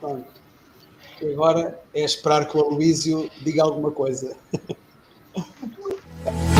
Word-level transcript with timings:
Pronto. 0.00 0.40
Agora 1.22 1.78
é 1.92 2.02
esperar 2.02 2.48
que 2.48 2.56
o 2.56 2.60
Aloísio 2.60 3.30
diga 3.42 3.62
alguma 3.62 3.90
coisa. 3.90 4.34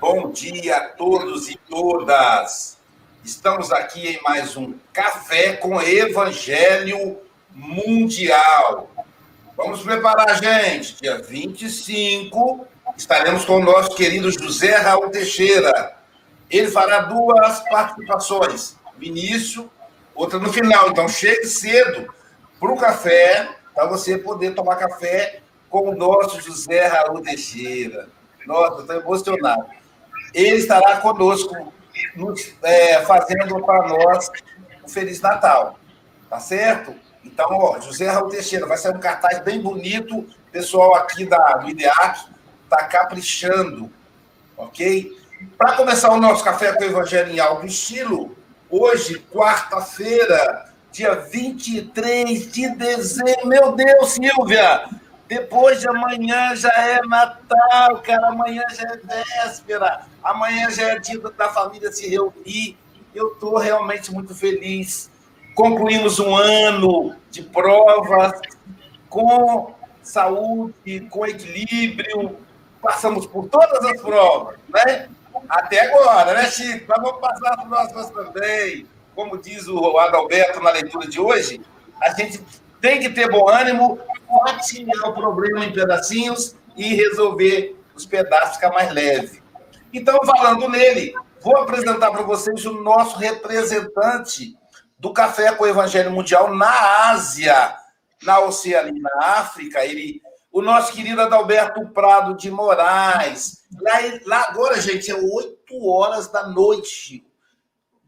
bom 0.00 0.30
dia 0.30 0.76
a 0.76 0.88
todos 0.90 1.48
e 1.48 1.56
todas. 1.68 2.78
Estamos 3.24 3.72
aqui 3.72 4.08
em 4.08 4.22
mais 4.22 4.56
um 4.56 4.74
Café 4.92 5.54
com 5.54 5.80
Evangelho 5.82 7.18
Mundial. 7.52 8.88
Vamos 9.56 9.82
preparar, 9.82 10.40
gente. 10.40 10.96
Dia 11.02 11.18
25, 11.18 12.66
estaremos 12.96 13.44
com 13.44 13.56
o 13.56 13.64
nosso 13.64 13.96
querido 13.96 14.30
José 14.30 14.76
Raul 14.76 15.10
Teixeira. 15.10 15.96
Ele 16.48 16.68
fará 16.68 17.00
duas 17.00 17.60
participações, 17.68 18.76
no 18.96 19.04
início, 19.04 19.68
outra 20.14 20.38
no 20.38 20.52
final. 20.52 20.90
Então, 20.90 21.08
chegue 21.08 21.46
cedo 21.46 22.14
para 22.60 22.72
o 22.72 22.78
café, 22.78 23.56
para 23.74 23.86
você 23.86 24.16
poder 24.16 24.54
tomar 24.54 24.76
café 24.76 25.40
com 25.68 25.90
o 25.90 25.96
nosso 25.96 26.40
José 26.40 26.86
Raul 26.86 27.20
Teixeira. 27.20 28.08
Nossa, 28.46 28.82
estou 28.82 28.96
emocionado. 28.96 29.78
Ele 30.38 30.56
estará 30.56 30.98
conosco, 30.98 31.72
nos, 32.14 32.54
é, 32.62 33.02
fazendo 33.02 33.60
para 33.64 33.88
nós 33.88 34.30
um 34.84 34.88
Feliz 34.88 35.20
Natal. 35.20 35.80
Tá 36.30 36.38
certo? 36.38 36.94
Então, 37.24 37.48
ó, 37.50 37.80
José 37.80 38.08
Raul 38.08 38.28
Teixeira, 38.28 38.64
vai 38.64 38.76
ser 38.76 38.94
um 38.94 39.00
cartaz 39.00 39.40
bem 39.40 39.60
bonito. 39.60 40.18
O 40.18 40.26
pessoal 40.52 40.94
aqui 40.94 41.24
da, 41.26 41.54
do 41.54 41.68
IDEAC 41.68 42.28
está 42.62 42.84
caprichando, 42.84 43.90
ok? 44.56 45.16
Para 45.56 45.72
começar 45.72 46.10
o 46.10 46.20
nosso 46.20 46.44
café 46.44 46.72
com 46.72 46.84
o 46.84 46.86
Evangelho 46.86 47.32
em 47.32 47.40
alto 47.40 47.66
estilo, 47.66 48.36
hoje, 48.70 49.18
quarta-feira, 49.32 50.72
dia 50.92 51.16
23 51.16 52.52
de 52.52 52.68
dezembro. 52.76 53.48
Meu 53.48 53.72
Deus, 53.72 54.12
Silvia! 54.12 54.88
Depois 55.28 55.80
de 55.80 55.88
amanhã 55.88 56.56
já 56.56 56.70
é 56.70 57.00
Natal, 57.06 57.98
cara. 57.98 58.28
Amanhã 58.28 58.62
já 58.70 58.88
é 58.88 58.96
véspera. 58.96 60.06
Amanhã 60.24 60.70
já 60.70 60.88
é 60.88 60.98
dia 60.98 61.20
da 61.20 61.50
família 61.50 61.92
se 61.92 62.08
reunir. 62.08 62.78
Eu 63.14 63.32
estou 63.32 63.58
realmente 63.58 64.10
muito 64.10 64.34
feliz. 64.34 65.10
Concluímos 65.54 66.18
um 66.18 66.34
ano 66.34 67.14
de 67.30 67.42
provas 67.42 68.40
com 69.10 69.74
saúde, 70.02 71.06
com 71.10 71.26
equilíbrio. 71.26 72.38
Passamos 72.80 73.26
por 73.26 73.48
todas 73.48 73.84
as 73.84 74.00
provas, 74.00 74.56
né? 74.68 75.08
Até 75.48 75.86
agora, 75.86 76.32
né, 76.32 76.50
Chico? 76.50 76.86
Mas 76.88 77.02
vamos 77.02 77.20
passar 77.20 77.54
as 77.58 77.68
próximas 77.68 78.10
também. 78.10 78.86
Como 79.14 79.36
diz 79.36 79.66
o 79.68 79.98
Adalberto 79.98 80.60
na 80.60 80.70
leitura 80.70 81.06
de 81.06 81.20
hoje, 81.20 81.60
a 82.00 82.10
gente 82.10 82.42
tem 82.80 83.00
que 83.00 83.10
ter 83.10 83.28
bom 83.30 83.48
ânimo, 83.48 83.98
fatiar 84.28 85.08
o 85.08 85.14
problema 85.14 85.64
em 85.64 85.72
pedacinhos 85.72 86.54
e 86.76 86.94
resolver 86.94 87.76
os 87.94 88.06
pedaços 88.06 88.56
ficar 88.56 88.70
mais 88.70 88.92
leve. 88.92 89.42
Então, 89.92 90.18
falando 90.24 90.68
nele, 90.68 91.14
vou 91.40 91.56
apresentar 91.56 92.10
para 92.10 92.22
vocês 92.22 92.64
o 92.66 92.82
nosso 92.82 93.16
representante 93.18 94.56
do 94.98 95.12
Café 95.12 95.52
com 95.52 95.64
o 95.64 95.66
Evangelho 95.66 96.10
Mundial 96.10 96.54
na 96.54 97.10
Ásia, 97.10 97.76
na 98.22 98.40
Oceania, 98.40 98.92
na 98.92 99.26
África. 99.38 99.84
Ele, 99.84 100.20
o 100.52 100.60
nosso 100.60 100.92
querido 100.92 101.22
Adalberto 101.22 101.88
Prado 101.88 102.36
de 102.36 102.50
Moraes. 102.50 103.64
Lá, 103.80 103.92
lá 104.26 104.46
agora, 104.48 104.80
gente, 104.80 105.10
é 105.10 105.14
8 105.14 105.88
horas 105.88 106.28
da 106.28 106.46
noite. 106.48 107.24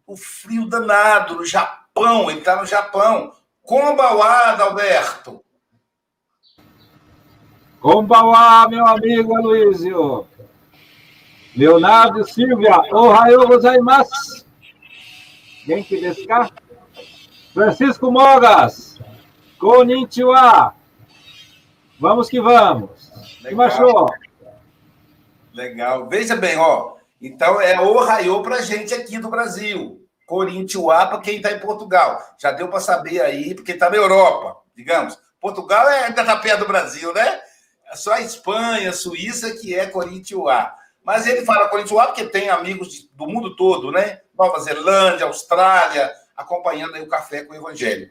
O 0.07 0.17
frio 0.17 0.69
danado 0.69 1.37
no 1.37 1.45
Japão, 1.45 2.31
ele 2.31 2.41
está 2.41 2.57
no 2.57 2.67
Japão. 2.67 3.33
Kombauá, 3.63 4.51
Adalberto. 4.51 5.43
Kombauá, 7.81 8.69
meu 8.69 8.87
amigo 8.87 9.35
Aloysio. 9.35 10.27
Leonardo 11.57 12.25
Silvia, 12.29 12.83
ohayou 12.93 13.49
gozaimasu. 13.49 14.45
Genki 15.65 16.01
desu 16.01 16.27
ka? 16.27 16.51
Francisco 17.55 18.13
Mogas, 18.13 19.01
konnichiwa. 19.59 20.75
Vamos 21.99 22.29
que 22.29 22.41
vamos. 22.41 23.11
Legal. 23.43 24.07
Que? 24.07 25.57
Legal. 25.57 26.09
Veja 26.09 26.37
bem, 26.37 26.59
ó. 26.59 26.97
Então 27.21 27.61
é 27.61 27.81
ohayou 27.81 28.43
para 28.43 28.63
gente 28.63 28.95
aqui 28.95 29.19
do 29.19 29.29
Brasil. 29.29 30.01
Corinthians 30.27 30.85
para 30.85 31.19
quem 31.19 31.37
está 31.37 31.51
em 31.51 31.59
Portugal. 31.59 32.19
Já 32.39 32.53
deu 32.53 32.69
para 32.69 32.79
saber 32.79 33.21
aí, 33.21 33.55
porque 33.55 33.73
está 33.73 33.91
na 33.91 33.97
Europa, 33.97 34.59
digamos. 34.77 35.19
Portugal 35.41 35.89
é, 35.89 36.05
ainda 36.05 36.21
está 36.21 36.37
perto 36.37 36.61
do 36.61 36.69
Brasil, 36.69 37.13
né? 37.13 37.41
É 37.91 37.97
só 37.97 38.13
a 38.13 38.21
Espanha, 38.21 38.91
a 38.91 38.93
Suíça 38.93 39.51
que 39.57 39.75
é 39.75 39.85
Corinthians 39.85 40.41
Mas 41.05 41.27
ele 41.27 41.45
fala 41.45 41.69
Corinthians 41.69 42.07
porque 42.07 42.25
tem 42.25 42.49
amigos 42.49 42.89
de, 42.89 43.11
do 43.15 43.27
mundo 43.27 43.57
todo, 43.57 43.91
né? 43.91 44.21
Nova 44.39 44.61
Zelândia, 44.61 45.27
Austrália, 45.27 46.13
acompanhando 46.37 46.95
aí 46.95 47.03
o 47.03 47.09
Café 47.09 47.45
com 47.45 47.53
o 47.53 47.57
Evangelho. 47.57 48.09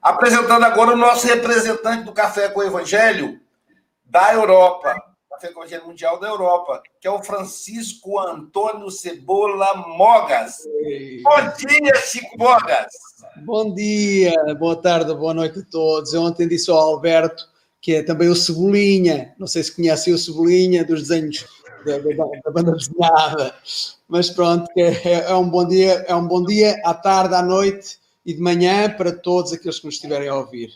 Apresentando 0.00 0.64
agora 0.64 0.92
o 0.92 0.96
nosso 0.96 1.26
representante 1.26 2.04
do 2.04 2.12
Café 2.12 2.48
com 2.48 2.60
o 2.60 2.64
Evangelho 2.64 3.38
da 4.02 4.32
Europa, 4.32 4.94
Café 5.30 5.52
com 5.52 5.60
o 5.60 5.62
Evangelho 5.62 5.86
Mundial 5.86 6.18
da 6.18 6.28
Europa, 6.28 6.82
que 6.98 7.06
é 7.06 7.10
o 7.10 7.22
Francisco 7.22 8.18
Antônio 8.18 8.90
Cebola 8.90 9.74
Mogas. 9.76 10.62
Bom 11.22 11.68
dia, 11.68 11.94
Chico 11.96 12.38
Mogas! 12.38 12.92
Bom 13.44 13.74
dia, 13.74 14.34
boa 14.58 14.80
tarde, 14.80 15.14
boa 15.14 15.34
noite 15.34 15.58
a 15.58 15.70
todos. 15.70 16.14
Eu 16.14 16.22
ontem 16.22 16.48
disse 16.48 16.70
ao 16.70 16.78
Alberto, 16.78 17.57
que 17.80 17.94
é 17.94 18.02
também 18.02 18.28
o 18.28 18.34
Cebolinha, 18.36 19.34
não 19.38 19.46
sei 19.46 19.62
se 19.62 19.74
conhecem 19.74 20.12
o 20.12 20.18
Cebolinha 20.18 20.84
dos 20.84 21.08
desenhos 21.08 21.46
da, 21.84 21.98
da, 21.98 22.40
da 22.44 22.50
banda 22.50 22.72
desenhada, 22.72 23.54
mas 24.08 24.30
pronto, 24.30 24.68
é, 24.76 25.30
é, 25.30 25.34
um 25.34 25.48
bom 25.48 25.66
dia, 25.66 26.04
é 26.08 26.14
um 26.14 26.26
bom 26.26 26.44
dia 26.44 26.80
à 26.84 26.92
tarde, 26.94 27.34
à 27.34 27.42
noite 27.42 27.98
e 28.26 28.34
de 28.34 28.40
manhã 28.40 28.90
para 28.90 29.12
todos 29.12 29.52
aqueles 29.52 29.78
que 29.78 29.86
nos 29.86 29.94
estiverem 29.94 30.28
a 30.28 30.34
ouvir. 30.34 30.70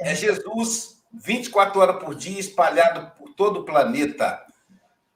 É 0.00 0.14
Jesus 0.14 0.98
24 1.12 1.80
horas 1.80 2.04
por 2.04 2.14
dia, 2.14 2.38
espalhado 2.38 3.10
por 3.16 3.32
todo 3.34 3.60
o 3.60 3.64
planeta. 3.64 4.42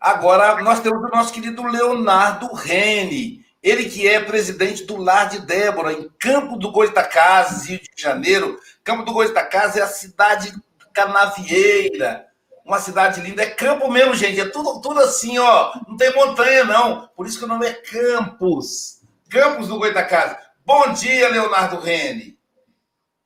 Agora, 0.01 0.63
nós 0.63 0.81
temos 0.81 1.03
o 1.03 1.09
nosso 1.09 1.33
querido 1.33 1.63
Leonardo 1.65 2.53
Rene, 2.55 3.45
ele 3.63 3.89
que 3.89 4.09
é 4.09 4.19
presidente 4.19 4.85
do 4.85 4.97
Lar 4.97 5.29
de 5.29 5.41
Débora, 5.41 5.93
em 5.93 6.09
Campo 6.19 6.57
do 6.57 6.73
Goitacazes, 6.73 7.69
Rio 7.69 7.79
de 7.79 8.03
Janeiro. 8.03 8.59
Campo 8.85 9.05
do 9.05 9.13
Goitacazes 9.13 9.77
é 9.77 9.83
a 9.83 9.87
cidade 9.87 10.53
canavieira, 10.93 12.27
uma 12.65 12.79
cidade 12.79 13.21
linda. 13.21 13.43
É 13.43 13.51
campo 13.51 13.91
mesmo, 13.91 14.15
gente, 14.15 14.41
é 14.41 14.49
tudo, 14.49 14.81
tudo 14.81 15.01
assim, 15.01 15.39
ó. 15.39 15.73
Não 15.87 15.97
tem 15.97 16.15
montanha, 16.15 16.65
não. 16.65 17.09
Por 17.17 17.27
isso 17.27 17.39
que 17.39 17.45
o 17.45 17.49
nome 17.49 17.67
é 17.67 17.73
Campos. 17.73 19.01
Campos 19.31 19.69
do 19.69 19.79
Goitacazes. 19.79 20.37
Bom 20.65 20.93
dia, 20.93 21.29
Leonardo 21.29 21.81
Rene. 21.81 22.39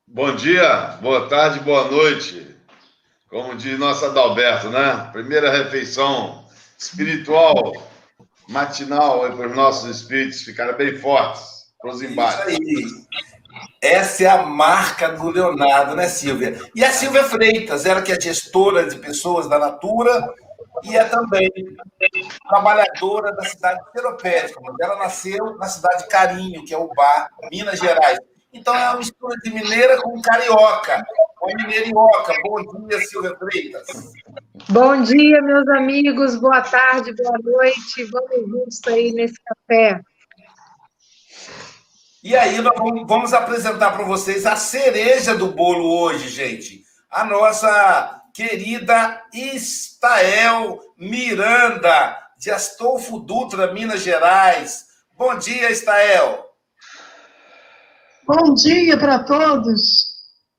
Bom 0.07 0.35
dia, 0.35 0.99
boa 1.03 1.29
tarde, 1.29 1.61
boa 1.61 1.91
noite. 1.91 2.57
Como 3.29 3.57
diz 3.57 3.79
nosso 3.79 4.05
Adalberto, 4.05 4.71
né? 4.71 5.11
Primeira 5.13 5.51
refeição 5.51 6.47
espiritual 6.79 7.73
matinal 8.49 9.21
para 9.21 9.49
os 9.49 9.57
nossos 9.57 9.97
espíritos 9.97 10.43
ficarem 10.43 10.77
bem 10.77 10.97
fortes 10.97 11.43
para 11.81 11.91
os 11.91 12.03
embates. 12.03 12.55
Isso 12.55 12.63
aí. 12.63 13.36
Essa 13.81 14.25
é 14.25 14.27
a 14.27 14.43
marca 14.43 15.09
do 15.09 15.31
Leonardo, 15.31 15.95
né, 15.95 16.09
Silvia? 16.09 16.59
E 16.75 16.85
a 16.85 16.91
Silvia 16.91 17.25
Freitas, 17.25 17.85
ela 17.85 18.03
que 18.03 18.13
é 18.13 18.21
gestora 18.21 18.87
de 18.87 18.99
pessoas 18.99 19.49
da 19.49 19.59
Natura 19.59 20.35
e 20.83 20.97
é 20.97 21.05
também 21.05 21.51
trabalhadora 22.49 23.33
da 23.33 23.45
cidade 23.45 23.81
de 23.85 23.93
Seropédica. 23.93 24.61
Ela 24.81 24.97
nasceu 24.97 25.57
na 25.57 25.67
cidade 25.67 26.05
de 26.05 26.09
Carinho, 26.09 26.65
que 26.65 26.75
é 26.75 26.79
o 26.79 26.89
bar, 26.95 27.31
Minas 27.51 27.79
Gerais. 27.79 28.19
Então 28.53 28.75
é 28.75 28.89
uma 28.89 28.99
mistura 28.99 29.37
de 29.43 29.51
mineira 29.51 30.01
com 30.01 30.21
carioca. 30.23 31.05
Com 31.39 31.55
mineirioca. 31.55 32.33
Bom 32.45 32.89
dia, 32.89 33.01
Silvia 33.01 33.37
Freitas. 33.37 33.87
Bom 34.71 35.03
dia, 35.03 35.43
meus 35.43 35.69
amigos. 35.69 36.37
Boa 36.37 36.63
tarde, 36.63 37.15
boa 37.15 37.39
noite. 37.43 38.05
Vamos 38.05 38.49
juntos 38.49 38.81
aí 38.87 39.13
nesse 39.13 39.37
café. 39.45 40.01
E 42.27 42.35
aí, 42.35 42.61
nós 42.61 42.75
vamos 43.07 43.33
apresentar 43.33 43.93
para 43.93 44.05
vocês 44.05 44.47
a 44.47 44.57
cereja 44.57 45.37
do 45.37 45.53
bolo 45.53 45.97
hoje, 45.97 46.29
gente. 46.29 46.83
A 47.09 47.23
nossa 47.23 48.21
querida 48.35 49.23
Estael 49.33 50.81
Miranda, 50.99 52.19
de 52.37 52.51
Astolfo 52.51 53.21
Dutra, 53.21 53.73
Minas 53.73 54.01
Gerais. 54.01 54.87
Bom 55.17 55.39
dia, 55.39 55.71
Estael. 55.71 56.45
Bom 58.27 58.55
dia 58.55 58.99
para 58.99 59.21
todos. 59.21 59.81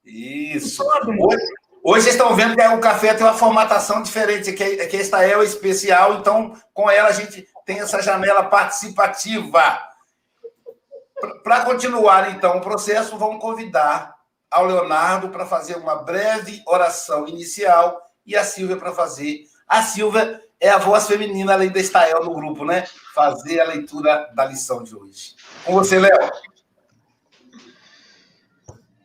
Isso. 0.06 0.81
Hoje, 0.81 1.38
hoje 1.84 2.04
vocês 2.04 2.16
estão 2.16 2.34
vendo 2.34 2.56
que 2.56 2.66
o 2.66 2.80
café 2.80 3.13
tem 3.13 3.28
uma 3.28 3.34
formatação 3.34 4.02
diferente, 4.02 4.54
que, 4.54 4.88
que 4.88 4.96
esta 4.96 5.22
é 5.22 5.36
o 5.36 5.44
especial, 5.44 6.20
então 6.20 6.54
com 6.74 6.90
ela 6.90 7.10
a 7.10 7.12
gente 7.12 7.46
tem 7.66 7.81
essa 7.81 8.02
janela 8.02 8.46
participativa. 8.46 9.87
Para 11.44 11.66
continuar, 11.66 12.36
então, 12.36 12.58
o 12.58 12.62
processo, 12.62 13.18
vamos 13.18 13.42
convidar 13.42 14.16
ao 14.52 14.66
Leonardo 14.66 15.30
para 15.30 15.46
fazer 15.46 15.75
uma 15.78 15.96
breve 15.96 16.62
oração 16.66 17.28
inicial 17.28 18.02
e 18.25 18.36
a 18.36 18.44
Silvia 18.44 18.78
para 18.78 18.94
fazer. 18.94 19.46
A 19.68 19.81
Silvia 19.81 20.42
é 20.60 20.69
a 20.69 20.78
voz 20.78 21.08
feminina, 21.08 21.54
além 21.54 21.69
da 21.69 21.80
Estael 21.80 22.24
no 22.24 22.34
grupo, 22.34 22.64
né? 22.66 22.86
Fazer 23.14 23.60
a 23.60 23.66
leitura 23.66 24.30
da 24.34 24.46
lição 24.46 24.84
de 24.84 24.96
hoje. 24.96 25.36
Com 25.66 25.74
você, 25.74 26.00
Léo. 26.00 26.31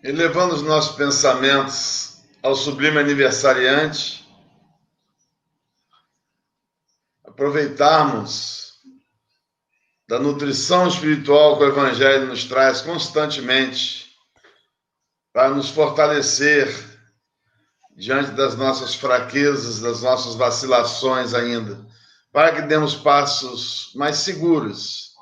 Elevando 0.03 0.55
os 0.55 0.62
nossos 0.62 0.97
pensamentos 0.97 2.23
ao 2.43 2.55
sublime 2.56 2.99
aniversariante, 2.99 4.29
aproveitarmos 7.25 8.62
da 10.12 10.19
nutrição 10.19 10.87
espiritual 10.87 11.56
que 11.56 11.64
o 11.64 11.69
Evangelho 11.69 12.26
nos 12.26 12.44
traz 12.44 12.82
constantemente 12.82 14.11
para 15.32 15.49
nos 15.49 15.70
fortalecer 15.70 16.69
diante 17.97 18.32
das 18.32 18.55
nossas 18.55 18.94
fraquezas, 18.94 19.81
das 19.81 20.03
nossas 20.03 20.35
vacilações 20.35 21.32
ainda, 21.32 21.81
para 22.31 22.53
que 22.53 22.61
demos 22.61 22.94
passos 22.94 23.91
mais 23.94 24.19
seguros 24.19 25.12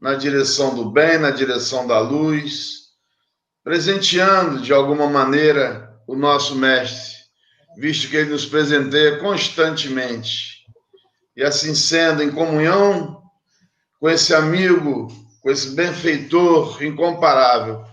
na 0.00 0.14
direção 0.14 0.74
do 0.74 0.90
bem, 0.90 1.18
na 1.18 1.30
direção 1.30 1.86
da 1.86 1.98
luz 1.98 2.88
presenteando 3.62 4.62
de 4.62 4.72
alguma 4.72 5.06
maneira 5.06 6.00
o 6.06 6.16
nosso 6.16 6.56
Mestre, 6.56 7.14
visto 7.76 8.08
que 8.08 8.16
ele 8.16 8.30
nos 8.30 8.46
presenteia 8.46 9.18
constantemente. 9.18 10.64
E 11.36 11.44
assim 11.44 11.74
sendo, 11.74 12.22
em 12.22 12.30
comunhão 12.30 13.19
com 14.00 14.08
esse 14.08 14.34
amigo, 14.34 15.08
com 15.42 15.50
esse 15.50 15.74
benfeitor 15.74 16.82
incomparável, 16.82 17.84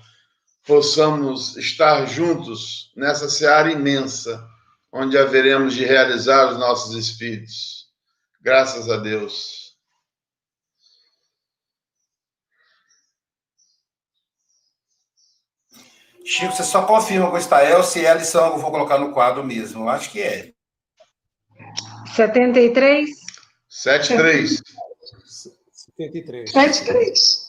possamos 0.66 1.58
estar 1.58 2.06
juntos 2.06 2.92
nessa 2.96 3.30
seara 3.30 3.72
imensa, 3.72 4.48
onde 4.92 5.18
haveremos 5.18 5.74
de 5.74 5.86
realizar 5.86 6.50
os 6.52 6.58
nossos 6.58 6.96
espíritos. 6.96 7.88
Graças 8.42 8.90
a 8.90 8.96
Deus. 8.96 9.68
Chico, 16.26 16.54
você 16.54 16.64
só 16.64 16.86
confirma 16.86 17.30
com 17.30 17.36
o 17.36 17.40
Estael 17.40 17.84
se 17.84 18.06
é 18.06 18.12
a 18.12 18.16
lição 18.16 18.50
que 18.50 18.58
eu 18.58 18.62
vou 18.62 18.72
colocar 18.72 18.98
no 18.98 19.14
quadro 19.14 19.46
mesmo. 19.46 19.84
Eu 19.84 19.90
acho 19.90 20.10
que 20.12 20.22
é. 20.22 20.52
73? 22.16 23.10
73. 23.70 24.62
73. 25.98 26.52
73. 26.52 27.48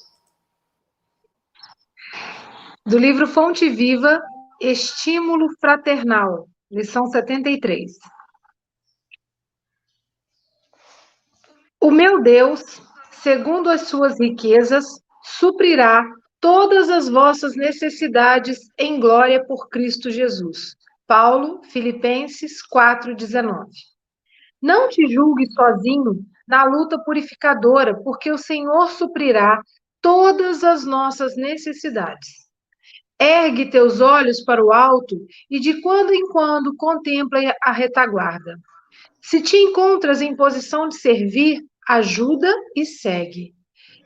Do 2.87 2.97
livro 2.97 3.27
Fonte 3.27 3.69
Viva, 3.69 4.19
Estímulo 4.59 5.49
Fraternal, 5.61 6.49
lição 6.71 7.06
73. 7.06 7.93
O 11.79 11.91
meu 11.91 12.23
Deus, 12.23 12.81
segundo 13.12 13.69
as 13.69 13.83
suas 13.83 14.19
riquezas, 14.19 14.87
suprirá 15.23 16.03
todas 16.41 16.89
as 16.89 17.06
vossas 17.06 17.55
necessidades 17.55 18.71
em 18.79 18.99
glória 18.99 19.44
por 19.44 19.69
Cristo 19.69 20.11
Jesus. 20.11 20.75
Paulo, 21.06 21.62
Filipenses 21.65 22.62
4:19. 22.67 23.71
Não 24.61 24.89
te 24.89 25.06
julgue 25.06 25.47
sozinho 25.53 26.25
na 26.49 26.65
luta 26.65 26.99
purificadora, 26.99 27.95
porque 28.03 28.31
o 28.31 28.39
Senhor 28.39 28.89
suprirá 28.89 29.61
todas 30.00 30.65
as 30.65 30.85
nossas 30.85 31.37
necessidades. 31.37 32.49
Ergue 33.21 33.71
teus 33.71 34.00
olhos 34.00 34.43
para 34.43 34.65
o 34.65 34.73
alto 34.73 35.17
e 35.50 35.61
de 35.61 35.81
quando 35.83 36.15
em 36.15 36.29
quando 36.29 36.75
contempla 36.77 37.41
a 37.62 37.73
retaguarda. 37.73 38.56
Se 39.21 39.43
te 39.43 39.56
encontras 39.56 40.23
em 40.23 40.37
posição 40.37 40.89
de 40.89 40.97
servir, 40.97 41.61
ajuda 41.89 42.53
e 42.77 42.87
segue. 42.87 43.53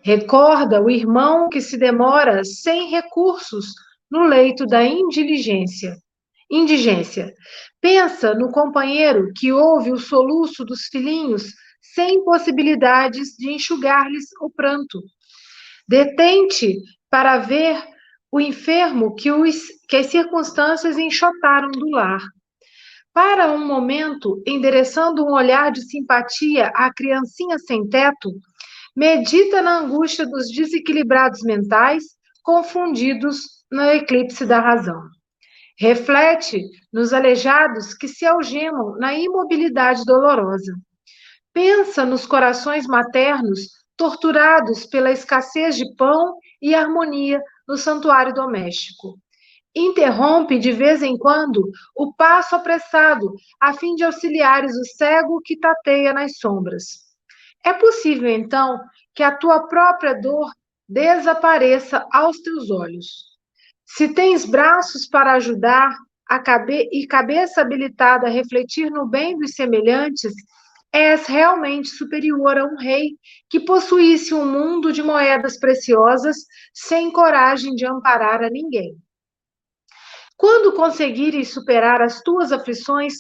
Recorda 0.03 0.83
o 0.83 0.91
irmão 0.91 1.49
que 1.49 1.61
se 1.61 1.77
demora 1.77 2.43
sem 2.43 2.91
recursos 2.91 3.67
no 4.11 4.25
leito 4.25 4.67
da 4.67 4.83
indiligência. 4.83 5.97
Indigência. 6.51 7.33
Pensa 7.81 8.35
no 8.35 8.51
companheiro 8.51 9.31
que 9.37 9.53
ouve 9.53 9.93
o 9.93 9.99
soluço 9.99 10.65
dos 10.65 10.87
filhinhos 10.87 11.53
sem 11.95 12.25
possibilidades 12.25 13.37
de 13.37 13.51
enxugar-lhes 13.51 14.27
o 14.41 14.51
pranto. 14.51 15.01
Detente 15.89 16.77
para 17.11 17.39
ver 17.39 17.83
o 18.31 18.41
enfermo 18.41 19.15
que, 19.15 19.31
os, 19.31 19.67
que 19.89 19.97
as 19.97 20.07
circunstâncias 20.07 20.97
enxotaram 20.97 21.71
do 21.71 21.91
lar. 21.91 22.21
Para 23.13 23.53
um 23.53 23.67
momento, 23.67 24.43
endereçando 24.47 25.23
um 25.23 25.35
olhar 25.35 25.71
de 25.71 25.83
simpatia 25.83 26.69
à 26.69 26.91
criancinha 26.91 27.59
sem 27.59 27.87
teto, 27.87 28.31
medita 28.97 29.61
na 29.61 29.81
angústia 29.81 30.25
dos 30.25 30.49
desequilibrados 30.49 31.43
mentais, 31.43 32.05
confundidos 32.43 33.41
no 33.71 33.83
eclipse 33.83 34.47
da 34.47 34.61
razão. 34.61 35.03
Reflete 35.79 36.63
nos 36.91 37.13
aleijados 37.13 37.93
que 37.93 38.09
se 38.09 38.25
algemam 38.25 38.97
na 38.99 39.13
imobilidade 39.15 40.05
dolorosa. 40.07 40.73
Pensa 41.53 42.05
nos 42.05 42.27
corações 42.27 42.87
maternos 42.87 43.69
torturados 43.97 44.87
pela 44.87 45.13
escassez 45.13 45.77
de 45.77 45.95
pão 45.97 46.39
e 46.61 46.75
harmonia 46.75 47.41
no 47.69 47.77
santuário 47.77 48.33
doméstico. 48.33 49.19
Interrompe 49.75 50.59
de 50.59 50.73
vez 50.73 51.03
em 51.03 51.17
quando 51.17 51.63
o 51.97 52.13
passo 52.15 52.55
apressado, 52.55 53.33
a 53.61 53.73
fim 53.73 53.95
de 53.95 54.05
auxiliares 54.05 54.77
o 54.77 54.85
cego 54.97 55.41
que 55.43 55.59
tateia 55.59 56.13
nas 56.13 56.39
sombras. 56.39 56.85
É 57.65 57.73
possível, 57.73 58.29
então, 58.29 58.79
que 59.15 59.23
a 59.23 59.35
tua 59.37 59.67
própria 59.69 60.15
dor 60.15 60.51
desapareça 60.89 62.07
aos 62.13 62.39
teus 62.41 62.71
olhos. 62.71 63.33
Se 63.85 64.09
tens 64.09 64.45
braços 64.45 65.07
para 65.07 65.35
ajudar 65.35 65.97
cabe 66.45 66.89
e 66.93 67.07
cabeça 67.07 67.61
habilitada 67.61 68.27
a 68.27 68.31
refletir 68.31 68.91
no 68.91 69.07
bem 69.07 69.39
dos 69.39 69.53
semelhantes, 69.53 70.33
és 70.93 71.27
realmente 71.27 71.89
superior 71.89 72.59
a 72.59 72.65
um 72.65 72.77
rei 72.77 73.17
que 73.49 73.61
possuísse 73.61 74.35
um 74.35 74.45
mundo 74.45 74.93
de 74.93 75.03
moedas 75.03 75.59
preciosas 75.59 76.37
sem 76.75 77.11
coragem 77.11 77.75
de 77.75 77.87
amparar 77.87 78.43
a 78.43 78.51
ninguém. 78.51 78.95
Quando 80.37 80.73
conseguires 80.73 81.53
superar 81.53 82.03
as 82.03 82.21
tuas 82.21 82.53
aflições 82.53 83.15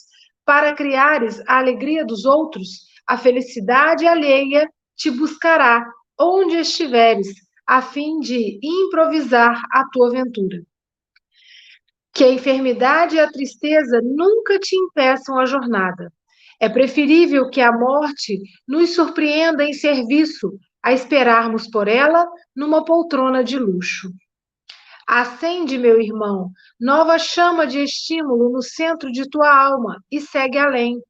para 0.44 0.74
criares 0.74 1.40
a 1.46 1.58
alegria 1.58 2.04
dos 2.04 2.24
outros, 2.24 2.68
a 3.06 3.16
felicidade 3.16 4.06
alheia 4.06 4.68
te 4.96 5.10
buscará 5.10 5.84
onde 6.18 6.56
estiveres, 6.56 7.28
a 7.66 7.80
fim 7.80 8.18
de 8.20 8.58
improvisar 8.62 9.62
a 9.72 9.84
tua 9.90 10.08
aventura. 10.08 10.62
Que 12.12 12.24
a 12.24 12.32
enfermidade 12.32 13.16
e 13.16 13.20
a 13.20 13.30
tristeza 13.30 14.00
nunca 14.02 14.58
te 14.58 14.76
impeçam 14.76 15.38
a 15.38 15.46
jornada. 15.46 16.12
É 16.62 16.68
preferível 16.68 17.50
que 17.50 17.60
a 17.60 17.72
morte 17.72 18.40
nos 18.68 18.94
surpreenda 18.94 19.64
em 19.64 19.72
serviço, 19.72 20.56
a 20.80 20.92
esperarmos 20.92 21.68
por 21.68 21.88
ela 21.88 22.24
numa 22.54 22.84
poltrona 22.84 23.42
de 23.42 23.58
luxo. 23.58 24.12
Acende, 25.04 25.76
meu 25.76 26.00
irmão, 26.00 26.52
nova 26.80 27.18
chama 27.18 27.66
de 27.66 27.80
estímulo 27.80 28.48
no 28.52 28.62
centro 28.62 29.10
de 29.10 29.28
tua 29.28 29.52
alma 29.52 30.00
e 30.08 30.20
segue 30.20 30.56
além. 30.56 31.00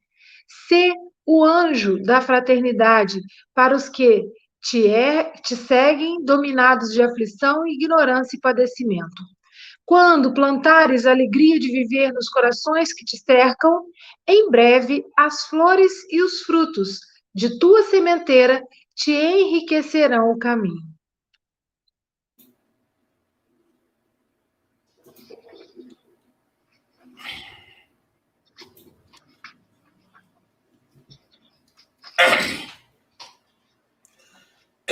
Sê 0.69 0.95
o 1.27 1.45
anjo 1.45 2.03
da 2.03 2.23
fraternidade 2.23 3.21
para 3.55 3.77
os 3.77 3.91
que 3.91 4.25
te, 4.63 4.89
é, 4.89 5.33
te 5.43 5.55
seguem 5.55 6.25
dominados 6.25 6.95
de 6.95 7.03
aflição, 7.03 7.67
ignorância 7.67 8.39
e 8.39 8.41
padecimento. 8.41 9.23
Quando 9.85 10.33
plantares 10.33 11.05
a 11.05 11.11
alegria 11.11 11.59
de 11.59 11.71
viver 11.71 12.11
nos 12.13 12.31
corações 12.31 12.95
que 12.95 13.05
te 13.05 13.19
cercam, 13.19 13.85
em 14.27 14.51
breve 14.51 15.05
as 15.17 15.47
flores 15.47 15.93
e 16.11 16.23
os 16.23 16.41
frutos 16.43 17.01
de 17.35 17.59
tua 17.59 17.83
sementeira 17.83 18.63
te 18.95 19.13
enriquecerão 19.13 20.31
o 20.31 20.39
caminho. 20.39 20.93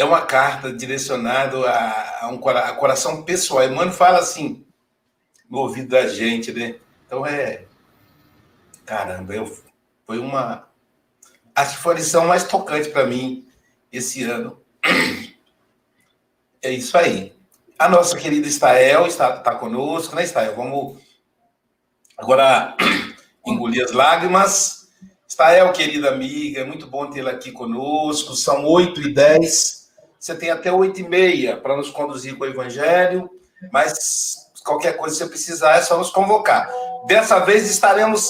é 0.01 0.05
uma 0.05 0.23
carta 0.23 0.73
direcionada 0.73 1.59
a, 1.69 2.25
a 2.25 2.29
um 2.29 2.49
a 2.49 2.73
coração 2.73 3.23
pessoal. 3.23 3.65
Emmanuel 3.65 3.93
fala 3.93 4.19
assim 4.19 4.65
no 5.49 5.59
ouvido 5.59 5.91
da 5.91 6.09
gente, 6.09 6.53
né? 6.53 6.77
Então 7.07 7.27
é. 7.27 7.70
Caramba, 8.91 9.33
eu, 9.33 9.47
foi 10.05 10.19
uma. 10.19 10.69
Acho 11.55 11.77
que 11.77 11.83
foi 11.85 11.95
a 11.95 11.99
lição 11.99 12.27
mais 12.27 12.43
tocante 12.43 12.89
para 12.89 13.07
mim 13.07 13.47
esse 13.93 14.25
ano. 14.25 14.61
É 16.61 16.73
isso 16.73 16.99
aí. 16.99 17.33
A 17.79 17.89
nossa 17.89 18.19
querida 18.19 18.49
Estael 18.49 19.07
está, 19.07 19.37
está 19.37 19.55
conosco, 19.55 20.17
né, 20.17 20.25
Estael? 20.25 20.57
Vamos 20.57 20.99
agora 22.19 22.77
engolir 23.47 23.85
as 23.85 23.93
lágrimas. 23.93 24.89
Estael, 25.29 25.73
querida 25.73 26.09
amiga, 26.09 26.63
é 26.63 26.65
muito 26.65 26.89
bom 26.89 27.09
tê-la 27.09 27.31
aqui 27.31 27.53
conosco. 27.53 28.35
São 28.35 28.67
8 28.67 29.03
e 29.03 29.15
10 29.15 29.89
Você 30.19 30.35
tem 30.35 30.51
até 30.51 30.73
8 30.73 30.99
e 31.01 31.09
meia 31.09 31.57
para 31.57 31.77
nos 31.77 31.91
conduzir 31.91 32.37
com 32.37 32.43
o 32.43 32.49
Evangelho, 32.49 33.31
mas 33.73 34.51
qualquer 34.65 34.97
coisa 34.97 35.15
que 35.15 35.23
você 35.23 35.29
precisar 35.29 35.77
é 35.77 35.83
só 35.83 35.97
nos 35.97 36.11
convocar. 36.11 36.69
Dessa 37.07 37.39
vez 37.39 37.71
estaremos 37.71 38.29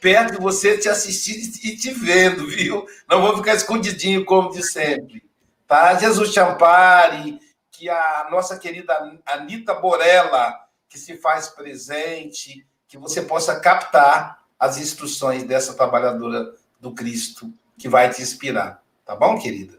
perto 0.00 0.32
de 0.32 0.40
você, 0.40 0.78
te 0.78 0.88
assistindo 0.88 1.56
e 1.64 1.76
te 1.76 1.90
vendo, 1.92 2.46
viu? 2.46 2.86
Não 3.08 3.20
vou 3.20 3.36
ficar 3.36 3.54
escondidinho 3.54 4.24
como 4.24 4.50
de 4.50 4.62
sempre. 4.62 5.24
Tá? 5.66 5.94
Jesus 5.94 6.32
te 6.32 6.40
ampare, 6.40 7.40
que 7.70 7.90
a 7.90 8.28
nossa 8.30 8.58
querida 8.58 9.20
Anitta 9.26 9.74
Borella, 9.74 10.54
que 10.88 10.98
se 10.98 11.16
faz 11.18 11.48
presente, 11.48 12.66
que 12.88 12.96
você 12.96 13.20
possa 13.20 13.60
captar 13.60 14.42
as 14.58 14.78
instruções 14.78 15.42
dessa 15.42 15.74
trabalhadora 15.74 16.54
do 16.80 16.94
Cristo 16.94 17.52
que 17.78 17.88
vai 17.88 18.08
te 18.10 18.22
inspirar. 18.22 18.82
Tá 19.04 19.14
bom, 19.14 19.38
querida? 19.38 19.78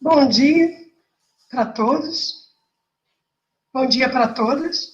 Bom 0.00 0.28
dia 0.28 0.85
para 1.56 1.72
todos. 1.72 2.54
Bom 3.72 3.86
dia 3.86 4.10
para 4.10 4.28
todas. 4.28 4.92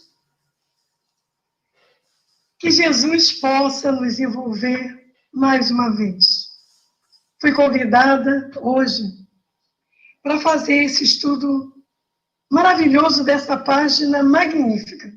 Que 2.57 2.71
Jesus 2.71 3.33
possa 3.41 3.91
nos 3.91 4.21
envolver 4.21 5.13
mais 5.35 5.73
uma 5.73 5.91
vez. 5.97 6.53
Fui 7.41 7.53
convidada 7.53 8.49
hoje 8.61 9.03
para 10.23 10.39
fazer 10.39 10.85
esse 10.85 11.03
estudo 11.03 11.85
maravilhoso 12.49 13.25
dessa 13.25 13.57
página 13.57 14.23
magnífica. 14.23 15.13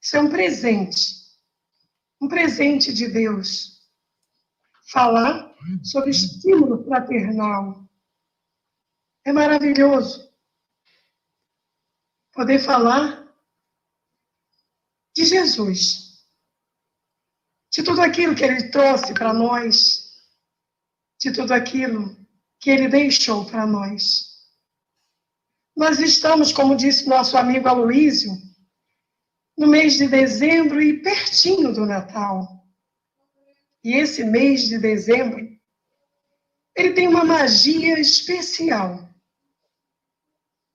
Isso 0.00 0.16
é 0.16 0.20
um 0.20 0.30
presente, 0.30 1.28
um 2.18 2.26
presente 2.26 2.90
de 2.90 3.06
Deus. 3.06 3.82
Falar 4.90 5.54
sobre 5.82 6.08
estímulo 6.08 6.82
fraternal. 6.84 7.86
É 9.24 9.32
maravilhoso 9.32 10.32
poder 12.32 12.58
falar 12.58 13.22
de 15.14 15.24
Jesus 15.24 16.12
de 17.72 17.82
tudo 17.82 18.02
aquilo 18.02 18.34
que 18.34 18.44
ele 18.44 18.68
trouxe 18.68 19.14
para 19.14 19.32
nós, 19.32 20.12
de 21.18 21.32
tudo 21.32 21.52
aquilo 21.52 22.14
que 22.60 22.70
ele 22.70 22.86
deixou 22.86 23.46
para 23.46 23.66
nós. 23.66 24.32
Nós 25.74 25.98
estamos, 25.98 26.52
como 26.52 26.76
disse 26.76 27.08
nosso 27.08 27.36
amigo 27.36 27.66
Aloísio, 27.66 28.30
no 29.56 29.66
mês 29.66 29.94
de 29.94 30.06
dezembro 30.06 30.82
e 30.82 31.02
pertinho 31.02 31.72
do 31.72 31.86
Natal. 31.86 32.62
E 33.82 33.94
esse 33.94 34.22
mês 34.22 34.64
de 34.68 34.78
dezembro, 34.78 35.40
ele 36.76 36.92
tem 36.92 37.08
uma 37.08 37.24
magia 37.24 37.98
especial. 37.98 39.08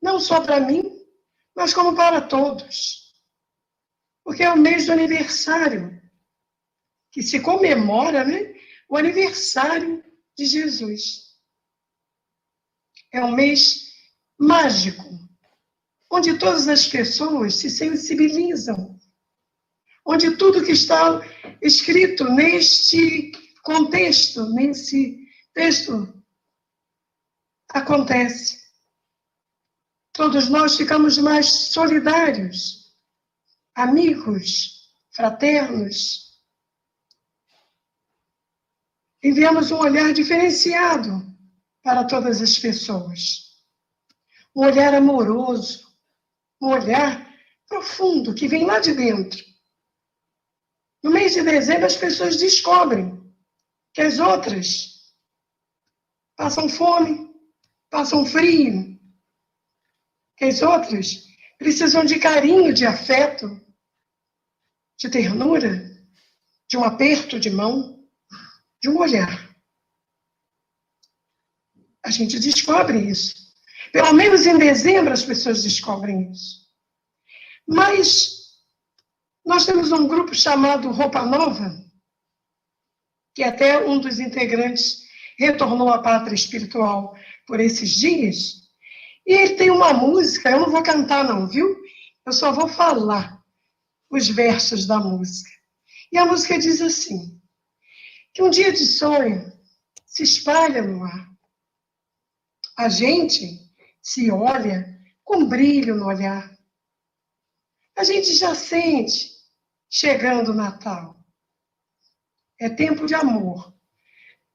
Não 0.02 0.20
só 0.20 0.42
para 0.42 0.60
mim, 0.60 0.84
mas 1.56 1.74
como 1.74 1.96
para 1.96 2.22
todos. 2.22 3.14
Porque 4.24 4.44
é 4.44 4.52
o 4.52 4.58
mês 4.58 4.86
do 4.86 4.92
aniversário 4.92 6.02
que 7.12 7.24
se 7.24 7.40
comemora 7.40 8.24
né, 8.24 8.54
o 8.88 8.98
aniversário 8.98 10.04
de 10.38 10.46
Jesus. 10.46 11.36
É 13.12 13.24
um 13.24 13.32
mês 13.32 13.92
mágico, 14.40 15.04
onde 16.12 16.38
todas 16.38 16.68
as 16.68 16.88
pessoas 16.88 17.56
se 17.56 17.70
sensibilizam, 17.70 19.00
onde 20.06 20.38
tudo 20.38 20.64
que 20.64 20.74
está 20.74 21.22
escrito 21.62 22.26
neste 22.26 23.32
contexto, 23.64 24.50
nesse 24.54 25.18
texto, 25.54 26.14
acontece. 27.70 28.67
Todos 30.18 30.50
nós 30.50 30.76
ficamos 30.76 31.20
mais 31.20 31.46
solidários, 31.46 32.92
amigos, 33.76 34.90
fraternos, 35.12 36.42
enviamos 39.22 39.70
um 39.70 39.78
olhar 39.78 40.12
diferenciado 40.14 41.24
para 41.84 42.04
todas 42.04 42.42
as 42.42 42.58
pessoas. 42.58 43.62
Um 44.56 44.66
olhar 44.66 44.96
amoroso, 44.96 45.88
um 46.60 46.70
olhar 46.70 47.32
profundo 47.68 48.34
que 48.34 48.48
vem 48.48 48.66
lá 48.66 48.80
de 48.80 48.96
dentro. 48.96 49.46
No 51.04 51.12
mês 51.12 51.34
de 51.34 51.44
dezembro, 51.44 51.86
as 51.86 51.96
pessoas 51.96 52.38
descobrem 52.38 53.24
que 53.94 54.02
as 54.02 54.18
outras 54.18 55.14
passam 56.36 56.68
fome, 56.68 57.32
passam 57.92 58.26
frio, 58.26 58.87
as 60.46 60.62
outras 60.62 61.28
precisam 61.58 62.06
de 62.06 62.20
carinho, 62.20 62.74
de 62.74 62.86
afeto, 62.86 63.60
de 64.98 65.10
ternura, 65.10 65.90
de 66.70 66.78
um 66.78 66.84
aperto 66.84 67.40
de 67.40 67.50
mão 67.50 67.98
de 68.82 68.90
um 68.90 68.98
olhar. 68.98 69.56
A 72.04 72.12
gente 72.12 72.40
descobre 72.40 73.00
isso. 73.00 73.36
Pelo 73.92 74.14
menos 74.14 74.46
em 74.46 74.58
dezembro 74.58 75.14
as 75.14 75.24
pessoas 75.24 75.64
descobrem 75.64 76.32
isso. 76.32 76.68
Mas 77.68 78.38
nós 79.46 79.66
temos 79.66 79.92
um 79.92 80.08
grupo 80.08 80.36
chamado 80.36 80.92
Roupa 80.92 81.26
Nova, 81.26 81.84
que 83.34 83.44
até 83.44 83.86
um 83.86 84.00
dos 84.00 84.20
integrantes 84.20 85.06
retornou 85.38 85.90
à 85.90 86.02
pátria 86.02 86.36
espiritual 86.36 87.18
por 87.46 87.60
esses 87.60 87.92
dias. 87.92 88.67
E 89.28 89.34
ele 89.34 89.56
tem 89.56 89.70
uma 89.70 89.94
música, 89.94 90.50
eu 90.50 90.62
não 90.62 90.72
vou 90.72 90.82
cantar 90.82 91.26
não, 91.26 91.48
viu? 91.50 91.76
Eu 92.26 92.32
só 92.32 92.54
vou 92.54 92.70
falar 92.70 93.44
os 94.10 94.30
versos 94.30 94.88
da 94.88 94.98
música. 95.00 95.52
E 96.12 96.18
a 96.18 96.26
música 96.26 96.58
diz 96.58 96.82
assim: 96.82 97.38
que 98.34 98.42
um 98.42 98.50
dia 98.50 98.72
de 98.72 98.86
sonho 98.86 99.52
se 100.06 100.24
espalha 100.24 100.82
no 100.82 101.04
ar. 101.04 101.28
A 102.78 102.88
gente 102.88 103.60
se 104.02 104.32
olha 104.32 104.98
com 105.24 105.46
brilho 105.46 105.96
no 105.96 106.06
olhar. 106.06 106.56
A 107.98 108.04
gente 108.04 108.34
já 108.34 108.56
sente 108.56 109.32
chegando 109.90 110.52
o 110.52 110.56
Natal. 110.56 111.20
É 112.60 112.70
tempo 112.70 113.06
de 113.06 113.14
amor. 113.14 113.76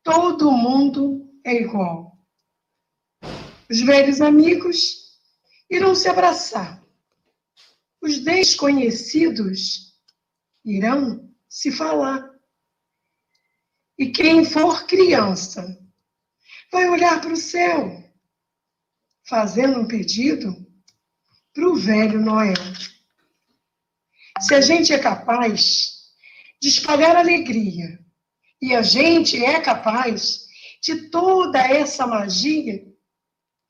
Todo 0.03 0.51
mundo 0.51 1.31
é 1.45 1.55
igual. 1.55 2.12
Os 3.73 3.81
velhos 3.81 4.21
amigos 4.21 5.19
irão 5.71 5.95
se 5.95 6.07
abraçar. 6.07 6.85
Os 8.03 8.19
desconhecidos 8.19 9.99
irão 10.63 11.35
se 11.49 11.73
falar. 11.73 12.31
E 13.99 14.11
quem 14.11 14.45
for 14.45 14.87
criança 14.87 15.65
vai 16.71 16.87
olhar 16.87 17.19
para 17.23 17.33
o 17.33 17.37
céu, 17.37 18.05
fazendo 19.27 19.81
um 19.81 19.89
pedido 19.89 20.55
para 21.55 21.67
o 21.67 21.75
velho 21.75 22.21
Noel. 22.21 22.53
Se 24.39 24.55
a 24.55 24.61
gente 24.61 24.93
é 24.93 24.99
capaz 24.99 26.13
de 26.61 26.69
espalhar 26.69 27.17
alegria, 27.17 27.99
e 28.61 28.75
a 28.75 28.83
gente 28.83 29.43
é 29.43 29.59
capaz 29.63 30.47
de 30.83 31.09
toda 31.09 31.59
essa 31.59 32.07
magia, 32.07 32.92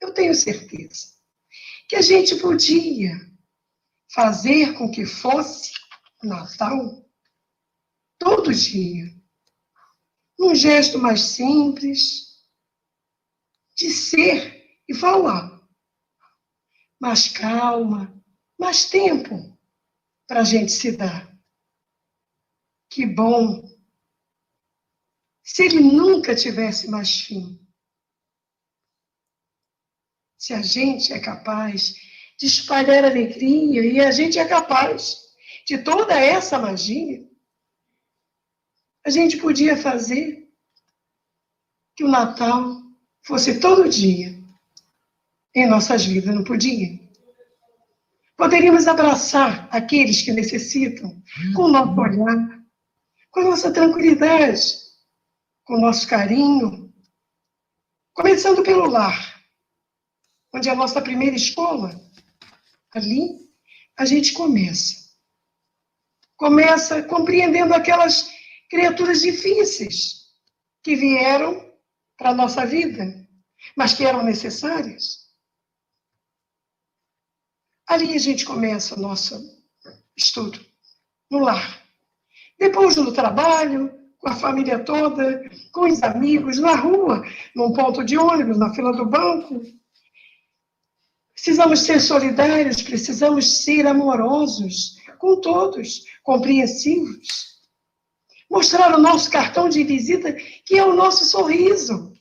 eu 0.02 0.12
tenho 0.12 0.34
certeza 0.34 1.14
que 1.88 1.96
a 1.96 2.02
gente 2.02 2.36
podia 2.36 3.12
fazer 4.12 4.74
com 4.74 4.90
que 4.90 5.06
fosse 5.06 5.72
Natal 6.22 7.08
todo 8.18 8.52
dia 8.52 9.14
um 10.38 10.54
gesto 10.54 10.98
mais 10.98 11.20
simples 11.20 12.42
de 13.76 13.90
ser 13.90 14.80
e 14.88 14.94
falar. 14.94 15.60
Mais 17.00 17.28
calma, 17.28 18.12
mais 18.58 18.88
tempo 18.88 19.56
para 20.26 20.40
a 20.40 20.44
gente 20.44 20.72
se 20.72 20.96
dar. 20.96 21.32
Que 22.90 23.06
bom 23.06 23.62
se 25.44 25.64
ele 25.64 25.80
nunca 25.80 26.34
tivesse 26.34 26.88
mais 26.88 27.20
fim. 27.20 27.61
Se 30.42 30.52
a 30.52 30.60
gente 30.60 31.12
é 31.12 31.20
capaz 31.20 31.94
de 32.36 32.46
espalhar 32.46 33.04
alegria 33.04 33.86
e 33.86 34.00
a 34.00 34.10
gente 34.10 34.40
é 34.40 34.44
capaz 34.44 35.20
de 35.64 35.78
toda 35.78 36.18
essa 36.18 36.58
magia, 36.58 37.24
a 39.06 39.10
gente 39.10 39.36
podia 39.36 39.76
fazer 39.76 40.52
que 41.94 42.02
o 42.02 42.08
Natal 42.08 42.82
fosse 43.24 43.60
todo 43.60 43.88
dia 43.88 44.36
em 45.54 45.68
nossas 45.68 46.04
vidas, 46.04 46.34
não 46.34 46.42
podia? 46.42 46.98
Poderíamos 48.36 48.88
abraçar 48.88 49.68
aqueles 49.70 50.22
que 50.22 50.32
necessitam 50.32 51.22
com 51.54 51.62
o 51.62 51.68
nosso 51.68 52.00
olhar, 52.00 52.64
com 53.30 53.40
a 53.42 53.44
nossa 53.44 53.72
tranquilidade, 53.72 54.60
com 55.62 55.74
o 55.74 55.80
nosso 55.80 56.08
carinho, 56.08 56.92
começando 58.12 58.64
pelo 58.64 58.88
lar, 58.88 59.31
onde 60.52 60.68
é 60.68 60.72
a 60.72 60.76
nossa 60.76 61.00
primeira 61.00 61.36
escola. 61.36 61.98
Ali 62.92 63.50
a 63.96 64.04
gente 64.04 64.32
começa. 64.32 65.10
Começa 66.36 67.02
compreendendo 67.02 67.74
aquelas 67.74 68.30
criaturas 68.68 69.22
difíceis 69.22 70.32
que 70.82 70.96
vieram 70.96 71.72
para 72.16 72.30
a 72.30 72.34
nossa 72.34 72.66
vida, 72.66 73.26
mas 73.76 73.94
que 73.94 74.04
eram 74.04 74.22
necessárias. 74.24 75.30
Ali 77.86 78.14
a 78.14 78.18
gente 78.18 78.44
começa 78.44 78.94
o 78.94 79.00
nosso 79.00 79.62
estudo, 80.16 80.58
no 81.30 81.40
lar. 81.40 81.82
Depois 82.58 82.96
no 82.96 83.12
trabalho, 83.12 83.92
com 84.18 84.28
a 84.28 84.36
família 84.36 84.78
toda, 84.78 85.50
com 85.72 85.82
os 85.82 86.02
amigos, 86.02 86.58
na 86.58 86.76
rua, 86.76 87.22
num 87.54 87.72
ponto 87.72 88.04
de 88.04 88.16
ônibus, 88.16 88.56
na 88.56 88.72
fila 88.72 88.92
do 88.92 89.04
banco. 89.04 89.60
Precisamos 91.42 91.80
ser 91.80 92.00
solidários, 92.00 92.82
precisamos 92.82 93.64
ser 93.64 93.84
amorosos 93.84 94.96
com 95.18 95.40
todos, 95.40 96.04
compreensivos. 96.22 97.60
Mostrar 98.48 98.94
o 98.94 99.02
nosso 99.02 99.28
cartão 99.28 99.68
de 99.68 99.82
visita, 99.82 100.32
que 100.32 100.78
é 100.78 100.84
o 100.84 100.94
nosso 100.94 101.24
sorriso. 101.24 102.12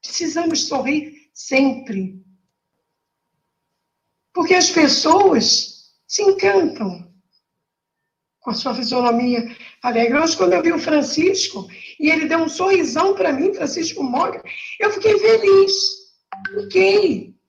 Precisamos 0.00 0.68
sorrir 0.68 1.28
sempre. 1.34 2.24
Porque 4.32 4.54
as 4.54 4.70
pessoas 4.70 5.92
se 6.06 6.22
encantam 6.22 7.12
com 8.38 8.50
a 8.50 8.54
sua 8.54 8.76
fisionomia 8.76 9.56
alegre. 9.82 10.20
Hoje, 10.20 10.36
quando 10.36 10.52
eu 10.52 10.62
vi 10.62 10.72
o 10.72 10.78
Francisco, 10.78 11.66
e 11.98 12.10
ele 12.10 12.28
deu 12.28 12.38
um 12.38 12.48
sorrisão 12.48 13.16
para 13.16 13.32
mim, 13.32 13.52
Francisco 13.52 14.04
Moga, 14.04 14.40
eu 14.78 14.92
fiquei 14.92 15.18
feliz. 15.18 15.72
Fiquei. 16.54 17.41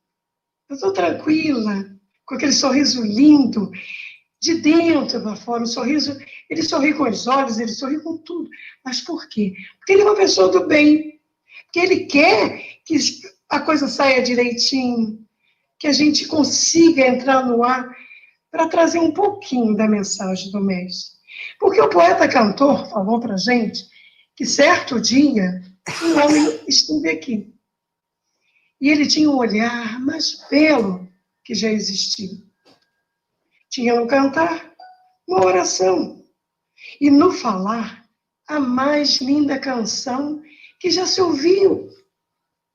Eu 0.74 0.76
estou 0.76 0.92
tranquila, 0.92 1.86
com 2.26 2.34
aquele 2.34 2.52
sorriso 2.52 3.04
lindo, 3.04 3.72
de 4.42 4.56
dentro 4.56 5.22
para 5.22 5.36
fora. 5.36 5.62
O 5.62 5.68
sorriso, 5.68 6.18
ele 6.50 6.64
sorri 6.64 6.96
com 6.96 7.08
os 7.08 7.28
olhos, 7.28 7.60
ele 7.60 7.70
sorri 7.70 8.02
com 8.02 8.18
tudo. 8.18 8.50
Mas 8.84 9.00
por 9.00 9.30
quê? 9.30 9.54
Porque 9.78 9.94
ele 9.94 10.02
é 10.02 10.06
uma 10.06 10.16
pessoa 10.16 10.50
do 10.50 10.66
bem. 10.66 11.20
Porque 11.66 11.80
ele 11.80 12.06
quer 12.06 12.60
que 12.88 12.98
a 13.50 13.60
coisa 13.60 13.88
saia 13.88 14.24
direitinho, 14.24 15.24
que 15.78 15.86
a 15.86 15.94
gente 15.94 16.26
consiga 16.26 17.06
entrar 17.06 17.46
no 17.46 17.64
ar 17.64 17.96
para 18.50 18.68
trazer 18.68 18.98
um 18.98 19.12
pouquinho 19.12 19.76
da 19.76 19.88
mensagem 19.88 20.52
do 20.52 20.60
mês. 20.60 21.20
Porque 21.60 21.80
o 21.80 21.88
poeta 21.88 22.28
cantor 22.28 22.90
falou 22.90 23.20
para 23.20 23.38
gente 23.38 23.86
que 24.36 24.48
certo 24.48 25.00
dia 25.00 25.62
um 26.02 26.20
homem 26.20 26.62
esteve 26.68 27.10
aqui. 27.12 27.53
E 28.84 28.90
ele 28.90 29.08
tinha 29.08 29.30
um 29.30 29.38
olhar 29.38 29.98
mais 30.02 30.46
belo 30.50 31.10
que 31.42 31.56
já 31.56 31.70
existiu. 31.70 32.46
Tinha 33.70 33.96
no 33.96 34.06
cantar 34.06 34.74
uma 35.26 35.46
oração. 35.46 36.22
E 37.00 37.10
no 37.10 37.32
falar, 37.32 38.06
a 38.46 38.60
mais 38.60 39.22
linda 39.22 39.58
canção 39.58 40.44
que 40.82 40.92
já 40.92 41.06
se 41.06 41.22
ouviu. 41.22 41.90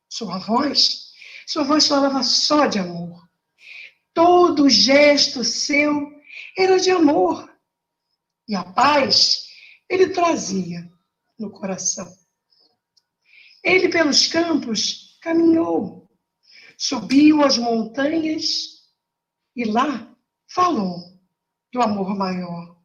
Sua 0.08 0.38
voz, 0.38 1.12
sua 1.46 1.64
voz 1.64 1.86
falava 1.86 2.22
só 2.22 2.64
de 2.64 2.78
amor. 2.78 3.28
Todo 4.14 4.70
gesto 4.70 5.44
seu 5.44 6.10
era 6.56 6.80
de 6.80 6.90
amor. 6.90 7.54
E 8.48 8.54
a 8.54 8.64
paz 8.64 9.46
ele 9.86 10.08
trazia 10.08 10.90
no 11.38 11.50
coração. 11.50 12.10
Ele 13.62 13.90
pelos 13.90 14.26
campos 14.26 15.07
caminhou, 15.20 16.10
subiu 16.76 17.42
as 17.42 17.58
montanhas 17.58 18.78
e 19.54 19.64
lá 19.64 20.14
falou 20.48 20.96
do 21.72 21.82
amor 21.82 22.16
maior. 22.16 22.78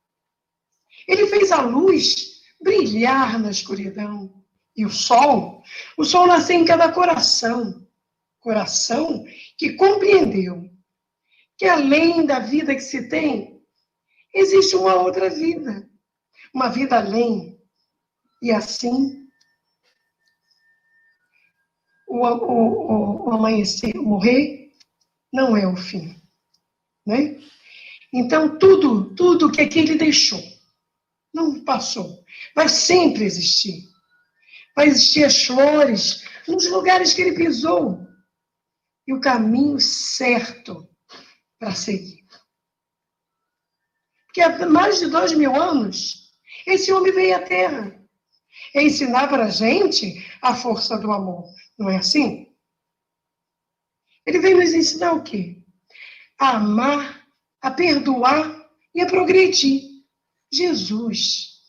Ele 1.07 1.27
fez 1.27 1.51
a 1.51 1.61
luz 1.61 2.41
brilhar 2.61 3.39
na 3.39 3.51
escuridão. 3.51 4.43
E 4.75 4.85
o 4.85 4.89
sol, 4.89 5.61
o 5.97 6.03
sol 6.03 6.25
nasceu 6.25 6.55
em 6.55 6.65
cada 6.65 6.91
coração. 6.91 7.87
Coração 8.39 9.23
que 9.57 9.73
compreendeu 9.73 10.69
que 11.57 11.65
além 11.65 12.25
da 12.25 12.39
vida 12.39 12.73
que 12.73 12.81
se 12.81 13.07
tem, 13.07 13.63
existe 14.33 14.75
uma 14.75 14.95
outra 14.95 15.29
vida, 15.29 15.89
uma 16.53 16.67
vida 16.67 16.97
além. 16.97 17.61
E 18.41 18.51
assim, 18.51 19.22
o, 22.13 22.27
o, 22.27 23.29
o 23.29 23.33
amanhecer, 23.33 23.95
morrer, 23.95 24.71
não 25.33 25.57
é 25.57 25.67
o 25.67 25.75
fim. 25.75 26.15
Né? 27.05 27.41
Então, 28.13 28.59
tudo, 28.59 29.15
tudo 29.15 29.51
que 29.51 29.61
aquele 29.61 29.95
deixou, 29.95 30.41
não 31.33 31.63
passou, 31.63 32.23
vai 32.55 32.69
sempre 32.69 33.23
existir. 33.23 33.89
Vai 34.75 34.87
existir 34.87 35.23
as 35.23 35.43
flores 35.43 36.23
nos 36.47 36.69
lugares 36.69 37.13
que 37.13 37.21
ele 37.23 37.35
pisou. 37.35 38.07
E 39.07 39.13
o 39.13 39.19
caminho 39.19 39.79
certo 39.79 40.87
para 41.59 41.73
seguir. 41.73 42.23
Porque 44.25 44.41
há 44.41 44.69
mais 44.69 44.99
de 44.99 45.07
dois 45.07 45.33
mil 45.33 45.53
anos, 45.55 46.31
esse 46.65 46.93
homem 46.93 47.11
veio 47.11 47.35
à 47.35 47.39
Terra 47.39 47.99
ensinar 48.73 49.27
para 49.27 49.45
a 49.45 49.49
gente 49.49 50.25
a 50.41 50.55
força 50.55 50.97
do 50.97 51.11
amor. 51.11 51.43
Não 51.77 51.89
é 51.89 51.97
assim? 51.97 52.53
Ele 54.25 54.39
veio 54.39 54.57
nos 54.57 54.73
ensinar 54.73 55.13
o 55.13 55.23
quê? 55.23 55.61
A 56.39 56.57
amar, 56.57 57.27
a 57.61 57.71
perdoar 57.71 58.69
e 58.93 59.01
a 59.01 59.05
progredir. 59.05 59.83
Jesus. 60.51 61.61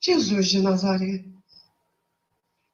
Jesus 0.00 0.48
de 0.48 0.62
Nazaré. 0.62 1.24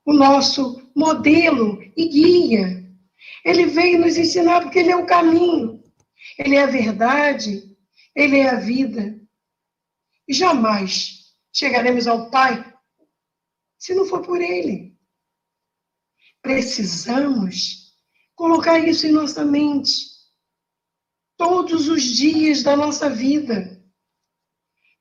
O 0.05 0.12
nosso 0.12 0.91
modelo 0.95 1.83
e 1.97 2.09
guia. 2.09 2.87
Ele 3.45 3.67
veio 3.67 3.99
nos 3.99 4.17
ensinar 4.17 4.61
porque 4.61 4.79
ele 4.79 4.91
é 4.91 4.97
o 4.97 5.07
caminho. 5.07 5.83
Ele 6.39 6.57
é 6.57 6.65
a 6.65 6.67
verdade, 6.67 7.77
ele 8.15 8.39
é 8.39 8.51
a 8.51 8.61
vida. 8.61 9.19
E 10.29 10.35
jamais 10.35 11.35
chegaremos 11.53 12.07
ao 12.07 12.31
Pai 12.31 12.73
se 13.79 13.95
não 13.95 14.07
for 14.07 14.21
por 14.23 14.41
ele. 14.41 14.95
Precisamos 16.46 17.92
colocar 18.37 18.78
isso 18.78 19.04
em 19.04 19.11
nossa 19.11 19.44
mente 19.44 19.90
todos 21.37 21.88
os 21.88 22.04
dias 22.04 22.62
da 22.62 22.76
nossa 22.76 23.11
vida. 23.11 23.82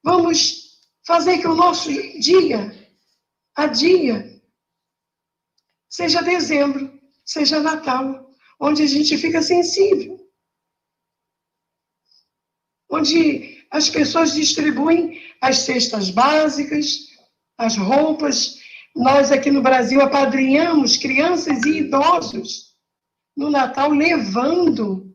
Vamos 0.03 0.79
fazer 1.05 1.37
que 1.37 1.47
o 1.47 1.53
nosso 1.53 1.91
dia 2.19 2.73
a 3.55 3.67
dia 3.67 4.41
seja 5.87 6.23
dezembro, 6.23 6.99
seja 7.23 7.59
Natal, 7.59 8.27
onde 8.59 8.81
a 8.81 8.87
gente 8.87 9.15
fica 9.15 9.39
sensível 9.39 10.25
onde 12.89 13.67
as 13.71 13.89
pessoas 13.89 14.33
distribuem 14.33 15.21
as 15.41 15.59
cestas 15.59 16.09
básicas, 16.09 17.09
as 17.57 17.75
roupas. 17.77 18.64
Nós 18.95 19.31
aqui 19.31 19.51
no 19.51 19.61
Brasil 19.61 19.99
apadrinhamos 20.01 20.95
crianças 20.95 21.63
e 21.65 21.79
idosos 21.79 22.75
no 23.35 23.49
Natal, 23.49 23.91
levando 23.91 25.13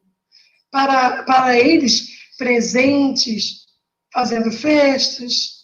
para, 0.70 1.22
para 1.22 1.58
eles 1.58 2.34
presentes, 2.36 3.66
fazendo 4.12 4.52
festas. 4.52 5.60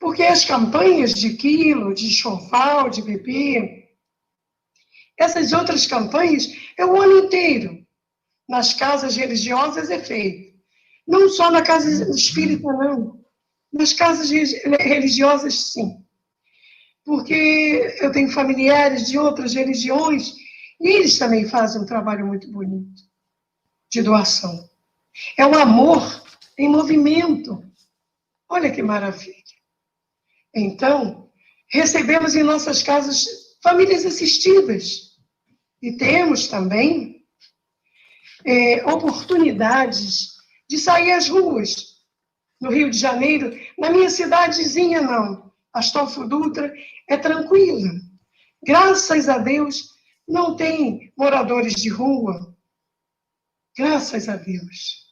Porque 0.00 0.22
as 0.22 0.44
campanhas 0.44 1.12
de 1.14 1.34
quilo, 1.34 1.92
de 1.92 2.10
choval, 2.10 2.88
de 2.88 3.02
bebê, 3.02 3.84
essas 5.18 5.52
outras 5.52 5.86
campanhas 5.86 6.48
é 6.78 6.84
o 6.84 7.00
ano 7.00 7.26
inteiro 7.26 7.84
nas 8.48 8.74
casas 8.74 9.16
religiosas 9.16 9.90
é 9.90 9.98
feito. 9.98 10.54
Não 11.06 11.28
só 11.28 11.50
na 11.50 11.62
casa 11.62 12.10
espírita, 12.10 12.72
não. 12.72 13.22
Nas 13.72 13.92
casas 13.92 14.30
religiosas, 14.30 15.72
sim. 15.72 16.03
Porque 17.04 17.96
eu 18.00 18.10
tenho 18.10 18.30
familiares 18.30 19.06
de 19.06 19.18
outras 19.18 19.54
religiões 19.54 20.34
e 20.80 20.88
eles 20.88 21.18
também 21.18 21.46
fazem 21.46 21.82
um 21.82 21.86
trabalho 21.86 22.26
muito 22.26 22.50
bonito 22.50 23.02
de 23.90 24.02
doação. 24.02 24.68
É 25.36 25.46
o 25.46 25.56
amor 25.56 26.02
em 26.58 26.68
movimento. 26.68 27.62
Olha 28.48 28.70
que 28.70 28.82
maravilha. 28.82 29.34
Então, 30.54 31.30
recebemos 31.68 32.34
em 32.34 32.42
nossas 32.42 32.82
casas 32.82 33.26
famílias 33.62 34.04
assistidas. 34.04 35.14
E 35.80 35.96
temos 35.96 36.48
também 36.48 37.24
é, 38.44 38.84
oportunidades 38.86 40.34
de 40.68 40.78
sair 40.78 41.12
às 41.12 41.28
ruas. 41.28 41.94
No 42.60 42.70
Rio 42.70 42.90
de 42.90 42.98
Janeiro, 42.98 43.58
na 43.78 43.90
minha 43.90 44.08
cidadezinha, 44.08 45.00
não. 45.00 45.52
Astolfo 45.72 46.26
Dutra 46.26 46.72
é 47.08 47.16
tranquila. 47.16 47.90
Graças 48.64 49.28
a 49.28 49.38
Deus, 49.38 49.90
não 50.26 50.56
tem 50.56 51.12
moradores 51.16 51.74
de 51.74 51.88
rua. 51.88 52.54
Graças 53.76 54.28
a 54.28 54.36
Deus. 54.36 55.04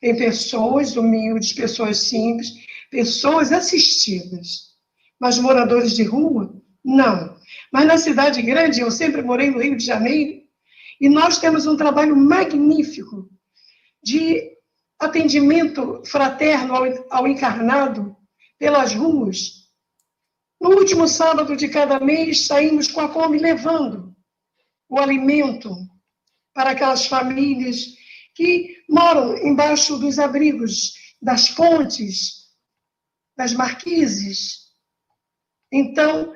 Tem 0.00 0.16
pessoas 0.16 0.96
humildes, 0.96 1.52
pessoas 1.52 1.98
simples, 1.98 2.52
pessoas 2.90 3.52
assistidas. 3.52 4.74
Mas 5.18 5.38
moradores 5.38 5.94
de 5.94 6.02
rua, 6.02 6.54
não. 6.84 7.36
Mas 7.72 7.86
na 7.86 7.98
cidade 7.98 8.42
grande, 8.42 8.80
eu 8.80 8.90
sempre 8.90 9.22
morei 9.22 9.50
no 9.50 9.60
Rio 9.60 9.76
de 9.76 9.84
Janeiro, 9.84 10.42
e 11.00 11.08
nós 11.08 11.38
temos 11.38 11.66
um 11.66 11.76
trabalho 11.76 12.16
magnífico 12.16 13.28
de 14.02 14.56
atendimento 14.98 16.02
fraterno 16.06 16.74
ao, 16.74 16.84
ao 17.10 17.28
encarnado 17.28 18.16
pelas 18.58 18.94
ruas. 18.94 19.65
No 20.60 20.70
último 20.70 21.06
sábado 21.06 21.56
de 21.56 21.68
cada 21.68 22.00
mês, 22.00 22.46
saímos 22.46 22.88
com 22.88 23.00
a 23.00 23.08
Kombi 23.08 23.38
levando 23.38 24.14
o 24.88 24.98
alimento 24.98 25.70
para 26.54 26.70
aquelas 26.70 27.06
famílias 27.06 27.94
que 28.34 28.82
moram 28.88 29.36
embaixo 29.38 29.98
dos 29.98 30.18
abrigos, 30.18 30.94
das 31.20 31.50
pontes, 31.50 32.46
das 33.36 33.52
marquises. 33.52 34.66
Então, 35.70 36.32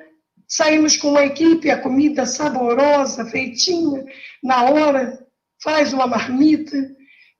saímos 0.47 0.97
com 0.97 1.09
uma 1.09 1.25
equipe, 1.25 1.71
a 1.71 1.81
comida 1.81 2.25
saborosa, 2.25 3.25
feitinha, 3.25 4.05
na 4.43 4.63
hora, 4.65 5.25
faz 5.63 5.93
uma 5.93 6.05
marmita, 6.05 6.77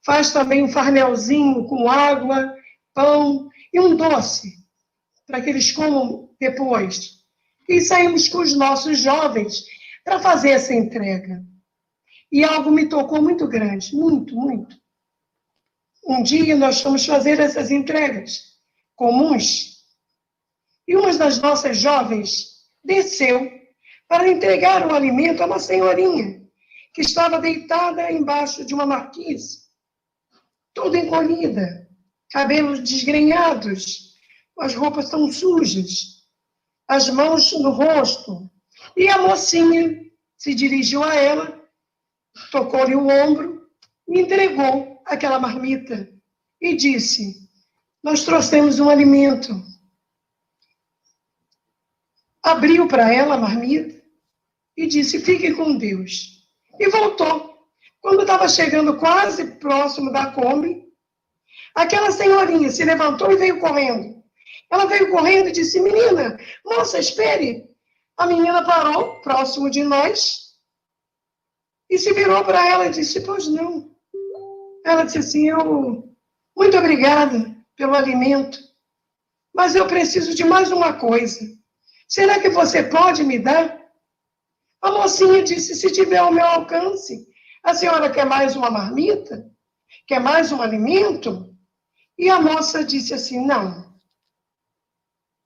faz 0.04 0.32
também 0.32 0.64
um 0.64 0.70
farnelzinho 0.70 1.66
com 1.66 1.90
água, 1.90 2.56
pão 2.94 3.50
e 3.72 3.80
um 3.80 3.96
doce, 3.96 4.52
para 5.28 5.42
que 5.42 5.50
eles 5.50 5.72
comam 5.72 6.31
depois. 6.42 7.22
E 7.70 7.80
saímos 7.80 8.28
com 8.28 8.40
os 8.40 8.54
nossos 8.56 9.00
jovens 9.00 9.64
para 10.04 10.20
fazer 10.20 10.50
essa 10.50 10.74
entrega. 10.74 11.42
E 12.32 12.44
algo 12.44 12.72
me 12.72 12.90
tocou 12.90 13.22
muito 13.22 13.48
grande, 13.48 13.96
muito, 13.96 14.36
muito. 14.36 14.76
Um 16.04 16.24
dia 16.24 16.56
nós 16.58 16.82
fomos 16.82 17.06
fazer 17.06 17.40
essas 17.40 17.70
entregas 17.70 18.52
comuns 18.96 19.72
e 20.88 20.96
uma 20.96 21.16
das 21.16 21.40
nossas 21.40 21.78
jovens 21.78 22.66
desceu 22.84 23.52
para 24.08 24.28
entregar 24.28 24.86
o 24.86 24.94
alimento 24.94 25.42
a 25.42 25.46
uma 25.46 25.60
senhorinha 25.60 26.42
que 26.94 27.02
estava 27.02 27.40
deitada 27.40 28.12
embaixo 28.12 28.66
de 28.66 28.74
uma 28.74 28.86
marquise, 28.86 29.60
toda 30.74 30.98
encolhida, 30.98 31.88
cabelos 32.30 32.80
desgrenhados, 32.80 34.12
as 34.60 34.76
roupas 34.76 35.10
tão 35.10 35.32
sujas, 35.32 36.21
as 36.88 37.10
mãos 37.10 37.52
no 37.54 37.72
rosto, 37.72 38.50
e 38.96 39.08
a 39.08 39.20
mocinha 39.20 40.00
se 40.38 40.54
dirigiu 40.54 41.04
a 41.04 41.16
ela, 41.16 41.62
tocou-lhe 42.52 42.96
o 42.96 43.08
ombro, 43.08 43.70
entregou 44.08 45.02
aquela 45.06 45.40
marmita 45.40 46.10
e 46.60 46.76
disse: 46.76 47.50
Nós 48.04 48.24
trouxemos 48.24 48.80
um 48.80 48.90
alimento. 48.90 49.52
Abriu 52.44 52.88
para 52.88 53.14
ela 53.14 53.36
a 53.36 53.40
marmita 53.40 54.02
e 54.76 54.88
disse: 54.88 55.20
Fique 55.20 55.54
com 55.54 55.78
Deus. 55.78 56.48
E 56.80 56.90
voltou. 56.90 57.52
Quando 58.00 58.22
estava 58.22 58.50
chegando 58.50 58.98
quase 58.98 59.46
próximo 59.60 60.12
da 60.12 60.32
Kombi, 60.32 60.84
aquela 61.76 62.12
senhorinha 62.12 62.72
se 62.72 62.84
levantou 62.84 63.32
e 63.32 63.38
veio 63.38 63.60
correndo. 63.60 64.21
Ela 64.72 64.86
veio 64.86 65.12
correndo 65.12 65.50
e 65.50 65.52
disse: 65.52 65.80
Menina, 65.82 66.38
moça, 66.66 66.98
espere. 66.98 67.70
A 68.18 68.26
menina 68.26 68.64
parou 68.64 69.20
próximo 69.22 69.70
de 69.70 69.84
nós 69.84 70.52
e 71.90 71.98
se 71.98 72.14
virou 72.14 72.44
para 72.46 72.66
ela 72.68 72.88
e 72.88 72.92
disse: 72.92 73.20
Pois 73.22 73.48
não. 73.48 73.92
Ela 74.86 75.04
disse 75.04 75.18
assim: 75.18 75.50
Eu, 75.50 76.16
muito 76.56 76.78
obrigada 76.78 77.54
pelo 77.76 77.96
alimento, 77.96 78.60
mas 79.54 79.76
eu 79.76 79.88
preciso 79.88 80.34
de 80.34 80.46
mais 80.46 80.72
uma 80.72 80.94
coisa. 80.94 81.40
Será 82.08 82.40
que 82.40 82.50
você 82.50 82.84
pode 82.84 83.24
me 83.24 83.40
dar? 83.40 83.78
A 84.82 84.92
mocinha 84.92 85.44
disse: 85.44 85.76
Se 85.76 85.92
tiver 85.92 86.18
ao 86.18 86.32
meu 86.32 86.46
alcance. 86.46 87.30
A 87.64 87.76
senhora 87.76 88.10
quer 88.10 88.26
mais 88.26 88.56
uma 88.56 88.72
marmita? 88.72 89.46
Quer 90.08 90.20
mais 90.20 90.52
um 90.52 90.62
alimento? 90.62 91.54
E 92.18 92.30
a 92.30 92.40
moça 92.40 92.86
disse 92.86 93.14
assim: 93.14 93.46
Não. 93.46 93.91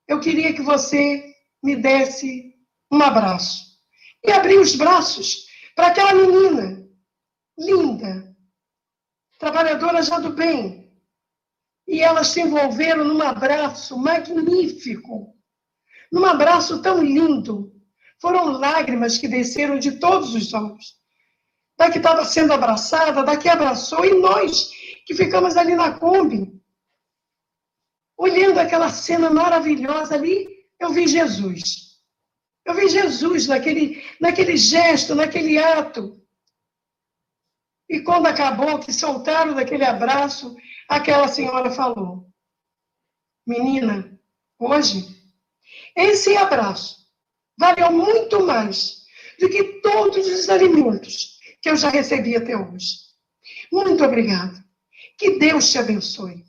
Eu 0.07 0.19
queria 0.19 0.53
que 0.53 0.61
você 0.61 1.33
me 1.63 1.75
desse 1.75 2.53
um 2.91 3.01
abraço. 3.01 3.63
E 4.23 4.31
abri 4.31 4.57
os 4.57 4.75
braços 4.75 5.45
para 5.75 5.87
aquela 5.87 6.13
menina, 6.13 6.87
linda, 7.57 8.35
trabalhadora 9.39 10.01
já 10.01 10.19
do 10.19 10.31
bem. 10.31 10.91
E 11.87 12.01
elas 12.01 12.29
se 12.29 12.41
envolveram 12.41 13.03
num 13.03 13.21
abraço 13.21 13.97
magnífico, 13.97 15.35
num 16.11 16.25
abraço 16.25 16.81
tão 16.81 17.03
lindo. 17.03 17.71
Foram 18.19 18.45
lágrimas 18.57 19.17
que 19.17 19.27
desceram 19.27 19.77
de 19.77 19.99
todos 19.99 20.33
os 20.33 20.53
olhos. 20.53 20.95
Da 21.77 21.91
que 21.91 21.97
estava 21.97 22.23
sendo 22.23 22.53
abraçada, 22.53 23.23
da 23.23 23.37
que 23.37 23.49
abraçou, 23.49 24.05
e 24.05 24.19
nós 24.19 24.71
que 25.05 25.13
ficamos 25.13 25.57
ali 25.57 25.75
na 25.75 25.99
Kombi, 25.99 26.54
olhando 28.17 28.59
aquela 28.59 28.89
cena 28.89 29.29
maravilhosa 29.29 30.15
ali, 30.15 30.47
eu 30.79 30.91
vi 30.91 31.07
Jesus. 31.07 31.85
Eu 32.65 32.73
vi 32.73 32.89
Jesus 32.89 33.47
naquele, 33.47 34.03
naquele 34.19 34.57
gesto, 34.57 35.13
naquele 35.13 35.57
ato. 35.57 36.21
E 37.87 38.01
quando 38.01 38.25
acabou, 38.25 38.79
que 38.79 38.91
soltaram 38.91 39.53
daquele 39.53 39.85
abraço, 39.85 40.55
aquela 40.89 41.27
senhora 41.27 41.69
falou: 41.69 42.27
Menina, 43.45 44.19
hoje, 44.57 45.05
esse 45.95 46.35
abraço 46.35 47.05
valeu 47.57 47.91
muito 47.91 48.45
mais 48.45 49.05
do 49.39 49.49
que 49.49 49.81
todos 49.81 50.27
os 50.27 50.49
alimentos 50.49 51.39
que 51.61 51.69
eu 51.69 51.77
já 51.77 51.89
recebi 51.89 52.35
até 52.35 52.57
hoje. 52.57 53.05
Muito 53.71 54.03
obrigada. 54.03 54.63
Que 55.17 55.37
Deus 55.37 55.71
te 55.71 55.77
abençoe. 55.77 56.43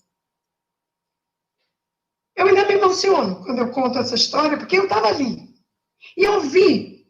Eu 2.37 2.47
ainda 2.47 2.67
me 2.67 2.75
emociono 2.75 3.43
quando 3.45 3.59
eu 3.59 3.71
conto 3.71 3.99
essa 3.99 4.15
história, 4.15 4.59
porque 4.59 4.79
eu 4.79 4.85
estava 4.85 5.09
ali. 5.09 5.49
E 6.17 6.25
eu 6.25 6.41
vi, 6.43 7.07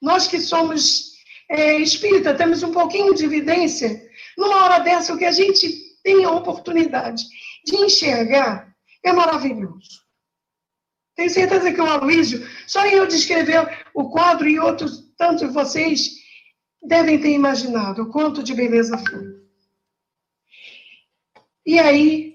nós 0.00 0.28
que 0.28 0.40
somos 0.40 1.12
é, 1.50 1.76
espírita, 1.78 2.34
temos 2.34 2.62
um 2.62 2.72
pouquinho 2.72 3.14
de 3.14 3.24
evidência, 3.24 4.08
numa 4.38 4.64
hora 4.64 4.78
dessa, 4.78 5.12
o 5.12 5.18
que 5.18 5.24
a 5.24 5.32
gente 5.32 5.68
tem 6.02 6.24
a 6.24 6.30
oportunidade 6.30 7.24
de 7.66 7.76
enxergar 7.76 8.72
é 9.04 9.12
maravilhoso. 9.12 10.02
Tenho 11.14 11.28
certeza 11.28 11.72
que 11.72 11.80
o 11.80 11.86
Aloysio, 11.86 12.46
só 12.66 12.86
eu 12.86 13.06
descrever 13.06 13.84
o 13.94 14.10
quadro 14.10 14.48
e 14.48 14.58
outros 14.58 15.12
tantos 15.16 15.46
de 15.46 15.52
vocês 15.52 16.10
devem 16.82 17.20
ter 17.20 17.30
imaginado 17.30 18.02
o 18.02 18.10
quanto 18.10 18.42
de 18.42 18.54
beleza 18.54 18.96
foi. 18.98 19.42
E 21.64 21.78
aí, 21.78 22.31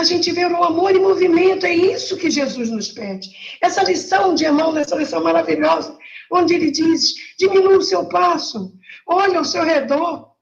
a 0.00 0.04
gente 0.04 0.32
vê 0.32 0.46
o 0.46 0.64
amor 0.64 0.96
em 0.96 1.00
movimento, 1.00 1.66
é 1.66 1.74
isso 1.74 2.16
que 2.16 2.30
Jesus 2.30 2.70
nos 2.70 2.90
pede. 2.90 3.30
Essa 3.60 3.82
lição 3.82 4.34
de 4.34 4.44
irmão, 4.44 4.76
essa 4.76 4.96
lição 4.96 5.22
maravilhosa, 5.22 5.96
onde 6.32 6.54
ele 6.54 6.70
diz: 6.70 7.36
diminua 7.38 7.76
o 7.76 7.82
seu 7.82 8.08
passo, 8.08 8.74
olha 9.06 9.38
ao 9.38 9.44
seu 9.44 9.62
redor. 9.62 10.34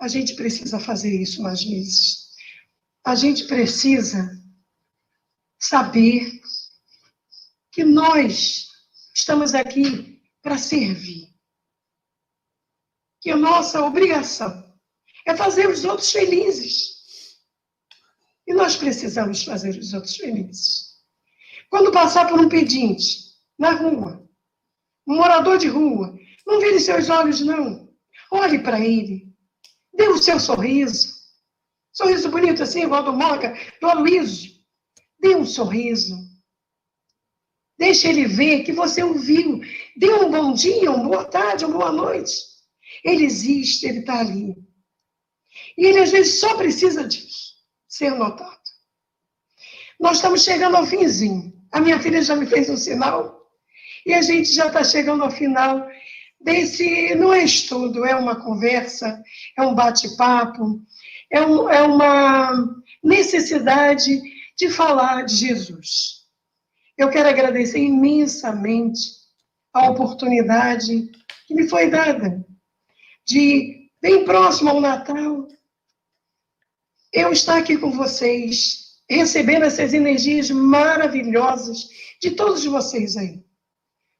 A 0.00 0.06
gente 0.06 0.34
precisa 0.34 0.78
fazer 0.78 1.20
isso 1.20 1.42
mais 1.42 1.62
vezes. 1.62 2.30
A 3.04 3.16
gente 3.16 3.44
precisa 3.46 4.30
saber 5.60 6.40
que 7.72 7.84
nós 7.84 8.68
estamos 9.14 9.54
aqui 9.54 10.20
para 10.40 10.56
servir. 10.56 11.28
Que 13.20 13.30
a 13.30 13.36
nossa 13.36 13.82
obrigação 13.84 14.72
é 15.26 15.36
fazer 15.36 15.68
os 15.68 15.84
outros 15.84 16.10
felizes. 16.10 16.91
E 18.52 18.54
nós 18.54 18.76
precisamos 18.76 19.44
fazer 19.44 19.78
os 19.78 19.94
outros 19.94 20.14
felizes. 20.14 20.98
Quando 21.70 21.90
passar 21.90 22.28
por 22.28 22.38
um 22.38 22.50
pedinte, 22.50 23.32
na 23.58 23.70
rua, 23.70 24.28
um 25.08 25.16
morador 25.16 25.56
de 25.56 25.68
rua, 25.68 26.14
não 26.46 26.60
vire 26.60 26.78
seus 26.78 27.08
olhos, 27.08 27.40
não. 27.40 27.90
Olhe 28.30 28.58
para 28.58 28.78
ele. 28.78 29.26
Dê 29.94 30.06
o 30.06 30.18
seu 30.18 30.38
sorriso. 30.38 31.14
Sorriso 31.94 32.30
bonito 32.30 32.62
assim, 32.62 32.82
igual 32.82 33.02
do 33.02 33.14
Moca, 33.14 33.56
do 33.80 33.88
Aloysio. 33.88 34.52
Dê 35.18 35.34
um 35.34 35.46
sorriso. 35.46 36.14
Deixe 37.78 38.06
ele 38.06 38.26
ver 38.26 38.64
que 38.64 38.72
você 38.72 39.02
ouviu. 39.02 39.62
Dê 39.96 40.12
um 40.12 40.30
bom 40.30 40.52
dia, 40.52 40.90
uma 40.90 41.04
boa 41.04 41.24
tarde, 41.24 41.64
uma 41.64 41.78
boa 41.78 41.92
noite. 41.92 42.34
Ele 43.02 43.24
existe, 43.24 43.86
ele 43.86 44.00
está 44.00 44.20
ali. 44.20 44.54
E 45.78 45.86
ele, 45.86 46.00
às 46.00 46.10
vezes, 46.10 46.38
só 46.38 46.54
precisa 46.54 47.08
disso, 47.08 47.41
ser 48.02 48.16
notado. 48.16 48.58
Nós 50.00 50.16
estamos 50.16 50.42
chegando 50.42 50.76
ao 50.76 50.84
finzinho. 50.84 51.52
A 51.70 51.80
minha 51.80 52.00
filha 52.00 52.20
já 52.20 52.34
me 52.34 52.46
fez 52.46 52.68
um 52.68 52.76
sinal. 52.76 53.40
E 54.04 54.12
a 54.12 54.20
gente 54.20 54.52
já 54.52 54.66
está 54.66 54.82
chegando 54.82 55.22
ao 55.22 55.30
final 55.30 55.86
desse. 56.40 57.14
Não 57.14 57.32
é 57.32 57.44
estudo, 57.44 58.04
é 58.04 58.16
uma 58.16 58.34
conversa, 58.34 59.22
é 59.56 59.62
um 59.62 59.72
bate-papo, 59.72 60.82
é, 61.30 61.40
um, 61.42 61.70
é 61.70 61.82
uma 61.82 62.82
necessidade 63.04 64.20
de 64.58 64.68
falar 64.68 65.22
de 65.22 65.36
Jesus. 65.36 66.22
Eu 66.98 67.08
quero 67.08 67.28
agradecer 67.28 67.78
imensamente 67.78 69.00
a 69.72 69.88
oportunidade 69.90 71.08
que 71.46 71.54
me 71.54 71.68
foi 71.68 71.88
dada 71.88 72.44
de, 73.24 73.88
bem 74.00 74.24
próximo 74.24 74.70
ao 74.70 74.80
Natal, 74.80 75.46
eu 77.12 77.30
estar 77.30 77.58
aqui 77.58 77.76
com 77.76 77.90
vocês, 77.90 78.96
recebendo 79.08 79.64
essas 79.64 79.92
energias 79.92 80.50
maravilhosas 80.50 81.88
de 82.20 82.30
todos 82.30 82.64
vocês 82.64 83.16
aí. 83.16 83.44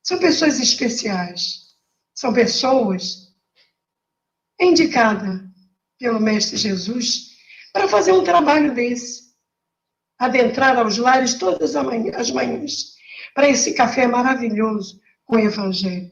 São 0.04 0.18
pessoas 0.18 0.60
especiais, 0.60 1.74
são 2.14 2.32
pessoas 2.32 3.32
indicadas 4.60 5.40
pelo 5.98 6.20
Mestre 6.20 6.58
Jesus 6.58 7.30
para 7.72 7.88
fazer 7.88 8.12
um 8.12 8.24
trabalho 8.24 8.74
desse, 8.74 9.32
adentrar 10.18 10.76
aos 10.76 10.98
lares 10.98 11.34
todas 11.34 11.74
as 11.74 12.30
manhãs, 12.30 12.96
para 13.34 13.48
esse 13.48 13.72
café 13.72 14.06
maravilhoso 14.06 15.00
com 15.24 15.36
o 15.36 15.40
Evangelho. 15.40 16.10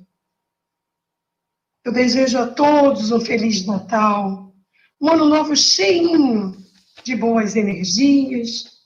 Eu 1.85 1.93
desejo 1.93 2.38
a 2.38 2.47
todos 2.47 3.11
um 3.11 3.21
Feliz 3.21 3.66
Natal, 3.66 4.55
um 5.01 5.11
ano 5.11 5.27
novo 5.27 5.57
cheinho 5.57 6.60
de 7.03 7.17
boas 7.17 7.57
energias. 7.57 8.81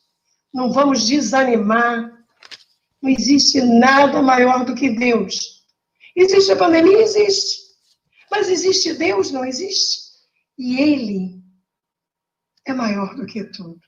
Não 0.53 0.73
vamos 0.73 1.07
desanimar. 1.07 2.13
Não 3.03 3.11
existe 3.11 3.61
nada 3.61 4.23
maior 4.23 4.65
do 4.65 4.75
que 4.75 4.91
Deus. 4.91 5.65
Existe 6.17 6.53
a 6.53 6.57
pandemia? 6.57 7.03
Existe. 7.03 7.65
Mas 8.31 8.49
existe 8.49 8.95
Deus? 8.95 9.31
Não 9.31 9.45
existe. 9.45 10.05
E 10.57 10.81
Ele 10.81 11.43
é 12.67 12.73
maior 12.73 13.15
do 13.15 13.27
que 13.27 13.45
tudo. 13.45 13.81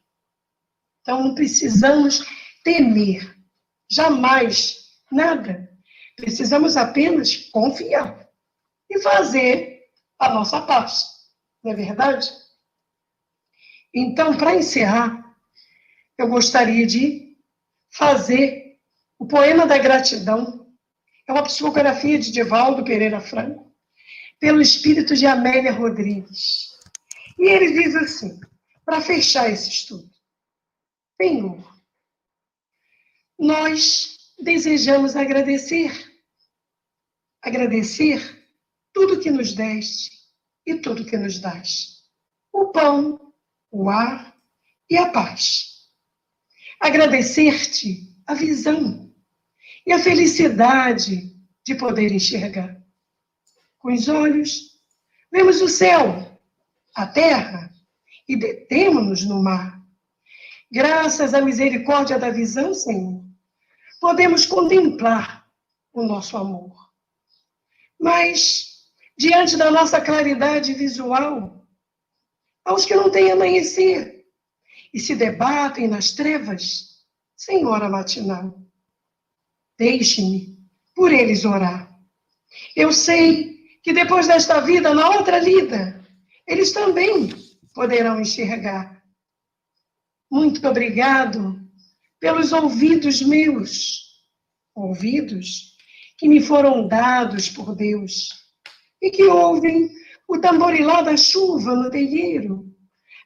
Então 1.01 1.23
não 1.23 1.35
precisamos 1.35 2.25
temer. 2.65 3.37
Jamais. 3.91 4.87
Nada. 5.11 5.71
Precisamos 6.17 6.77
apenas 6.77 7.37
confiar 7.51 8.29
e 8.91 9.01
fazer 9.01 9.83
a 10.19 10.33
nossa 10.35 10.61
parte. 10.62 11.05
Não 11.62 11.73
é 11.73 11.75
verdade? 11.75 12.31
Então, 13.94 14.37
para 14.37 14.57
encerrar, 14.57 15.37
eu 16.18 16.29
gostaria 16.29 16.87
de 16.87 17.37
fazer 17.90 18.79
o 19.18 19.27
poema 19.27 19.66
da 19.66 19.79
gratidão. 19.79 20.66
É 21.29 21.33
uma 21.33 21.42
psicografia 21.42 22.18
de 22.18 22.31
Divaldo 22.31 22.85
Pereira 22.85 23.20
Franco, 23.20 23.75
pelo 24.38 24.61
espírito 24.61 25.14
de 25.14 25.27
Amélia 25.27 25.72
Rodrigues. 25.72 26.70
E 27.38 27.49
ele 27.49 27.72
diz 27.72 27.94
assim, 27.96 28.38
para 28.85 29.01
fechar 29.01 29.51
esse 29.51 29.68
estudo: 29.68 30.09
Senhor, 31.20 31.77
nós 33.38 34.18
desejamos 34.38 35.16
agradecer, 35.16 35.92
agradecer 37.42 38.44
tudo 38.92 39.20
que 39.20 39.31
nos 39.31 39.53
deste 39.53 40.11
e 40.64 40.77
tudo 40.77 41.05
que 41.05 41.16
nos 41.16 41.38
dás. 41.38 42.05
O 42.53 42.66
pão, 42.72 43.26
o 43.70 43.88
ar 43.88 44.37
e 44.88 44.96
a 44.96 45.11
paz. 45.11 45.88
Agradecer-te 46.81 48.14
a 48.26 48.35
visão 48.35 49.12
e 49.87 49.92
a 49.92 49.98
felicidade 49.98 51.35
de 51.64 51.74
poder 51.74 52.12
enxergar. 52.12 52.76
Com 53.79 53.92
os 53.92 54.09
olhos, 54.09 54.81
vemos 55.33 55.61
o 55.61 55.68
céu, 55.68 56.40
a 56.94 57.07
terra 57.07 57.72
e 58.29 58.37
detemos-nos 58.37 59.24
no 59.24 59.42
mar. 59.42 59.81
Graças 60.70 61.33
à 61.33 61.40
misericórdia 61.40 62.18
da 62.18 62.31
visão, 62.31 62.74
Senhor, 62.74 63.24
podemos 64.00 64.44
contemplar 64.46 65.46
o 65.92 66.02
nosso 66.02 66.37
amor. 66.37 66.74
Mas, 67.98 68.90
diante 69.16 69.57
da 69.57 69.70
nossa 69.70 70.00
claridade 70.00 70.74
visual, 70.74 71.56
aos 72.66 72.85
que 72.85 72.96
não 72.96 73.09
têm 73.09 73.31
amanhecer 73.31 74.26
e 74.92 74.98
se 74.98 75.14
debatem 75.14 75.87
nas 75.87 76.12
trevas 76.12 77.05
sem 77.37 77.64
hora 77.64 77.88
matinal. 77.88 78.61
Deixe-me 79.79 80.59
por 80.94 81.12
eles 81.12 81.44
orar. 81.44 81.96
Eu 82.74 82.92
sei 82.92 83.57
que 83.83 83.92
depois 83.92 84.26
desta 84.26 84.61
vida, 84.61 84.92
na 84.92 85.11
outra 85.11 85.38
lida, 85.38 86.05
eles 86.46 86.72
também 86.72 87.29
poderão 87.72 88.20
enxergar. 88.20 89.00
Muito 90.29 90.66
obrigado 90.66 91.61
pelos 92.18 92.52
ouvidos 92.52 93.22
meus, 93.22 94.24
ouvidos 94.74 95.76
que 96.18 96.29
me 96.29 96.40
foram 96.40 96.88
dados 96.88 97.48
por 97.48 97.76
Deus 97.76 98.31
e 99.00 99.11
que 99.11 99.24
ouvem 99.24 99.88
o 100.29 100.39
tamborilá 100.39 101.03
da 101.03 101.17
chuva 101.17 101.75
no 101.75 101.91
terreiro, 101.91 102.67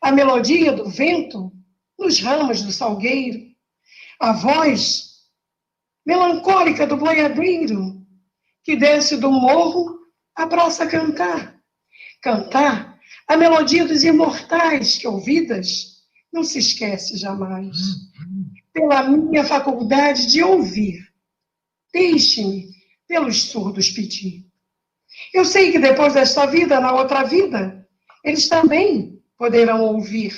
a 0.02 0.12
melodia 0.12 0.72
do 0.72 0.88
vento 0.88 1.52
nos 1.98 2.20
ramos 2.20 2.62
do 2.62 2.72
salgueiro, 2.72 3.40
a 4.18 4.32
voz 4.32 5.10
melancólica 6.04 6.86
do 6.86 6.96
boiadeiro 6.96 8.06
que 8.64 8.76
desce 8.76 9.16
do 9.16 9.30
morro 9.30 10.00
à 10.34 10.46
praça 10.46 10.86
cantar. 10.86 11.58
Cantar 12.22 12.98
a 13.26 13.36
melodia 13.36 13.86
dos 13.86 14.02
imortais 14.02 14.98
que, 14.98 15.06
ouvidas, 15.06 16.00
não 16.32 16.42
se 16.42 16.58
esquece 16.58 17.16
jamais. 17.16 17.76
Pela 18.72 19.04
minha 19.04 19.44
faculdade 19.44 20.26
de 20.26 20.42
ouvir, 20.42 21.08
deixe-me 21.92 22.68
pelos 23.06 23.42
surdos 23.44 23.90
pedir. 23.90 24.49
Eu 25.32 25.44
sei 25.44 25.72
que 25.72 25.78
depois 25.78 26.14
desta 26.14 26.46
vida, 26.46 26.80
na 26.80 26.92
outra 26.92 27.24
vida, 27.24 27.86
eles 28.24 28.48
também 28.48 29.20
poderão 29.36 29.82
ouvir. 29.82 30.34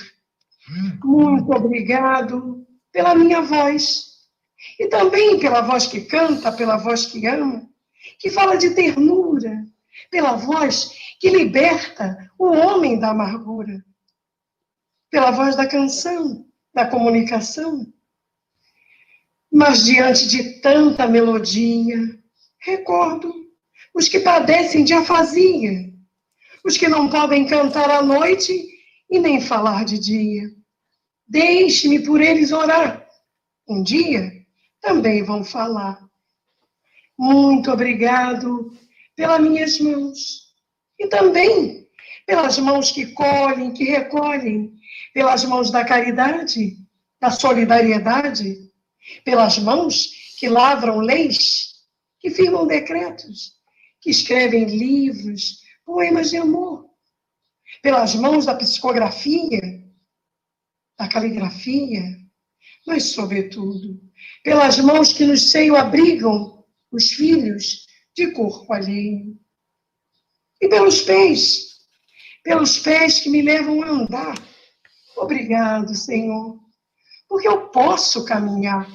Muito 1.04 1.52
obrigado 1.52 2.66
pela 2.92 3.14
minha 3.14 3.42
voz. 3.42 4.12
E 4.78 4.86
também 4.86 5.40
pela 5.40 5.60
voz 5.60 5.86
que 5.86 6.02
canta, 6.02 6.52
pela 6.52 6.76
voz 6.76 7.06
que 7.06 7.26
ama, 7.26 7.68
que 8.18 8.30
fala 8.30 8.56
de 8.56 8.70
ternura, 8.70 9.64
pela 10.10 10.36
voz 10.36 10.92
que 11.18 11.30
liberta 11.30 12.30
o 12.38 12.46
homem 12.46 12.98
da 12.98 13.10
amargura, 13.10 13.84
pela 15.10 15.32
voz 15.32 15.56
da 15.56 15.66
canção, 15.66 16.46
da 16.72 16.86
comunicação. 16.86 17.92
Mas 19.52 19.84
diante 19.84 20.28
de 20.28 20.60
tanta 20.60 21.06
melodia, 21.06 22.18
recordo 22.60 23.41
os 23.94 24.08
que 24.08 24.20
padecem 24.20 24.84
de 24.84 24.94
afasia, 24.94 25.92
os 26.64 26.76
que 26.76 26.88
não 26.88 27.08
podem 27.08 27.46
cantar 27.46 27.90
à 27.90 28.02
noite 28.02 28.52
e 29.10 29.18
nem 29.18 29.40
falar 29.40 29.84
de 29.84 29.98
dia. 29.98 30.50
Deixe-me 31.26 32.00
por 32.00 32.20
eles 32.20 32.52
orar. 32.52 33.06
Um 33.68 33.82
dia 33.82 34.32
também 34.80 35.22
vão 35.22 35.44
falar. 35.44 36.02
Muito 37.18 37.70
obrigado 37.70 38.72
pelas 39.14 39.40
minhas 39.40 39.78
mãos 39.78 40.52
e 40.98 41.06
também 41.08 41.86
pelas 42.26 42.58
mãos 42.58 42.90
que 42.90 43.12
colhem, 43.12 43.72
que 43.72 43.84
recolhem, 43.84 44.72
pelas 45.12 45.44
mãos 45.44 45.70
da 45.70 45.84
caridade, 45.84 46.76
da 47.20 47.30
solidariedade, 47.30 48.70
pelas 49.24 49.58
mãos 49.58 50.08
que 50.38 50.48
lavram 50.48 50.98
leis, 50.98 51.74
que 52.20 52.30
firmam 52.30 52.66
decretos, 52.66 53.52
que 54.02 54.10
escrevem 54.10 54.64
livros, 54.64 55.62
poemas 55.84 56.30
de 56.30 56.36
amor, 56.36 56.90
pelas 57.80 58.14
mãos 58.16 58.44
da 58.44 58.54
psicografia, 58.54 59.60
da 60.98 61.08
caligrafia, 61.08 62.02
mas, 62.86 63.12
sobretudo, 63.12 64.00
pelas 64.42 64.78
mãos 64.78 65.12
que 65.12 65.24
no 65.24 65.36
seio 65.36 65.76
abrigam 65.76 66.64
os 66.90 67.10
filhos 67.10 67.86
de 68.14 68.32
corpo 68.32 68.72
alheio. 68.72 69.38
E 70.60 70.68
pelos 70.68 71.00
pés, 71.02 71.80
pelos 72.42 72.78
pés 72.78 73.20
que 73.20 73.30
me 73.30 73.40
levam 73.40 73.82
a 73.82 73.88
andar. 73.88 74.34
Obrigado, 75.16 75.94
Senhor, 75.94 76.58
porque 77.28 77.48
eu 77.48 77.68
posso 77.68 78.24
caminhar 78.24 78.88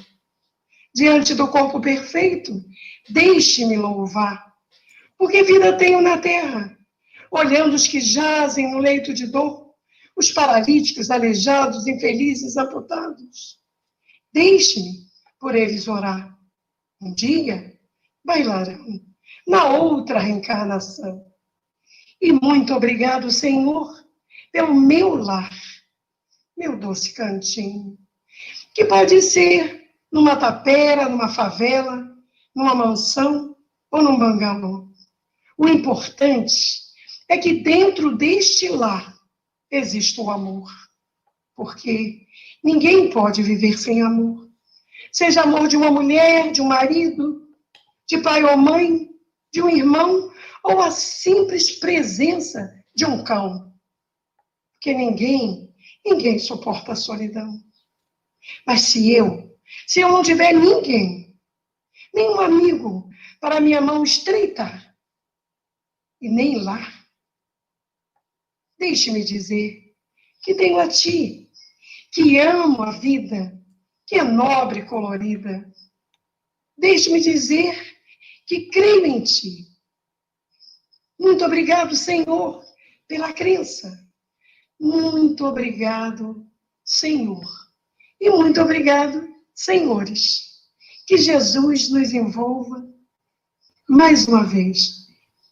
diante 0.94 1.34
do 1.34 1.48
corpo 1.48 1.80
perfeito. 1.80 2.52
Deixe-me 3.08 3.76
louvar, 3.76 4.47
porque 5.18 5.42
vida 5.42 5.76
tenho 5.76 6.00
na 6.00 6.18
terra, 6.18 6.78
olhando 7.30 7.74
os 7.74 7.86
que 7.86 8.00
jazem 8.00 8.70
no 8.70 8.78
leito 8.78 9.12
de 9.12 9.26
dor, 9.26 9.74
os 10.16 10.30
paralíticos, 10.30 11.10
aleijados, 11.10 11.86
infelizes, 11.86 12.56
amputados. 12.56 13.58
Deixe-me 14.32 15.08
por 15.38 15.54
eles 15.54 15.88
orar. 15.88 16.36
Um 17.00 17.14
dia 17.14 17.78
bailarão 18.24 19.00
na 19.46 19.64
outra 19.64 20.18
reencarnação. 20.18 21.24
E 22.20 22.32
muito 22.32 22.74
obrigado, 22.74 23.30
Senhor, 23.30 24.04
pelo 24.52 24.74
meu 24.74 25.14
lar, 25.14 25.50
meu 26.56 26.76
doce 26.76 27.14
cantinho, 27.14 27.96
que 28.74 28.84
pode 28.84 29.22
ser 29.22 29.88
numa 30.10 30.36
tapera, 30.36 31.08
numa 31.08 31.28
favela, 31.28 32.08
numa 32.54 32.74
mansão 32.74 33.56
ou 33.90 34.02
num 34.02 34.18
bangalô. 34.18 34.87
O 35.58 35.66
importante 35.66 36.54
é 37.28 37.36
que 37.36 37.64
dentro 37.64 38.16
deste 38.16 38.68
lar 38.68 39.12
existe 39.68 40.20
o 40.20 40.30
amor, 40.30 40.70
porque 41.56 42.24
ninguém 42.62 43.10
pode 43.10 43.42
viver 43.42 43.76
sem 43.76 44.00
amor. 44.00 44.48
Seja 45.12 45.42
amor 45.42 45.66
de 45.66 45.76
uma 45.76 45.90
mulher, 45.90 46.52
de 46.52 46.62
um 46.62 46.66
marido, 46.66 47.42
de 48.08 48.18
pai 48.18 48.44
ou 48.44 48.56
mãe, 48.56 49.10
de 49.52 49.60
um 49.60 49.68
irmão, 49.68 50.32
ou 50.62 50.80
a 50.80 50.92
simples 50.92 51.72
presença 51.72 52.72
de 52.94 53.04
um 53.04 53.24
cão. 53.24 53.74
Porque 54.74 54.94
ninguém, 54.94 55.74
ninguém 56.06 56.38
suporta 56.38 56.92
a 56.92 56.96
solidão. 56.96 57.60
Mas 58.64 58.82
se 58.82 59.12
eu, 59.12 59.58
se 59.88 59.98
eu 59.98 60.08
não 60.08 60.22
tiver 60.22 60.52
ninguém, 60.52 61.36
nenhum 62.14 62.40
amigo 62.40 63.10
para 63.40 63.60
minha 63.60 63.80
mão 63.80 64.04
estreitar, 64.04 64.87
e 66.20 66.28
nem 66.28 66.62
lá, 66.62 66.80
deixe-me 68.78 69.24
dizer 69.24 69.94
que 70.42 70.54
tenho 70.54 70.78
a 70.78 70.88
ti, 70.88 71.50
que 72.12 72.38
amo 72.38 72.82
a 72.82 72.92
vida, 72.92 73.58
que 74.06 74.16
é 74.16 74.24
nobre 74.24 74.80
e 74.80 74.86
colorida. 74.86 75.70
Deixe-me 76.76 77.20
dizer 77.20 77.96
que 78.46 78.68
creio 78.70 79.06
em 79.06 79.22
ti. 79.22 79.66
Muito 81.18 81.44
obrigado, 81.44 81.94
Senhor, 81.94 82.64
pela 83.06 83.32
crença. 83.32 84.08
Muito 84.80 85.44
obrigado, 85.44 86.48
Senhor. 86.84 87.44
E 88.20 88.30
muito 88.30 88.60
obrigado, 88.60 89.28
senhores. 89.54 90.46
Que 91.06 91.16
Jesus 91.16 91.90
nos 91.90 92.12
envolva 92.12 92.86
mais 93.88 94.28
uma 94.28 94.44
vez 94.44 95.07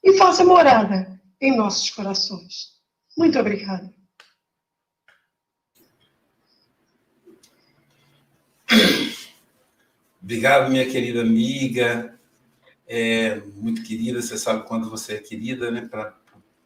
e 0.07 0.17
faça 0.17 0.45
morada 0.45 1.21
em 1.41 1.57
nossos 1.57 1.91
corações. 1.91 2.77
Muito 3.19 3.37
obrigada. 3.41 3.93
Obrigado, 10.23 10.71
minha 10.71 10.89
querida 10.89 11.23
amiga, 11.23 12.17
é, 12.87 13.41
muito 13.57 13.83
querida, 13.83 14.23
você 14.23 14.39
sabe 14.39 14.67
quanto 14.67 14.89
você 14.89 15.15
é 15.15 15.19
querida, 15.19 15.73
né? 15.73 15.89
Pra, 15.89 16.17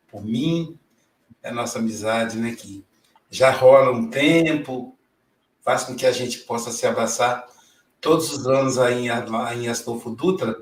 por 0.09 0.22
mim, 0.22 0.79
é 1.42 1.48
a 1.48 1.55
nossa 1.55 1.79
amizade, 1.79 2.37
né? 2.37 2.55
Que 2.55 2.85
já 3.31 3.50
rola 3.50 3.90
um 3.90 4.11
tempo, 4.11 4.98
faz 5.62 5.85
com 5.85 5.96
que 5.96 6.05
a 6.05 6.12
gente 6.12 6.40
possa 6.40 6.70
se 6.70 6.87
abraçar 6.87 7.46
todos 8.03 8.31
os 8.33 8.46
anos 8.46 8.79
aí 8.79 9.09
em 9.09 9.68
Astolfo 9.68 10.11
Dutra. 10.11 10.57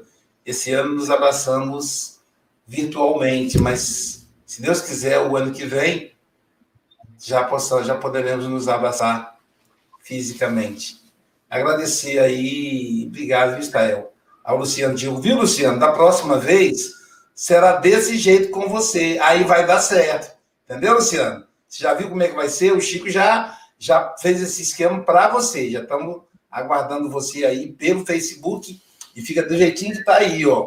Esse 0.47 0.73
ano 0.73 0.95
nos 0.95 1.11
abraçamos 1.11 2.18
virtualmente, 2.69 3.59
mas 3.59 4.29
se 4.47 4.63
Deus 4.63 4.81
quiser, 4.81 5.19
o 5.19 5.37
ano 5.37 5.53
que 5.53 5.65
vem 5.65 6.13
já, 7.19 7.43
possa, 7.43 7.83
já 7.83 7.97
poderemos 7.97 8.47
nos 8.47 8.69
abraçar 8.69 9.37
fisicamente. 10.03 11.01
Agradecer 11.51 12.21
aí, 12.21 13.07
obrigado, 13.09 13.59
Israel 13.59 14.13
ao 14.49 14.57
Luciano 14.57 14.95
digo, 14.95 15.21
viu, 15.21 15.37
Luciano? 15.37 15.79
Da 15.79 15.93
próxima 15.93 16.39
vez 16.39 16.95
será 17.35 17.77
desse 17.77 18.17
jeito 18.17 18.49
com 18.49 18.67
você. 18.67 19.19
Aí 19.21 19.45
vai 19.45 19.67
dar 19.67 19.79
certo. 19.79 20.35
Entendeu, 20.65 20.95
Luciano? 20.95 21.45
Você 21.69 21.83
já 21.83 21.93
viu 21.93 22.09
como 22.09 22.23
é 22.23 22.29
que 22.29 22.35
vai 22.35 22.49
ser? 22.49 22.73
O 22.73 22.81
Chico 22.81 23.11
já, 23.11 23.55
já 23.79 24.17
fez 24.23 24.41
esse 24.41 24.63
esquema 24.63 25.03
para 25.03 25.29
você. 25.29 25.71
Já 25.71 25.83
estamos 25.83 26.23
aguardando 26.51 27.11
você 27.11 27.45
aí 27.45 27.71
pelo 27.73 28.07
Facebook. 28.07 28.81
E 29.15 29.21
fica 29.21 29.43
do 29.43 29.55
jeitinho 29.55 29.93
que 29.93 29.99
está 29.99 30.15
aí, 30.15 30.47
ó. 30.47 30.67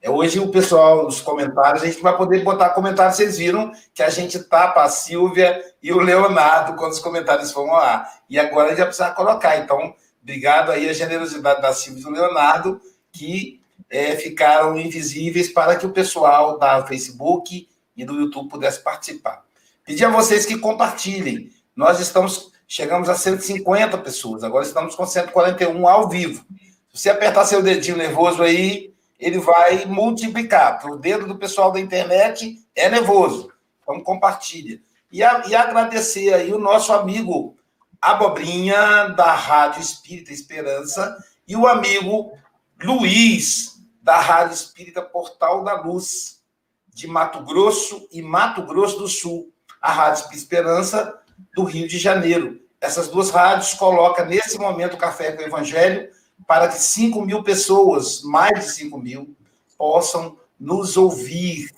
É, 0.00 0.10
hoje 0.10 0.38
o 0.38 0.48
pessoal, 0.48 1.06
os 1.06 1.20
comentários, 1.20 1.82
a 1.82 1.86
gente 1.86 2.02
vai 2.02 2.16
poder 2.16 2.44
botar 2.44 2.70
comentários. 2.70 3.16
Vocês 3.16 3.38
viram 3.38 3.72
que 3.94 4.02
a 4.02 4.10
gente 4.10 4.38
tapa 4.44 4.82
a 4.82 4.88
Silvia 4.88 5.62
e 5.82 5.92
o 5.92 5.98
Leonardo 5.98 6.76
quando 6.76 6.92
os 6.92 6.98
comentários 6.98 7.52
foram 7.52 7.72
lá. 7.72 8.06
E 8.28 8.38
agora 8.38 8.66
a 8.66 8.68
gente 8.68 8.78
vai 8.78 8.86
precisar 8.86 9.10
colocar. 9.12 9.56
Então, 9.58 9.94
obrigado 10.22 10.70
aí 10.70 10.88
a 10.88 10.92
generosidade 10.92 11.62
da 11.62 11.72
Silvia 11.72 12.00
e 12.00 12.04
do 12.04 12.10
Leonardo 12.10 12.80
que 13.10 13.60
é, 13.88 14.16
ficaram 14.16 14.78
invisíveis 14.78 15.48
para 15.48 15.76
que 15.76 15.86
o 15.86 15.92
pessoal 15.92 16.58
da 16.58 16.84
Facebook 16.86 17.68
e 17.96 18.04
do 18.04 18.14
YouTube 18.14 18.48
pudesse 18.48 18.82
participar. 18.82 19.44
Pedir 19.84 20.04
a 20.04 20.10
vocês 20.10 20.44
que 20.44 20.58
compartilhem. 20.58 21.50
Nós 21.74 22.00
estamos 22.00 22.52
chegamos 22.66 23.08
a 23.08 23.14
150 23.14 23.96
pessoas, 23.98 24.42
agora 24.42 24.64
estamos 24.64 24.94
com 24.94 25.06
141 25.06 25.86
ao 25.86 26.08
vivo. 26.08 26.44
Se 26.92 27.02
você 27.02 27.10
apertar 27.10 27.44
seu 27.44 27.62
dedinho 27.62 27.96
nervoso 27.96 28.42
aí, 28.42 28.92
ele 29.18 29.38
vai 29.38 29.84
multiplicar. 29.86 30.84
O 30.86 30.96
dedo 30.96 31.26
do 31.26 31.38
pessoal 31.38 31.72
da 31.72 31.80
internet 31.80 32.58
é 32.74 32.88
nervoso. 32.88 33.50
Então, 33.82 34.00
compartilha. 34.00 34.80
E, 35.10 35.22
a, 35.22 35.44
e 35.46 35.54
agradecer 35.54 36.32
aí 36.34 36.52
o 36.52 36.58
nosso 36.58 36.92
amigo 36.92 37.56
Abobrinha, 38.00 39.08
da 39.08 39.32
Rádio 39.32 39.80
Espírita 39.80 40.32
Esperança, 40.32 41.16
e 41.48 41.56
o 41.56 41.66
amigo 41.66 42.32
Luiz, 42.82 43.76
da 44.02 44.20
Rádio 44.20 44.54
Espírita 44.54 45.00
Portal 45.00 45.64
da 45.64 45.80
Luz, 45.80 46.42
de 46.88 47.06
Mato 47.06 47.42
Grosso 47.42 48.08
e 48.12 48.20
Mato 48.20 48.62
Grosso 48.62 48.98
do 48.98 49.08
Sul, 49.08 49.52
a 49.80 49.90
Rádio 49.90 50.20
Espírita 50.20 50.42
Esperança 50.42 51.18
do 51.54 51.64
Rio 51.64 51.88
de 51.88 51.98
Janeiro. 51.98 52.60
Essas 52.80 53.08
duas 53.08 53.30
rádios 53.30 53.74
colocam 53.74 54.26
nesse 54.26 54.58
momento 54.58 54.94
o 54.94 54.98
Café 54.98 55.32
com 55.32 55.42
o 55.42 55.46
Evangelho 55.46 56.10
para 56.46 56.68
que 56.68 56.78
5 56.78 57.22
mil 57.22 57.42
pessoas, 57.42 58.22
mais 58.22 58.66
de 58.66 58.72
5 58.72 58.98
mil, 58.98 59.36
possam 59.78 60.36
nos 60.58 60.96
ouvir. 60.96 61.70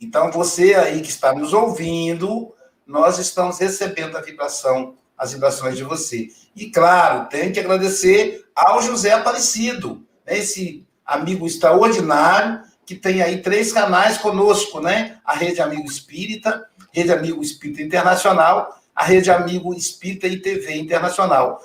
Então, 0.00 0.30
você 0.30 0.74
aí 0.74 1.00
que 1.00 1.10
está 1.10 1.32
nos 1.32 1.52
ouvindo, 1.52 2.54
nós 2.86 3.18
estamos 3.18 3.58
recebendo 3.58 4.16
a 4.16 4.20
vibração, 4.20 4.94
as 5.16 5.32
vibrações 5.32 5.76
de 5.76 5.84
você. 5.84 6.28
E, 6.54 6.70
claro, 6.70 7.28
tem 7.28 7.52
que 7.52 7.60
agradecer 7.60 8.46
ao 8.54 8.82
José 8.82 9.12
Aparecido, 9.12 10.04
esse 10.26 10.86
amigo 11.04 11.46
extraordinário, 11.46 12.62
que 12.84 12.94
tem 12.94 13.22
aí 13.22 13.42
três 13.42 13.72
canais 13.72 14.18
conosco, 14.18 14.80
né? 14.80 15.18
A 15.24 15.34
Rede 15.34 15.60
Amigo 15.60 15.84
Espírita, 15.90 16.66
Rede 16.92 17.12
Amigo 17.12 17.42
Espírita 17.42 17.82
Internacional, 17.82 18.80
a 18.94 19.04
Rede 19.04 19.30
Amigo 19.30 19.74
Espírita 19.74 20.26
e 20.26 20.40
TV 20.40 20.76
Internacional. 20.76 21.62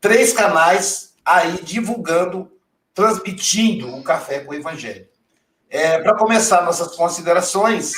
Três 0.00 0.32
canais 0.32 1.13
aí 1.24 1.62
divulgando, 1.62 2.50
transmitindo 2.92 3.88
o 3.88 4.02
Café 4.02 4.40
com 4.40 4.52
o 4.52 4.54
Evangelho. 4.54 5.06
É, 5.68 5.98
Para 6.00 6.16
começar 6.16 6.64
nossas 6.64 6.94
considerações, 6.94 7.92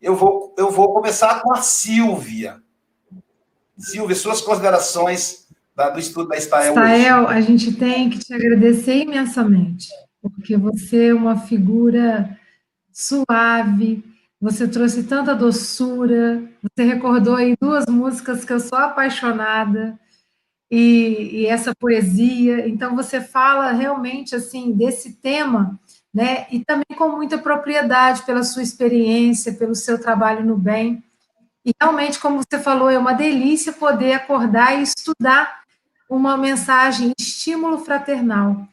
eu 0.00 0.14
vou, 0.14 0.54
eu 0.56 0.70
vou 0.70 0.92
começar 0.92 1.42
com 1.42 1.52
a 1.52 1.60
Silvia. 1.60 2.62
Silvia, 3.76 4.16
suas 4.16 4.40
considerações 4.40 5.46
da, 5.74 5.90
do 5.90 5.98
estudo 6.00 6.28
da 6.28 6.36
Estael. 6.36 6.70
Estael, 6.70 7.28
a 7.28 7.40
gente 7.40 7.72
tem 7.72 8.10
que 8.10 8.18
te 8.18 8.34
agradecer 8.34 9.02
imensamente, 9.02 9.88
porque 10.20 10.56
você 10.56 11.08
é 11.08 11.14
uma 11.14 11.36
figura 11.36 12.36
suave, 12.92 14.04
você 14.40 14.66
trouxe 14.66 15.04
tanta 15.04 15.34
doçura, 15.34 16.42
você 16.62 16.84
recordou 16.84 17.36
aí 17.36 17.56
duas 17.60 17.86
músicas 17.86 18.44
que 18.44 18.52
eu 18.52 18.60
sou 18.60 18.78
apaixonada, 18.78 19.98
e, 20.70 21.40
e 21.40 21.46
essa 21.46 21.74
poesia, 21.74 22.68
então 22.68 22.94
você 22.94 23.20
fala 23.20 23.72
realmente 23.72 24.34
assim 24.34 24.72
desse 24.72 25.14
tema, 25.14 25.78
né? 26.12 26.46
E 26.50 26.64
também 26.64 26.96
com 26.96 27.08
muita 27.08 27.38
propriedade 27.38 28.22
pela 28.22 28.42
sua 28.42 28.62
experiência, 28.62 29.54
pelo 29.54 29.74
seu 29.74 30.00
trabalho 30.00 30.44
no 30.44 30.56
bem. 30.56 31.02
E 31.64 31.72
realmente, 31.80 32.18
como 32.18 32.42
você 32.42 32.58
falou, 32.58 32.90
é 32.90 32.98
uma 32.98 33.12
delícia 33.12 33.72
poder 33.72 34.12
acordar 34.12 34.78
e 34.78 34.82
estudar 34.82 35.62
uma 36.08 36.36
mensagem 36.36 37.12
estímulo 37.18 37.78
fraternal. 37.78 38.66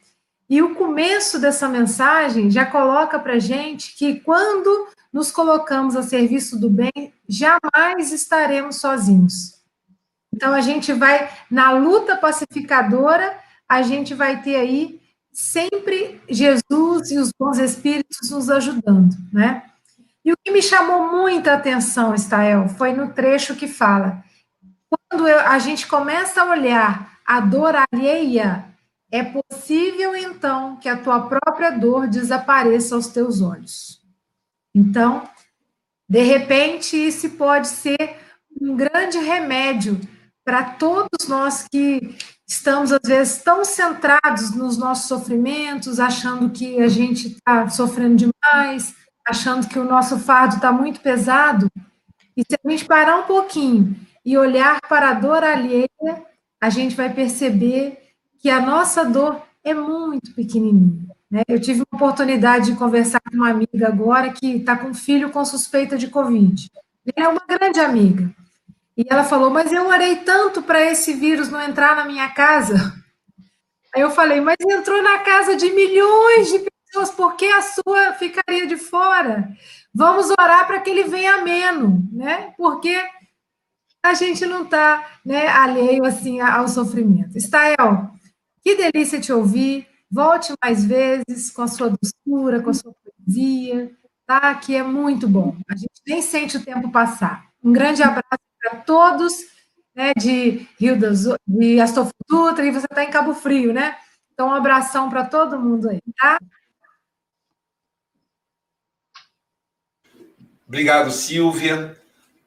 E 0.48 0.62
o 0.62 0.74
começo 0.74 1.38
dessa 1.38 1.68
mensagem 1.68 2.50
já 2.50 2.64
coloca 2.64 3.18
para 3.18 3.38
gente 3.38 3.96
que 3.96 4.20
quando 4.20 4.88
nos 5.12 5.30
colocamos 5.30 5.96
a 5.96 6.02
serviço 6.02 6.58
do 6.58 6.70
bem, 6.70 7.12
jamais 7.28 8.12
estaremos 8.12 8.76
sozinhos. 8.76 9.55
Então 10.36 10.52
a 10.52 10.60
gente 10.60 10.92
vai 10.92 11.30
na 11.50 11.72
luta 11.72 12.14
pacificadora, 12.14 13.34
a 13.66 13.80
gente 13.80 14.12
vai 14.12 14.42
ter 14.42 14.56
aí 14.56 15.00
sempre 15.32 16.20
Jesus 16.28 17.10
e 17.10 17.18
os 17.18 17.30
bons 17.38 17.58
espíritos 17.58 18.30
nos 18.30 18.50
ajudando, 18.50 19.16
né? 19.32 19.62
E 20.22 20.32
o 20.32 20.36
que 20.36 20.50
me 20.50 20.60
chamou 20.60 21.10
muita 21.10 21.54
atenção, 21.54 22.14
Estael, 22.14 22.68
foi 22.68 22.92
no 22.92 23.14
trecho 23.14 23.56
que 23.56 23.66
fala: 23.66 24.22
quando 24.90 25.26
a 25.26 25.58
gente 25.58 25.86
começa 25.86 26.42
a 26.42 26.50
olhar 26.50 27.18
a 27.26 27.40
dor 27.40 27.74
alheia, 27.74 28.66
é 29.10 29.22
possível 29.22 30.14
então 30.14 30.76
que 30.76 30.88
a 30.88 30.98
tua 30.98 31.28
própria 31.28 31.70
dor 31.70 32.06
desapareça 32.08 32.94
aos 32.94 33.06
teus 33.06 33.40
olhos. 33.40 34.02
Então, 34.74 35.26
de 36.06 36.22
repente, 36.22 36.94
isso 36.94 37.30
pode 37.30 37.68
ser 37.68 38.18
um 38.60 38.76
grande 38.76 39.16
remédio 39.18 39.98
para 40.46 40.62
todos 40.62 41.26
nós 41.26 41.66
que 41.68 42.16
estamos, 42.46 42.92
às 42.92 43.00
vezes, 43.04 43.42
tão 43.42 43.64
centrados 43.64 44.54
nos 44.54 44.78
nossos 44.78 45.08
sofrimentos, 45.08 45.98
achando 45.98 46.50
que 46.50 46.80
a 46.80 46.86
gente 46.86 47.26
está 47.26 47.68
sofrendo 47.68 48.14
demais, 48.14 48.94
achando 49.26 49.66
que 49.66 49.76
o 49.76 49.84
nosso 49.84 50.20
fardo 50.20 50.54
está 50.54 50.70
muito 50.70 51.00
pesado. 51.00 51.68
E 52.36 52.42
se 52.42 52.56
a 52.64 52.70
gente 52.70 52.84
parar 52.84 53.16
um 53.16 53.24
pouquinho 53.24 53.96
e 54.24 54.38
olhar 54.38 54.80
para 54.88 55.10
a 55.10 55.14
dor 55.14 55.42
alheia, 55.42 55.88
a 56.60 56.70
gente 56.70 56.94
vai 56.94 57.12
perceber 57.12 57.98
que 58.38 58.48
a 58.48 58.60
nossa 58.60 59.04
dor 59.04 59.42
é 59.64 59.74
muito 59.74 60.32
pequenininha. 60.32 61.08
Né? 61.28 61.42
Eu 61.48 61.60
tive 61.60 61.80
uma 61.80 61.96
oportunidade 61.96 62.66
de 62.66 62.78
conversar 62.78 63.20
com 63.20 63.36
uma 63.36 63.50
amiga 63.50 63.88
agora 63.88 64.32
que 64.32 64.46
está 64.46 64.76
com 64.76 64.90
um 64.90 64.94
filho 64.94 65.30
com 65.30 65.44
suspeita 65.44 65.98
de 65.98 66.06
Covid. 66.06 66.70
Ela 67.16 67.26
é 67.26 67.28
uma 67.30 67.42
grande 67.48 67.80
amiga. 67.80 68.32
E 68.96 69.04
ela 69.08 69.24
falou: 69.24 69.50
Mas 69.50 69.70
eu 69.70 69.86
orei 69.86 70.16
tanto 70.16 70.62
para 70.62 70.80
esse 70.80 71.12
vírus 71.12 71.50
não 71.50 71.62
entrar 71.62 71.94
na 71.94 72.04
minha 72.04 72.28
casa. 72.30 72.94
Aí 73.94 74.00
eu 74.00 74.10
falei: 74.10 74.40
Mas 74.40 74.56
entrou 74.60 75.02
na 75.02 75.18
casa 75.18 75.54
de 75.56 75.70
milhões 75.70 76.48
de 76.48 76.66
pessoas, 76.86 77.10
por 77.10 77.36
que 77.36 77.46
a 77.46 77.62
sua 77.62 78.14
ficaria 78.14 78.66
de 78.66 78.76
fora? 78.76 79.50
Vamos 79.94 80.30
orar 80.30 80.66
para 80.66 80.80
que 80.80 80.90
ele 80.90 81.04
venha 81.04 81.34
ameno, 81.34 82.08
né? 82.12 82.54
Porque 82.56 82.96
a 84.02 84.14
gente 84.14 84.46
não 84.46 84.64
está 84.64 85.04
né, 85.24 85.48
alheio 85.48 86.04
assim 86.04 86.40
ao 86.40 86.68
sofrimento. 86.68 87.36
Estael, 87.36 88.10
que 88.62 88.74
delícia 88.74 89.20
te 89.20 89.32
ouvir. 89.32 89.86
Volte 90.08 90.54
mais 90.62 90.84
vezes 90.84 91.50
com 91.50 91.62
a 91.62 91.66
sua 91.66 91.90
doçura, 91.90 92.62
com 92.62 92.70
a 92.70 92.74
sua 92.74 92.94
poesia, 92.94 93.90
tá? 94.24 94.54
Que 94.54 94.76
é 94.76 94.82
muito 94.82 95.28
bom. 95.28 95.56
A 95.68 95.74
gente 95.74 96.00
nem 96.06 96.22
sente 96.22 96.56
o 96.56 96.64
tempo 96.64 96.90
passar. 96.92 97.46
Um 97.62 97.72
grande 97.72 98.02
abraço 98.04 98.45
para 98.60 98.76
todos, 98.80 99.34
né, 99.94 100.12
de 100.16 100.68
Rio 100.78 100.98
das, 100.98 101.24
de 101.46 101.80
Astolfo 101.80 102.12
Dutra, 102.28 102.64
e 102.64 102.70
você 102.70 102.86
está 102.90 103.04
em 103.04 103.10
Cabo 103.10 103.34
Frio, 103.34 103.72
né? 103.72 103.96
Então, 104.32 104.48
um 104.48 104.52
abração 104.52 105.08
para 105.08 105.24
todo 105.24 105.58
mundo 105.58 105.88
aí, 105.88 106.00
tá? 106.18 106.38
Obrigado, 110.66 111.10
Silvia. 111.10 111.96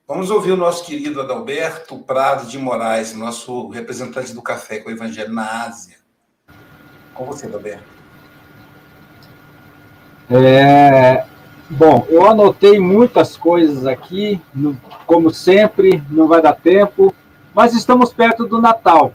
Vamos 0.07 0.29
ouvir 0.29 0.51
o 0.51 0.57
nosso 0.57 0.85
querido 0.85 1.21
Adalberto 1.21 1.97
Prado 1.99 2.47
de 2.47 2.57
Moraes, 2.57 3.13
nosso 3.13 3.69
representante 3.69 4.33
do 4.33 4.41
Café 4.41 4.79
com 4.79 4.89
o 4.89 4.91
Evangelho 4.91 5.33
na 5.33 5.65
Ásia. 5.65 5.97
Com 7.13 7.25
você, 7.25 7.45
Adalberto. 7.45 7.87
É, 10.31 11.25
Bom, 11.71 12.07
eu 12.09 12.25
anotei 12.25 12.79
muitas 12.79 13.37
coisas 13.37 13.85
aqui, 13.85 14.41
como 15.05 15.29
sempre, 15.29 16.03
não 16.09 16.27
vai 16.27 16.41
dar 16.41 16.55
tempo, 16.55 17.13
mas 17.53 17.75
estamos 17.75 18.11
perto 18.11 18.47
do 18.47 18.59
Natal. 18.59 19.13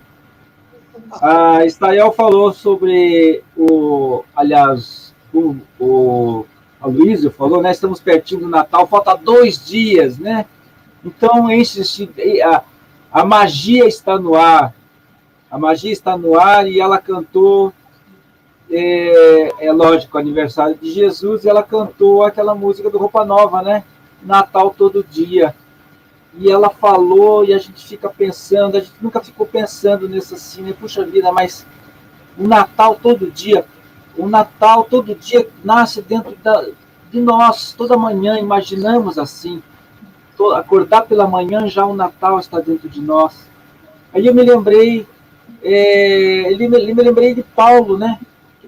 A 1.21 1.65
Estael 1.65 2.13
falou 2.13 2.53
sobre 2.53 3.43
o, 3.57 4.23
aliás, 4.37 5.13
o, 5.33 5.57
o 5.81 6.47
Aloysio 6.81 7.33
falou, 7.33 7.61
né? 7.61 7.73
Estamos 7.73 7.99
pertinho 7.99 8.43
do 8.43 8.49
Natal, 8.49 8.87
falta 8.87 9.17
dois 9.17 9.65
dias, 9.65 10.17
né? 10.17 10.47
Então, 11.05 11.49
a, 11.49 12.63
a 13.13 13.25
magia 13.25 13.87
está 13.87 14.17
no 14.17 14.37
ar. 14.37 14.73
A 15.51 15.59
magia 15.59 15.93
está 15.93 16.17
no 16.17 16.39
ar 16.39 16.69
e 16.69 16.81
ela 16.81 16.99
cantou 16.99 17.73
é, 18.77 19.67
é 19.67 19.73
lógico, 19.73 20.19
aniversário 20.19 20.77
de 20.81 20.91
Jesus, 20.91 21.45
e 21.45 21.49
ela 21.49 21.63
cantou 21.63 22.25
aquela 22.25 22.57
música 22.57 22.91
do 22.91 22.99
Roupa 22.99 23.25
Nova, 23.25 23.63
né? 23.63 23.85
Natal 24.21 24.75
todo 24.77 25.05
dia. 25.09 25.55
E 26.37 26.51
ela 26.51 26.69
falou, 26.69 27.45
e 27.45 27.55
a 27.55 27.59
gente 27.59 27.87
fica 27.87 28.09
pensando, 28.09 28.77
a 28.77 28.81
gente 28.81 28.95
nunca 29.01 29.21
ficou 29.21 29.47
pensando 29.47 30.09
nisso 30.09 30.35
assim, 30.35 30.63
né? 30.63 30.75
Puxa 30.79 31.05
vida, 31.05 31.31
mas 31.31 31.65
o 32.37 32.49
Natal 32.49 32.99
todo 33.01 33.31
dia, 33.31 33.65
o 34.19 34.27
Natal 34.27 34.83
todo 34.83 35.15
dia 35.15 35.49
nasce 35.63 36.03
dentro 36.03 36.37
da, 36.43 36.67
de 37.13 37.21
nós, 37.21 37.73
toda 37.73 37.97
manhã, 37.97 38.41
imaginamos 38.41 39.19
assim. 39.19 39.63
Acordar 40.57 41.03
pela 41.03 41.29
manhã, 41.29 41.69
já 41.69 41.87
o 41.87 41.95
Natal 41.95 42.41
está 42.41 42.59
dentro 42.59 42.89
de 42.89 43.01
nós. 43.01 43.49
Aí 44.13 44.27
eu 44.27 44.35
me 44.35 44.43
lembrei, 44.43 45.07
é, 45.63 46.53
me, 46.57 46.69
me 46.69 47.03
lembrei 47.03 47.37
de 47.37 47.45
Paulo, 47.45 47.97
né? 47.97 48.19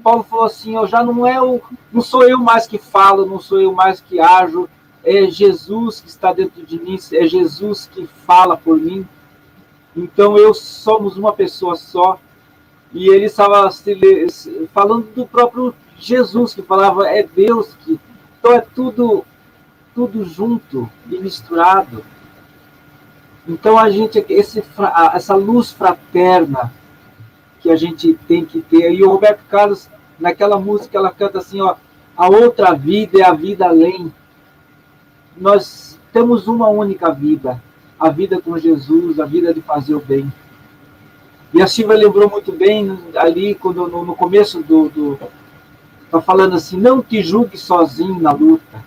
Paulo 0.07 0.23
falou 0.23 0.45
assim: 0.45 0.77
eu 0.77 0.87
já 0.87 1.03
não 1.03 1.27
é 1.27 1.43
o, 1.43 1.61
não 1.93 2.01
sou 2.01 2.23
eu 2.23 2.39
mais 2.39 2.65
que 2.65 2.79
falo, 2.79 3.27
não 3.27 3.41
sou 3.41 3.61
eu 3.61 3.73
mais 3.73 4.01
que 4.01 4.21
ajo, 4.21 4.69
é 5.03 5.29
Jesus 5.29 6.01
que 6.01 6.09
está 6.09 6.33
dentro 6.33 6.65
de 6.65 6.79
mim, 6.79 6.97
é 7.13 7.27
Jesus 7.27 7.91
que 7.93 8.07
fala 8.25 8.57
por 8.57 8.79
mim. 8.79 9.05
Então 9.97 10.39
eu 10.39 10.55
somos 10.55 11.17
uma 11.17 11.33
pessoa 11.33 11.75
só. 11.75 12.21
E 12.93 13.09
ele 13.09 13.25
estava 13.25 13.69
falando 14.73 15.13
do 15.13 15.27
próprio 15.27 15.75
Jesus 15.99 16.55
que 16.55 16.63
falava 16.63 17.09
é 17.09 17.25
Deus 17.25 17.75
que 17.81 17.99
então 18.39 18.53
é 18.53 18.61
tudo 18.61 19.25
tudo 19.93 20.25
junto 20.25 20.89
e 21.11 21.19
misturado. 21.19 22.05
Então 23.49 23.77
a 23.77 23.91
gente 23.91 24.25
esse 24.29 24.63
essa 25.13 25.35
luz 25.35 25.73
fraterna 25.73 26.73
que 27.59 27.71
a 27.71 27.77
gente 27.77 28.15
tem 28.29 28.45
que 28.45 28.63
ter. 28.63 28.93
E 28.93 29.03
o 29.03 29.11
Roberto 29.11 29.43
Carlos 29.49 29.89
naquela 30.19 30.59
música 30.59 30.99
ela 30.99 31.11
canta 31.11 31.39
assim, 31.39 31.61
ó, 31.61 31.77
a 32.17 32.29
outra 32.29 32.73
vida 32.75 33.19
é 33.19 33.23
a 33.23 33.33
vida 33.33 33.67
além. 33.67 34.13
Nós 35.37 35.99
temos 36.13 36.49
uma 36.49 36.69
única 36.69 37.11
vida, 37.13 37.63
a 38.01 38.09
vida 38.09 38.41
com 38.41 38.57
Jesus, 38.57 39.21
a 39.21 39.27
vida 39.27 39.53
de 39.53 39.61
fazer 39.61 39.95
o 39.95 40.01
bem. 40.01 40.33
E 41.53 41.63
a 41.63 41.67
Silvia 41.67 41.97
lembrou 41.97 42.29
muito 42.29 42.53
bem 42.53 42.99
ali, 43.15 43.55
quando 43.55 43.87
no, 43.87 44.05
no 44.05 44.17
começo 44.17 44.63
do, 44.63 44.89
do. 44.89 45.19
Tá 46.11 46.21
falando 46.21 46.55
assim, 46.55 46.79
não 46.79 47.03
te 47.03 47.23
julgue 47.23 47.59
sozinho 47.59 48.21
na 48.21 48.33
luta. 48.33 48.85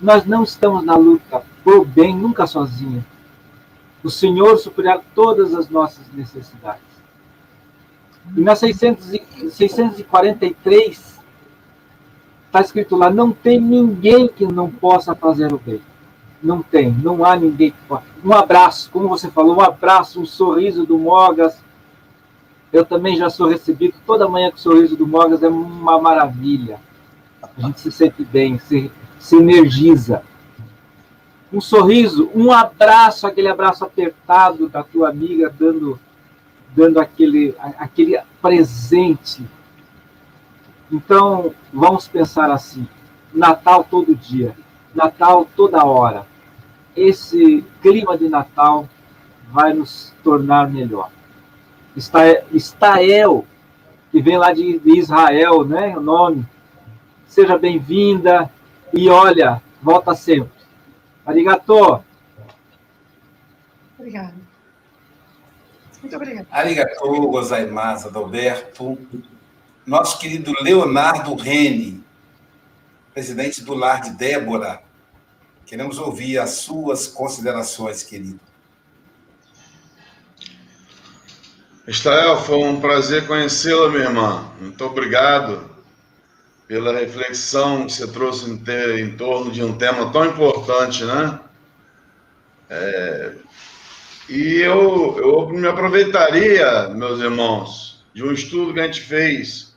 Nós 0.00 0.24
não 0.24 0.44
estamos 0.44 0.84
na 0.84 0.96
luta 0.96 1.42
por 1.64 1.84
bem, 1.84 2.14
nunca 2.14 2.46
sozinho. 2.46 3.04
O 4.02 4.10
Senhor 4.10 4.56
suprirá 4.58 5.00
todas 5.14 5.54
as 5.54 5.68
nossas 5.68 6.04
necessidades. 6.12 6.87
E 8.36 8.40
na 8.40 8.54
600, 8.54 9.06
643, 9.52 11.18
está 12.46 12.60
escrito 12.60 12.96
lá: 12.96 13.10
não 13.10 13.32
tem 13.32 13.60
ninguém 13.60 14.28
que 14.28 14.46
não 14.46 14.70
possa 14.70 15.14
fazer 15.14 15.52
o 15.52 15.58
bem. 15.58 15.80
Não 16.42 16.62
tem, 16.62 16.92
não 16.92 17.24
há 17.24 17.34
ninguém 17.34 17.72
que 17.72 17.76
possa. 17.88 18.04
Um 18.24 18.32
abraço, 18.32 18.90
como 18.92 19.08
você 19.08 19.28
falou, 19.30 19.56
um 19.56 19.60
abraço, 19.60 20.20
um 20.20 20.26
sorriso 20.26 20.86
do 20.86 20.98
Mogas. 20.98 21.62
Eu 22.72 22.84
também 22.84 23.16
já 23.16 23.30
sou 23.30 23.48
recebido 23.48 23.94
toda 24.06 24.28
manhã 24.28 24.50
com 24.50 24.56
o 24.56 24.60
sorriso 24.60 24.94
do 24.94 25.06
Mogas, 25.06 25.42
é 25.42 25.48
uma 25.48 26.00
maravilha. 26.00 26.78
A 27.42 27.60
gente 27.60 27.80
se 27.80 27.90
sente 27.90 28.24
bem, 28.24 28.58
se, 28.58 28.90
se 29.18 29.36
energiza. 29.36 30.22
Um 31.52 31.60
sorriso, 31.60 32.30
um 32.34 32.52
abraço, 32.52 33.26
aquele 33.26 33.48
abraço 33.48 33.84
apertado 33.84 34.68
da 34.68 34.82
tua 34.82 35.08
amiga, 35.08 35.52
dando 35.58 35.98
dando 36.74 37.00
aquele, 37.00 37.54
aquele 37.58 38.20
presente. 38.40 39.44
Então, 40.90 41.54
vamos 41.72 42.08
pensar 42.08 42.50
assim: 42.50 42.86
Natal 43.32 43.84
todo 43.84 44.14
dia, 44.14 44.54
Natal 44.94 45.46
toda 45.56 45.84
hora. 45.84 46.26
Esse 46.96 47.64
clima 47.80 48.18
de 48.18 48.28
Natal 48.28 48.88
vai 49.50 49.72
nos 49.72 50.12
tornar 50.22 50.68
melhor. 50.68 51.10
Estael, 52.52 53.44
que 54.10 54.20
vem 54.20 54.36
lá 54.36 54.52
de, 54.52 54.78
de 54.78 54.98
Israel, 54.98 55.64
né? 55.64 55.96
O 55.96 56.00
nome. 56.00 56.46
Seja 57.26 57.58
bem-vinda 57.58 58.50
e 58.92 59.08
olha, 59.08 59.62
volta 59.82 60.14
sempre. 60.14 60.50
Arigato. 61.26 62.02
Obrigada. 63.98 64.47
Muito 66.00 66.16
obrigada. 66.16 66.46
Arigatou, 66.50 67.30
gozaimasu, 67.30 68.08
Adalberto. 68.08 68.98
Nosso 69.86 70.18
querido 70.18 70.52
Leonardo 70.60 71.34
Rene, 71.34 72.04
presidente 73.14 73.64
do 73.64 73.74
Lar 73.74 74.02
de 74.02 74.10
Débora. 74.10 74.82
Queremos 75.64 75.98
ouvir 75.98 76.38
as 76.38 76.50
suas 76.50 77.06
considerações, 77.06 78.02
querido. 78.02 78.40
Estael, 81.86 82.36
foi 82.42 82.58
um 82.58 82.80
prazer 82.80 83.26
conhecê-la, 83.26 83.88
minha 83.88 84.04
irmã. 84.04 84.52
Muito 84.60 84.84
obrigado 84.84 85.70
pela 86.66 86.92
reflexão 86.92 87.86
que 87.86 87.92
você 87.92 88.06
trouxe 88.06 88.50
em, 88.50 88.58
ter, 88.58 88.98
em 88.98 89.16
torno 89.16 89.50
de 89.50 89.64
um 89.64 89.76
tema 89.76 90.12
tão 90.12 90.26
importante, 90.26 91.02
né? 91.02 91.40
É, 92.68 93.34
e 94.28 94.60
eu, 94.60 95.16
eu 95.18 95.48
me 95.48 95.66
aproveitaria, 95.66 96.88
meus 96.90 97.18
irmãos, 97.20 98.04
de 98.12 98.22
um 98.22 98.32
estudo 98.32 98.74
que 98.74 98.80
a 98.80 98.84
gente 98.84 99.00
fez 99.00 99.74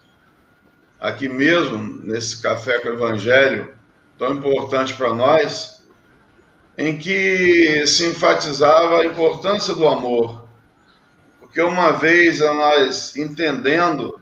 aqui 0.99 1.29
mesmo, 1.29 2.01
nesse 2.03 2.41
Café 2.41 2.79
com 2.79 2.89
o 2.89 2.93
Evangelho, 2.93 3.73
tão 4.17 4.33
importante 4.33 4.93
para 4.93 5.13
nós, 5.13 5.81
em 6.77 6.97
que 6.97 7.85
se 7.87 8.05
enfatizava 8.07 8.99
a 8.99 9.05
importância 9.05 9.73
do 9.73 9.87
amor. 9.87 10.47
Porque 11.39 11.61
uma 11.61 11.91
vez 11.91 12.39
nós 12.39 13.15
entendendo 13.15 14.21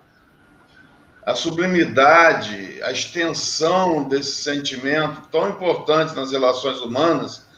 a 1.25 1.35
sublimidade, 1.35 2.79
a 2.83 2.91
extensão 2.91 4.07
desse 4.07 4.41
sentimento 4.41 5.21
tão 5.31 5.49
importante 5.49 6.15
nas 6.15 6.31
relações 6.31 6.79
humanas, 6.79 7.48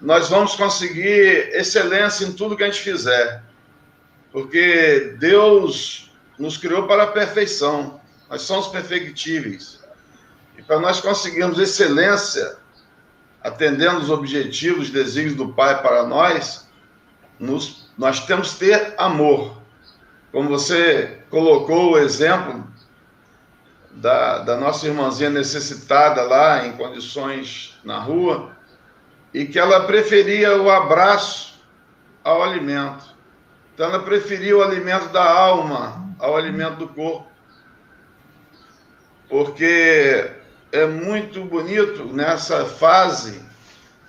nós 0.00 0.28
vamos 0.28 0.54
conseguir 0.54 1.50
excelência 1.52 2.24
em 2.24 2.32
tudo 2.32 2.56
que 2.56 2.62
a 2.62 2.66
gente 2.66 2.82
fizer. 2.82 3.42
Porque 4.32 5.16
Deus 5.18 6.10
nos 6.38 6.56
criou 6.56 6.86
para 6.86 7.04
a 7.04 7.08
perfeição. 7.08 8.00
Nós 8.28 8.42
somos 8.42 8.68
perfectíveis. 8.68 9.82
E 10.58 10.62
para 10.62 10.78
nós 10.78 11.00
conseguirmos 11.00 11.58
excelência, 11.58 12.56
atendendo 13.42 14.00
os 14.00 14.10
objetivos, 14.10 14.90
desígnios 14.90 15.36
do 15.36 15.52
Pai 15.52 15.80
para 15.82 16.04
nós, 16.04 16.66
nos, 17.38 17.88
nós 17.96 18.20
temos 18.26 18.54
que 18.54 18.66
ter 18.66 18.94
amor. 18.98 19.62
Como 20.32 20.48
você 20.48 21.22
colocou 21.30 21.92
o 21.92 21.98
exemplo 21.98 22.66
da, 23.90 24.38
da 24.38 24.56
nossa 24.56 24.86
irmãzinha 24.86 25.30
necessitada 25.30 26.22
lá, 26.22 26.66
em 26.66 26.72
condições 26.72 27.78
na 27.84 27.98
rua, 27.98 28.50
e 29.34 29.44
que 29.44 29.58
ela 29.58 29.84
preferia 29.84 30.56
o 30.62 30.70
abraço 30.70 31.60
ao 32.22 32.40
alimento. 32.40 33.04
Então, 33.74 33.88
ela 33.88 33.98
preferia 33.98 34.56
o 34.56 34.62
alimento 34.62 35.08
da 35.08 35.28
alma 35.28 36.14
ao 36.20 36.36
alimento 36.36 36.76
do 36.76 36.88
corpo. 36.88 37.26
Porque 39.28 40.30
é 40.70 40.86
muito 40.86 41.44
bonito 41.44 42.04
nessa 42.04 42.64
fase 42.64 43.44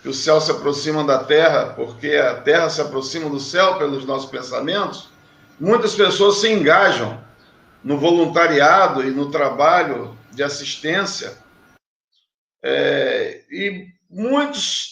que 0.04 0.10
o 0.10 0.14
céu 0.14 0.40
se 0.40 0.52
aproxima 0.52 1.04
da 1.04 1.24
terra, 1.24 1.74
porque 1.74 2.12
a 2.16 2.36
terra 2.36 2.70
se 2.70 2.80
aproxima 2.80 3.28
do 3.28 3.40
céu 3.40 3.80
pelos 3.80 4.06
nossos 4.06 4.30
pensamentos. 4.30 5.10
Muitas 5.60 5.96
pessoas 5.96 6.38
se 6.38 6.52
engajam 6.52 7.20
no 7.84 7.98
voluntariado 7.98 9.04
e 9.04 9.10
no 9.10 9.32
trabalho 9.32 10.16
de 10.32 10.44
assistência. 10.44 11.36
É, 12.64 13.42
e 13.50 13.88
muitos 14.08 14.92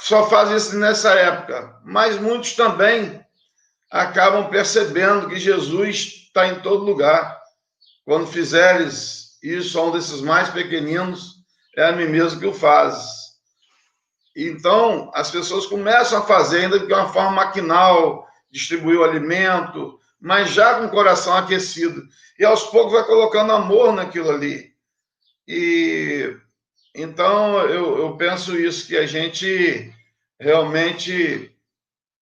só 0.00 0.28
fazem 0.28 0.56
isso 0.56 0.76
nessa 0.78 1.12
época, 1.14 1.80
mas 1.84 2.18
muitos 2.18 2.54
também 2.54 3.24
acabam 3.90 4.48
percebendo 4.48 5.28
que 5.28 5.38
Jesus 5.38 6.24
está 6.26 6.46
em 6.46 6.60
todo 6.60 6.84
lugar. 6.84 7.40
Quando 8.04 8.26
fizeres 8.26 9.38
isso 9.42 9.78
a 9.78 9.84
um 9.84 9.90
desses 9.90 10.20
mais 10.20 10.48
pequeninos, 10.50 11.36
é 11.76 11.84
a 11.84 11.92
mim 11.92 12.06
mesmo 12.06 12.40
que 12.40 12.46
o 12.46 12.54
fazes. 12.54 13.28
Então, 14.36 15.10
as 15.14 15.30
pessoas 15.30 15.66
começam 15.66 16.18
a 16.18 16.24
fazer, 16.24 16.60
ainda 16.60 16.78
de 16.78 16.92
uma 16.92 17.12
forma 17.12 17.32
maquinal, 17.32 18.26
distribuir 18.50 18.98
o 18.98 19.04
alimento, 19.04 19.98
mas 20.20 20.50
já 20.50 20.78
com 20.78 20.86
o 20.86 20.90
coração 20.90 21.34
aquecido. 21.34 22.02
E 22.38 22.44
aos 22.44 22.62
poucos 22.64 22.92
vai 22.92 23.04
colocando 23.04 23.52
amor 23.52 23.92
naquilo 23.92 24.30
ali. 24.30 24.72
E 25.46 26.36
então, 27.00 27.60
eu, 27.66 27.98
eu 27.98 28.16
penso 28.16 28.58
isso, 28.58 28.86
que 28.86 28.96
a 28.96 29.06
gente 29.06 29.92
realmente 30.38 31.54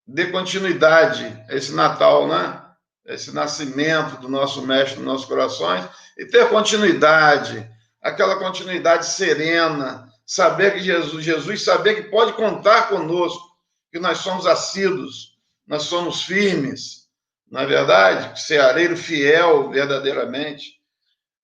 dê 0.06 0.26
continuidade 0.26 1.24
a 1.48 1.54
esse 1.54 1.72
Natal, 1.72 2.28
né? 2.28 2.62
Esse 3.06 3.32
nascimento 3.32 4.20
do 4.20 4.28
nosso 4.28 4.62
Mestre 4.66 4.96
nos 4.96 5.06
nossos 5.06 5.26
corações 5.26 5.84
e 6.18 6.26
ter 6.26 6.48
continuidade, 6.48 7.68
aquela 8.02 8.36
continuidade 8.36 9.06
serena, 9.06 10.08
saber 10.26 10.74
que 10.74 10.80
Jesus, 10.80 11.24
Jesus 11.24 11.62
saber 11.62 11.94
que 11.94 12.10
pode 12.10 12.32
contar 12.32 12.88
conosco, 12.88 13.46
que 13.92 13.98
nós 13.98 14.18
somos 14.18 14.46
assíduos, 14.46 15.38
nós 15.66 15.84
somos 15.84 16.22
firmes, 16.22 17.06
na 17.50 17.62
é 17.62 17.66
verdade, 17.66 18.40
ceareiro 18.40 18.96
fiel 18.96 19.70
verdadeiramente. 19.70 20.74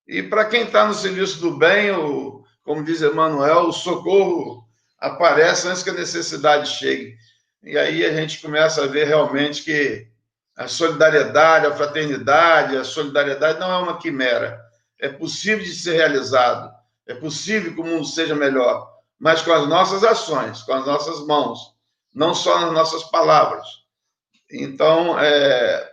E 0.07 0.23
para 0.23 0.45
quem 0.45 0.65
está 0.65 0.87
no 0.87 0.95
serviço 0.95 1.41
do 1.41 1.57
bem, 1.57 1.93
o, 1.93 2.42
como 2.65 2.85
diz 2.85 3.03
Emmanuel, 3.03 3.69
o 3.69 3.73
socorro 3.73 4.67
aparece 4.99 5.69
antes 5.69 5.83
que 5.83 5.91
a 5.91 5.95
necessidade 5.95 6.69
chegue. 6.69 7.17
E 7.63 7.77
aí 7.77 8.05
a 8.05 8.13
gente 8.13 8.41
começa 8.41 8.85
a 8.85 8.87
ver 8.87 9.07
realmente 9.07 9.63
que 9.63 10.07
a 10.57 10.69
solidariedade, 10.69 11.67
a 11.67 11.75
fraternidade, 11.75 12.77
a 12.77 12.85
solidariedade 12.85 13.59
não 13.59 13.73
é 13.73 13.79
uma 13.79 13.99
quimera. 13.99 14.61
É 14.99 15.09
possível 15.09 15.65
de 15.65 15.75
ser 15.75 15.95
realizado. 15.95 16.73
É 17.07 17.15
possível 17.15 17.75
que 17.75 17.81
o 17.81 17.85
mundo 17.85 18.05
seja 18.05 18.35
melhor, 18.35 18.89
mas 19.19 19.43
com 19.43 19.53
as 19.53 19.69
nossas 19.69 20.05
ações, 20.05 20.63
com 20.63 20.73
as 20.73 20.87
nossas 20.87 21.27
mãos, 21.27 21.75
não 22.15 22.35
só 22.35 22.61
nas 22.61 22.73
nossas 22.73 23.03
palavras. 23.05 23.67
Então, 24.51 25.19
é... 25.19 25.91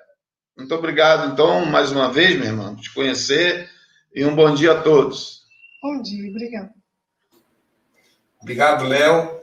muito 0.55 0.73
obrigado, 0.75 1.31
então, 1.31 1.65
mais 1.65 1.91
uma 1.91 2.11
vez, 2.11 2.35
meu 2.37 2.47
irmão, 2.47 2.75
te 2.75 2.93
conhecer 2.93 3.69
e 4.13 4.23
um 4.23 4.35
bom 4.35 4.53
dia 4.53 4.73
a 4.73 4.81
todos. 4.81 5.38
Bom 5.81 6.01
dia, 6.01 6.29
obrigado. 6.29 6.73
Obrigado, 8.41 8.85
Léo. 8.85 9.39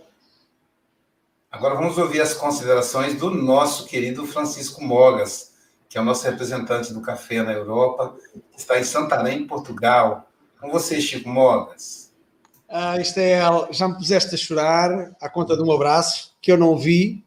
Agora 1.50 1.74
vamos 1.74 1.96
ouvir 1.96 2.20
as 2.20 2.34
considerações 2.34 3.14
do 3.18 3.30
nosso 3.30 3.86
querido 3.86 4.26
Francisco 4.26 4.84
Mogas, 4.84 5.54
que 5.88 5.96
é 5.96 6.00
o 6.00 6.04
nosso 6.04 6.26
representante 6.26 6.92
do 6.92 7.00
café 7.00 7.42
na 7.42 7.52
Europa, 7.52 8.14
que 8.52 8.58
está 8.58 8.78
em 8.78 8.84
Santarém, 8.84 9.46
Portugal. 9.46 10.28
Com 10.60 10.70
você, 10.70 11.00
Chico 11.00 11.26
Mogas. 11.26 12.12
Ah, 12.68 12.96
é, 12.98 13.40
já 13.70 13.88
me 13.88 13.94
puseste 13.94 14.34
a 14.34 14.38
chorar 14.38 15.16
à 15.18 15.30
conta 15.30 15.56
de 15.56 15.62
um 15.62 15.72
abraço 15.72 16.36
que 16.42 16.52
eu 16.52 16.58
não 16.58 16.76
vi. 16.76 17.24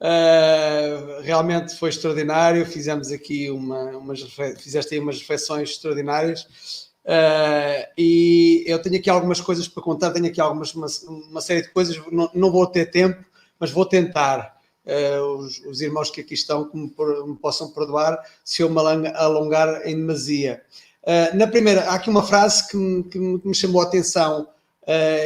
Uh, 0.00 1.20
realmente 1.22 1.76
foi 1.76 1.90
extraordinário. 1.90 2.66
Fizemos 2.66 3.12
aqui 3.12 3.48
uma, 3.48 3.96
umas, 3.96 4.22
fizeste 4.58 4.94
aí 4.94 5.00
umas 5.00 5.20
reflexões 5.20 5.70
extraordinárias 5.70 6.91
Uh, 7.04 7.82
e 7.98 8.62
eu 8.66 8.80
tenho 8.80 8.96
aqui 8.96 9.10
algumas 9.10 9.40
coisas 9.40 9.66
para 9.66 9.82
contar, 9.82 10.12
tenho 10.12 10.26
aqui 10.26 10.40
algumas, 10.40 10.72
uma, 10.72 10.86
uma 11.28 11.40
série 11.40 11.62
de 11.62 11.70
coisas, 11.70 12.00
não, 12.12 12.30
não, 12.32 12.52
vou 12.52 12.64
ter 12.66 12.90
tempo, 12.90 13.24
mas 13.58 13.70
vou 13.70 13.84
tentar. 13.84 14.60
Uh, 14.84 15.36
os, 15.36 15.60
os, 15.60 15.80
irmãos 15.80 16.10
que 16.10 16.20
aqui 16.20 16.34
estão 16.34 16.68
que 16.68 16.76
me, 16.76 16.92
me, 17.26 17.36
possam 17.36 17.70
perdoar 17.70 18.20
se 18.44 18.62
eu 18.62 18.70
me 18.70 18.80
alongar 19.14 19.86
em 19.86 19.96
demasia. 19.96 20.62
Uh, 21.02 21.36
na 21.36 21.46
primeira, 21.46 21.82
há 21.82 21.94
aqui 21.94 22.10
uma 22.10 22.22
frase 22.22 22.68
que 22.68 22.76
me, 22.76 23.04
que 23.04 23.18
me, 23.18 23.54
chamou 23.54 23.80
a 23.80 23.84
atenção. 23.84 24.48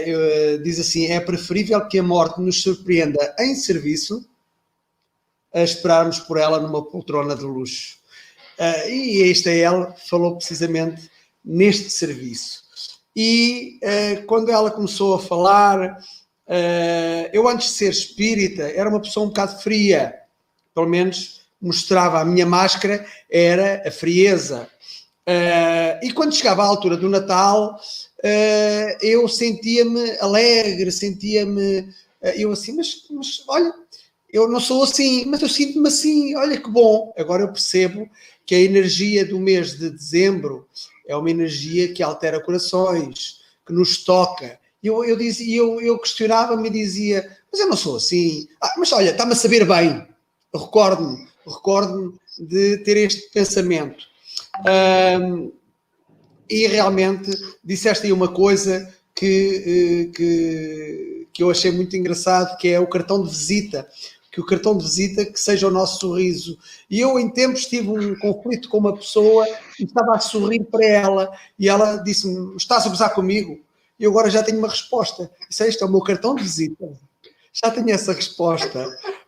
Eu, 0.05 0.63
diz 0.63 0.79
assim: 0.79 1.07
é 1.07 1.19
preferível 1.19 1.87
que 1.89 1.99
a 1.99 2.03
morte 2.03 2.39
nos 2.39 2.63
surpreenda 2.63 3.35
em 3.39 3.55
serviço 3.55 4.29
a 5.55 5.63
esperarmos 5.63 6.19
por 6.19 6.37
ela 6.37 6.61
numa 6.61 6.85
poltrona 6.85 7.35
de 7.35 7.45
luxo. 7.45 7.97
e 8.87 9.31
esta 9.31 9.49
é 9.49 9.61
ela 9.61 9.95
falou 9.97 10.37
precisamente 10.37 11.11
neste 11.47 11.91
serviço. 11.91 12.67
E 13.15 13.79
uh, 13.83 14.27
quando 14.27 14.51
ela 14.51 14.71
começou 14.71 15.15
a 15.15 15.19
falar, 15.19 15.99
uh, 15.99 17.31
eu 17.33 17.49
antes 17.49 17.69
de 17.69 17.75
ser 17.75 17.91
espírita 17.91 18.65
era 18.65 18.91
uma 18.91 19.01
pessoa 19.01 19.25
um 19.25 19.29
bocado 19.31 19.63
fria, 19.63 20.15
pelo 20.75 20.89
menos 20.89 21.41
mostrava 21.59 22.21
a 22.21 22.25
minha 22.25 22.45
máscara, 22.45 23.07
era 23.31 23.83
a 23.87 23.91
frieza. 23.91 24.69
Uh, 25.27 26.05
e 26.05 26.13
quando 26.13 26.35
chegava 26.35 26.63
a 26.63 26.67
altura 26.67 26.97
do 26.97 27.09
Natal, 27.09 27.81
eu 29.01 29.29
sentia-me 29.29 30.19
alegre, 30.19 30.91
sentia-me. 30.91 31.89
eu 32.35 32.51
assim, 32.51 32.75
mas, 32.75 33.07
mas 33.11 33.45
olha, 33.47 33.73
eu 34.37 34.47
não 34.47 34.61
sou 34.61 34.83
assim, 34.83 35.25
mas 35.25 35.41
eu 35.41 35.49
sinto-me 35.49 35.89
assim, 35.89 36.37
olha 36.37 36.61
que 36.61 36.71
bom. 36.71 37.11
Agora 37.17 37.43
eu 37.43 37.53
percebo 37.53 38.07
que 38.45 38.55
a 38.55 38.61
energia 38.61 39.25
do 39.25 39.41
mês 39.41 39.79
de 39.79 39.89
dezembro 39.89 40.69
é 41.09 41.17
uma 41.17 41.31
energia 41.31 41.93
que 41.93 42.03
altera 42.03 42.43
corações, 42.43 43.41
que 43.67 43.73
nos 43.73 44.05
toca. 44.05 44.59
Eu, 44.83 45.03
eu, 45.05 45.17
dizia, 45.17 45.57
eu, 45.57 45.81
eu 45.81 45.99
questionava-me 45.99 46.69
e 46.69 46.73
dizia: 46.73 47.27
mas 47.51 47.61
eu 47.61 47.69
não 47.69 47.77
sou 47.77 47.97
assim. 47.97 48.47
Ah, 48.61 48.75
mas 48.77 48.93
olha, 48.93 49.11
está-me 49.11 49.33
a 49.33 49.37
saber 49.37 49.65
bem. 49.65 50.07
Recordo-me, 50.55 51.27
recordo-me 51.47 52.13
de 52.39 52.77
ter 52.79 52.99
este 52.99 53.31
pensamento. 53.31 54.05
Um, 55.19 55.51
e 56.49 56.67
realmente 56.67 57.31
disseste 57.65 58.07
aí 58.07 58.13
uma 58.13 58.29
coisa 58.29 58.95
que, 59.15 60.07
eh, 60.07 60.15
que, 60.15 61.27
que 61.33 61.43
eu 61.43 61.51
achei 61.51 61.71
muito 61.71 61.97
engraçado, 61.97 62.57
que 62.59 62.69
é 62.69 62.79
o 62.79 62.87
cartão 62.87 63.23
de 63.23 63.31
visita 63.31 63.89
que 64.37 64.41
o 64.43 64.45
cartão 64.45 64.77
de 64.77 64.85
visita 64.85 65.25
que 65.25 65.41
seja 65.41 65.67
o 65.67 65.71
nosso 65.71 65.99
sorriso. 65.99 66.59
E 66.91 67.01
eu, 67.01 67.19
em 67.19 67.31
tempos, 67.31 67.65
tive 67.65 67.89
um 67.89 68.15
conflito 68.19 68.69
com 68.69 68.77
uma 68.77 68.95
pessoa 68.95 69.49
e 69.81 69.85
estava 69.85 70.15
a 70.15 70.21
sorrir 70.21 70.63
para 70.65 70.85
ela 70.85 71.33
e 71.59 71.71
ela 71.71 71.97
disse-me: 71.97 72.55
Estás 72.55 72.85
a 72.85 72.91
gozar 72.91 73.15
comigo? 73.15 73.59
E 73.99 74.05
agora 74.05 74.29
já 74.29 74.43
tenho 74.43 74.59
uma 74.59 74.69
resposta. 74.69 75.31
Isso 75.49 75.63
é, 75.63 75.69
este 75.69 75.83
é 75.83 75.87
o 75.87 75.91
meu 75.91 76.03
cartão 76.03 76.35
de 76.35 76.43
visita. 76.43 76.87
Já 77.51 77.71
tenho 77.71 77.91
essa 77.91 78.13
resposta. 78.13 78.87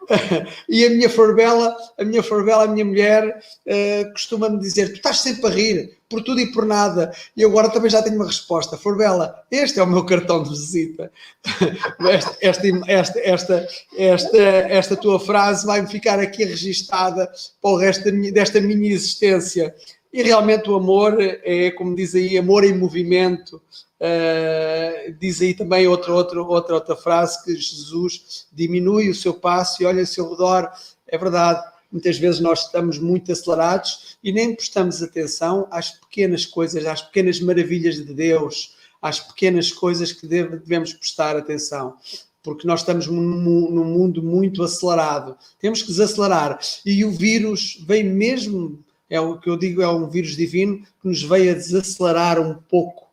e 0.68 0.84
a 0.84 0.90
minha 0.90 1.08
forbela, 1.08 1.76
a 1.98 2.04
minha 2.04 2.22
forbela, 2.22 2.64
a 2.64 2.68
minha 2.68 2.84
mulher, 2.84 3.28
uh, 3.28 4.12
costuma-me 4.12 4.58
dizer: 4.58 4.88
Tu 4.88 4.96
estás 4.96 5.20
sempre 5.20 5.46
a 5.46 5.50
rir, 5.50 5.98
por 6.08 6.22
tudo 6.22 6.40
e 6.40 6.50
por 6.50 6.64
nada. 6.64 7.12
E 7.36 7.44
agora 7.44 7.68
também 7.68 7.90
já 7.90 8.02
tenho 8.02 8.16
uma 8.16 8.26
resposta. 8.26 8.76
Forbela, 8.76 9.44
este 9.50 9.78
é 9.78 9.82
o 9.82 9.86
meu 9.86 10.04
cartão 10.04 10.42
de 10.42 10.50
visita. 10.50 11.12
esta, 12.08 12.36
esta, 12.40 13.20
esta, 13.20 13.68
esta, 13.96 14.38
esta, 14.38 14.96
tua 14.96 15.20
frase 15.20 15.66
vai-me 15.66 15.88
ficar 15.88 16.18
aqui 16.18 16.44
registada 16.44 17.30
para 17.60 17.70
o 17.70 17.76
resto 17.76 18.10
desta 18.32 18.60
minha 18.60 18.92
existência. 18.92 19.74
E 20.18 20.22
realmente 20.24 20.68
o 20.68 20.74
amor 20.74 21.16
é, 21.20 21.70
como 21.70 21.94
diz 21.94 22.12
aí, 22.12 22.36
amor 22.36 22.64
em 22.64 22.76
movimento. 22.76 23.62
Uh, 24.00 25.12
diz 25.16 25.40
aí 25.40 25.54
também 25.54 25.86
outra, 25.86 26.12
outra, 26.12 26.42
outra, 26.42 26.74
outra 26.74 26.96
frase 26.96 27.44
que 27.44 27.54
Jesus 27.54 28.48
diminui 28.52 29.10
o 29.10 29.14
seu 29.14 29.32
passo 29.32 29.80
e 29.80 29.86
olha 29.86 30.00
ao 30.00 30.06
seu 30.06 30.28
redor. 30.28 30.72
É 31.06 31.16
verdade, 31.16 31.64
muitas 31.92 32.18
vezes 32.18 32.40
nós 32.40 32.64
estamos 32.64 32.98
muito 32.98 33.30
acelerados 33.30 34.18
e 34.20 34.32
nem 34.32 34.56
prestamos 34.56 35.00
atenção 35.04 35.68
às 35.70 35.92
pequenas 35.92 36.44
coisas, 36.44 36.84
às 36.84 37.00
pequenas 37.00 37.38
maravilhas 37.38 37.94
de 37.94 38.12
Deus, 38.12 38.74
às 39.00 39.20
pequenas 39.20 39.70
coisas 39.70 40.10
que 40.10 40.26
devemos 40.26 40.94
prestar 40.94 41.36
atenção. 41.36 41.94
Porque 42.42 42.66
num 42.66 43.84
mundo 43.84 44.20
muito 44.20 44.64
acelerado. 44.64 45.36
Temos 45.60 45.80
que 45.80 45.88
desacelerar. 45.88 46.58
E 46.84 47.04
o 47.04 47.12
vírus 47.12 47.78
vem 47.86 48.02
mesmo 48.02 48.82
é 49.10 49.20
o 49.20 49.38
que 49.38 49.48
eu 49.48 49.56
digo, 49.56 49.82
é 49.82 49.88
um 49.88 50.08
vírus 50.08 50.36
divino 50.36 50.78
que 51.00 51.08
nos 51.08 51.22
veio 51.22 51.52
a 51.52 51.54
desacelerar 51.54 52.40
um 52.40 52.54
pouco 52.54 53.08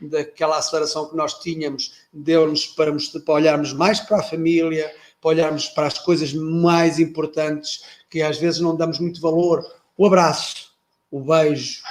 daquela 0.00 0.58
aceleração 0.58 1.08
que 1.08 1.16
nós 1.16 1.34
tínhamos, 1.40 1.94
deu-nos 2.12 2.66
para, 2.66 2.92
para 3.24 3.34
olharmos 3.34 3.72
mais 3.72 4.00
para 4.00 4.18
a 4.18 4.22
família, 4.22 4.92
para 5.20 5.30
olharmos 5.30 5.68
para 5.68 5.86
as 5.86 5.98
coisas 5.98 6.32
mais 6.32 6.98
importantes 6.98 7.84
que 8.10 8.22
às 8.22 8.38
vezes 8.38 8.60
não 8.60 8.76
damos 8.76 8.98
muito 8.98 9.20
valor. 9.20 9.64
O 9.96 10.06
abraço, 10.06 10.72
o 11.10 11.20
beijo, 11.20 11.82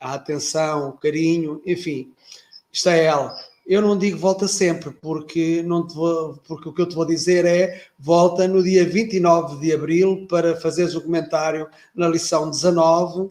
a 0.00 0.14
atenção, 0.14 0.90
o 0.90 0.92
carinho, 0.92 1.60
enfim, 1.66 2.12
isto 2.72 2.88
é 2.88 3.04
ela. 3.04 3.34
Eu 3.66 3.80
não 3.80 3.96
digo 3.96 4.18
volta 4.18 4.46
sempre, 4.46 4.90
porque, 4.90 5.62
não 5.62 5.86
vou, 5.88 6.36
porque 6.46 6.68
o 6.68 6.72
que 6.72 6.82
eu 6.82 6.88
te 6.88 6.94
vou 6.94 7.06
dizer 7.06 7.46
é 7.46 7.82
volta 7.98 8.46
no 8.46 8.62
dia 8.62 8.84
29 8.84 9.58
de 9.58 9.72
abril 9.72 10.26
para 10.28 10.56
fazeres 10.56 10.94
o 10.94 11.00
comentário 11.00 11.66
na 11.94 12.06
lição 12.06 12.50
19, 12.50 13.30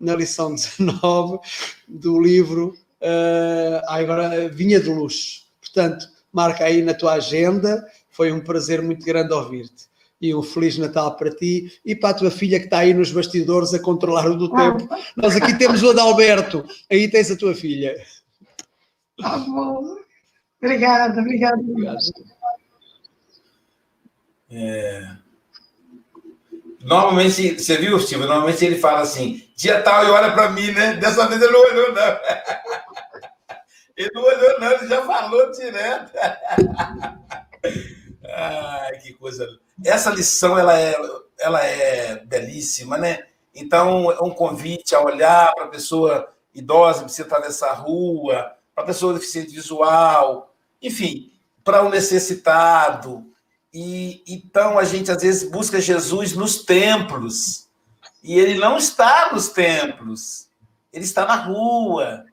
na 0.00 0.16
lição 0.16 0.54
19 0.54 1.38
do 1.86 2.20
livro 2.20 2.74
uh, 3.04 3.80
agora 3.86 4.48
Vinha 4.48 4.80
de 4.80 4.88
Luz. 4.88 5.44
Portanto, 5.60 6.08
marca 6.32 6.64
aí 6.64 6.82
na 6.82 6.94
tua 6.94 7.14
agenda. 7.14 7.84
Foi 8.10 8.32
um 8.32 8.40
prazer 8.40 8.82
muito 8.82 9.04
grande 9.04 9.32
ouvir-te. 9.32 9.92
E 10.20 10.34
um 10.34 10.42
Feliz 10.42 10.78
Natal 10.78 11.16
para 11.16 11.30
ti 11.30 11.80
e 11.84 11.94
para 11.94 12.10
a 12.10 12.14
tua 12.14 12.30
filha 12.30 12.58
que 12.58 12.64
está 12.64 12.78
aí 12.78 12.94
nos 12.94 13.12
bastidores 13.12 13.74
a 13.74 13.78
controlar 13.78 14.26
o 14.26 14.38
do 14.38 14.48
tempo. 14.48 14.88
Nós 15.16 15.36
aqui 15.36 15.58
temos 15.58 15.82
o 15.82 15.90
Adalberto, 15.90 16.64
aí 16.90 17.08
tens 17.08 17.30
a 17.30 17.36
tua 17.36 17.54
filha. 17.54 17.94
Tá 19.20 19.38
bom. 19.38 19.96
Obrigada, 20.62 21.20
obrigada. 21.20 21.62
É... 24.50 25.08
Normalmente, 26.80 27.58
você 27.58 27.76
viu, 27.78 27.98
Silvio? 27.98 28.26
Normalmente 28.26 28.64
ele 28.64 28.78
fala 28.78 29.00
assim, 29.00 29.48
dia 29.56 29.80
tal 29.82 30.04
e 30.04 30.10
olha 30.10 30.32
para 30.32 30.50
mim, 30.50 30.70
né? 30.72 30.94
Dessa 30.94 31.26
vez 31.26 31.40
ele 31.40 31.52
não 31.52 31.60
olhou, 31.60 31.92
não. 31.92 32.18
Ele 33.96 34.10
não 34.12 34.24
olhou, 34.24 34.58
não, 34.58 34.72
ele 34.72 34.88
já 34.88 35.06
falou 35.06 35.52
direto. 35.52 36.10
Ai, 38.28 38.98
que 38.98 39.12
coisa. 39.12 39.46
Essa 39.84 40.10
lição, 40.10 40.58
ela 40.58 40.76
é, 40.76 40.96
ela 41.38 41.64
é 41.64 42.16
belíssima, 42.24 42.98
né? 42.98 43.24
Então, 43.54 44.10
é 44.10 44.20
um 44.20 44.30
convite 44.30 44.96
a 44.96 45.00
olhar 45.00 45.54
para 45.54 45.66
a 45.66 45.68
pessoa 45.68 46.28
idosa 46.52 47.04
precisa 47.04 47.22
atravessar 47.22 47.70
a 47.70 47.74
rua, 47.74 48.53
para 48.74 48.84
a 48.84 48.86
pessoa 48.86 49.14
deficiente 49.14 49.52
visual, 49.52 50.54
enfim, 50.82 51.32
para 51.62 51.82
o 51.82 51.88
necessitado. 51.88 53.24
E 53.72 54.22
então 54.26 54.78
a 54.78 54.84
gente 54.84 55.10
às 55.10 55.22
vezes 55.22 55.50
busca 55.50 55.80
Jesus 55.80 56.32
nos 56.34 56.64
templos. 56.64 57.68
E 58.22 58.38
ele 58.38 58.58
não 58.58 58.76
está 58.76 59.30
nos 59.32 59.48
templos. 59.48 60.48
Ele 60.92 61.04
está 61.04 61.26
na 61.26 61.36
rua. 61.36 62.24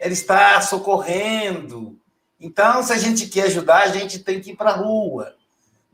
Ele 0.00 0.14
está 0.14 0.60
socorrendo. 0.60 1.98
Então, 2.40 2.82
se 2.82 2.92
a 2.92 2.98
gente 2.98 3.26
quer 3.26 3.44
ajudar, 3.44 3.82
a 3.82 3.88
gente 3.88 4.20
tem 4.20 4.40
que 4.40 4.52
ir 4.52 4.56
para 4.56 4.70
a 4.70 4.76
rua. 4.76 5.34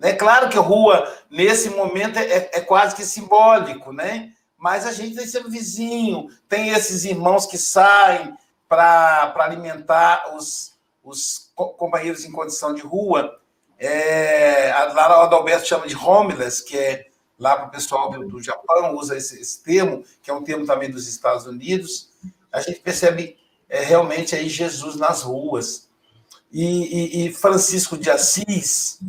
É 0.00 0.12
claro 0.12 0.50
que 0.50 0.58
a 0.58 0.60
rua, 0.60 1.10
nesse 1.30 1.70
momento, 1.70 2.18
é, 2.18 2.50
é 2.52 2.60
quase 2.60 2.94
que 2.94 3.04
simbólico, 3.04 3.92
né? 3.92 4.32
Mas 4.58 4.86
a 4.86 4.92
gente 4.92 5.16
tem 5.16 5.26
ser 5.26 5.48
vizinho, 5.48 6.28
tem 6.48 6.70
esses 6.70 7.04
irmãos 7.04 7.46
que 7.46 7.56
saem, 7.56 8.34
para 8.68 9.34
alimentar 9.38 10.34
os, 10.36 10.74
os 11.02 11.52
companheiros 11.54 12.24
em 12.24 12.32
condição 12.32 12.74
de 12.74 12.82
rua. 12.82 13.38
É, 13.78 14.72
lá 14.94 15.20
o 15.20 15.22
Adalberto 15.24 15.66
chama 15.66 15.86
de 15.86 15.96
homeless, 15.96 16.62
que 16.64 16.76
é 16.76 17.06
lá 17.38 17.56
para 17.56 17.66
o 17.66 17.70
pessoal 17.70 18.10
do, 18.10 18.26
do, 18.28 18.42
Japão, 18.42 18.94
usa 18.96 19.16
esse, 19.16 19.40
esse, 19.40 19.62
termo, 19.62 20.04
que 20.22 20.30
é 20.30 20.34
um 20.34 20.42
termo 20.42 20.64
também 20.64 20.90
dos 20.90 21.08
Estados 21.08 21.46
Unidos. 21.46 22.10
A 22.52 22.60
gente 22.60 22.80
percebe 22.80 23.36
é, 23.68 23.82
realmente 23.82 24.34
aí 24.34 24.48
Jesus 24.48 24.96
nas 24.96 25.22
ruas. 25.22 25.88
E, 26.52 26.64
e, 26.64 27.26
e 27.26 27.32
Francisco 27.32 27.98
de 27.98 28.10
Assis, 28.10 29.00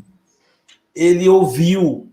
ele 0.95 1.30
ouviu 1.30 2.12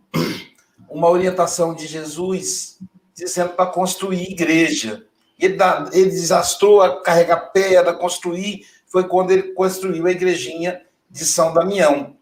uma 0.91 1.09
orientação 1.09 1.75
de 1.75 1.87
Jesus 1.87 2.79
dizendo 3.15 3.51
para 3.51 3.71
construir 3.71 4.31
igreja. 4.31 5.07
Ele, 5.39 5.57
ele 5.93 6.11
desastrou 6.11 6.83
a 6.83 7.03
carregar 7.03 7.53
pedra, 7.53 7.95
construir, 7.95 8.67
foi 8.87 9.09
quando 9.09 9.31
ele 9.31 9.53
construiu 9.55 10.07
a 10.07 10.11
igrejinha 10.11 10.85
de 11.11 11.25
São 11.25 11.53
Damião. 11.53 12.17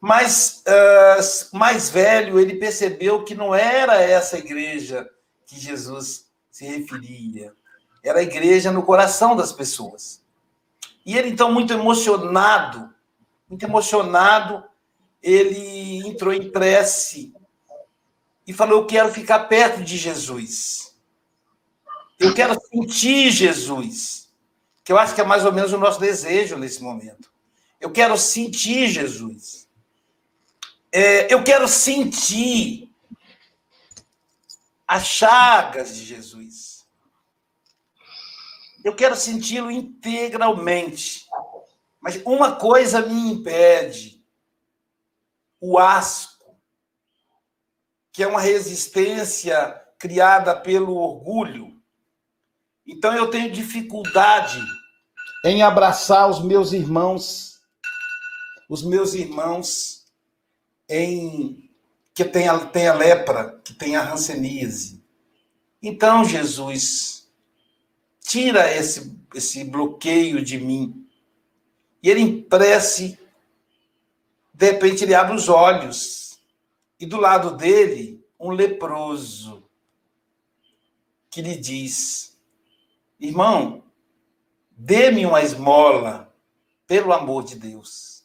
Mas, 0.00 0.62
uh, 0.68 1.56
mais 1.56 1.88
velho, 1.88 2.38
ele 2.38 2.56
percebeu 2.56 3.24
que 3.24 3.34
não 3.34 3.54
era 3.54 4.02
essa 4.02 4.36
igreja 4.36 5.08
que 5.46 5.58
Jesus 5.58 6.26
se 6.50 6.66
referia. 6.66 7.52
Era 8.02 8.18
a 8.18 8.22
igreja 8.22 8.70
no 8.70 8.82
coração 8.82 9.34
das 9.34 9.50
pessoas. 9.50 10.22
E 11.06 11.16
ele, 11.16 11.30
então, 11.30 11.50
muito 11.50 11.72
emocionado, 11.72 12.92
muito 13.48 13.62
emocionado, 13.64 14.62
ele 15.22 16.06
entrou 16.06 16.32
em 16.32 16.50
prece 16.50 17.34
e 18.46 18.52
falou: 18.52 18.80
Eu 18.80 18.86
quero 18.86 19.10
ficar 19.10 19.40
perto 19.40 19.82
de 19.82 19.96
Jesus. 19.96 20.93
Eu 22.18 22.34
quero 22.34 22.58
sentir 22.60 23.30
Jesus, 23.30 24.28
que 24.84 24.92
eu 24.92 24.98
acho 24.98 25.14
que 25.14 25.20
é 25.20 25.24
mais 25.24 25.44
ou 25.44 25.52
menos 25.52 25.72
o 25.72 25.78
nosso 25.78 25.98
desejo 25.98 26.56
nesse 26.56 26.82
momento. 26.82 27.32
Eu 27.80 27.90
quero 27.90 28.16
sentir 28.16 28.88
Jesus. 28.88 29.68
É, 30.92 31.32
eu 31.32 31.42
quero 31.42 31.66
sentir 31.66 32.90
as 34.86 35.06
chagas 35.06 35.94
de 35.94 36.04
Jesus. 36.04 36.86
Eu 38.84 38.94
quero 38.94 39.16
senti-lo 39.16 39.70
integralmente. 39.70 41.26
Mas 42.00 42.20
uma 42.24 42.56
coisa 42.56 43.00
me 43.00 43.32
impede: 43.32 44.22
o 45.60 45.78
asco, 45.78 46.54
que 48.12 48.22
é 48.22 48.26
uma 48.26 48.40
resistência 48.40 49.82
criada 49.98 50.54
pelo 50.54 50.94
orgulho, 50.94 51.73
então 52.86 53.14
eu 53.14 53.28
tenho 53.28 53.50
dificuldade 53.50 54.60
em 55.44 55.62
abraçar 55.62 56.28
os 56.28 56.42
meus 56.42 56.72
irmãos, 56.72 57.60
os 58.68 58.82
meus 58.82 59.14
irmãos 59.14 60.04
em 60.88 61.70
que 62.14 62.24
tem 62.24 62.48
a, 62.48 62.58
tem 62.66 62.86
a 62.86 62.94
lepra, 62.94 63.60
que 63.64 63.74
tem 63.74 63.96
a 63.96 64.02
ranceníase. 64.02 65.02
Então, 65.82 66.24
Jesus, 66.24 67.28
tira 68.20 68.74
esse, 68.74 69.14
esse 69.34 69.64
bloqueio 69.64 70.42
de 70.42 70.58
mim. 70.58 71.06
E 72.02 72.08
ele 72.08 72.20
em 72.20 72.42
prece, 72.42 73.18
De 74.52 74.70
repente 74.70 75.02
ele 75.02 75.14
abre 75.14 75.34
os 75.34 75.48
olhos 75.48 76.38
e 76.98 77.04
do 77.04 77.18
lado 77.18 77.56
dele 77.56 78.24
um 78.38 78.50
leproso 78.50 79.68
que 81.30 81.42
lhe 81.42 81.56
diz: 81.56 82.33
Irmão, 83.18 83.84
dê-me 84.70 85.24
uma 85.24 85.42
esmola, 85.42 86.34
pelo 86.86 87.12
amor 87.12 87.44
de 87.44 87.56
Deus. 87.56 88.24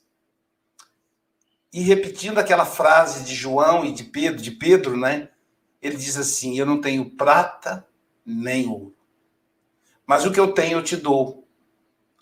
E 1.72 1.82
repetindo 1.82 2.40
aquela 2.40 2.66
frase 2.66 3.24
de 3.24 3.36
João 3.36 3.86
e 3.86 3.92
de 3.92 4.04
Pedro, 4.04 4.42
de 4.42 4.52
Pedro, 4.52 4.98
né? 4.98 5.30
Ele 5.82 5.96
diz 5.96 6.18
assim: 6.18 6.58
Eu 6.58 6.66
não 6.66 6.82
tenho 6.82 7.12
prata 7.12 7.88
nem 8.26 8.68
ouro, 8.68 8.96
mas 10.06 10.26
o 10.26 10.32
que 10.32 10.40
eu 10.40 10.54
tenho 10.54 10.80
eu 10.80 10.84
te 10.84 10.98
dou. 10.98 11.48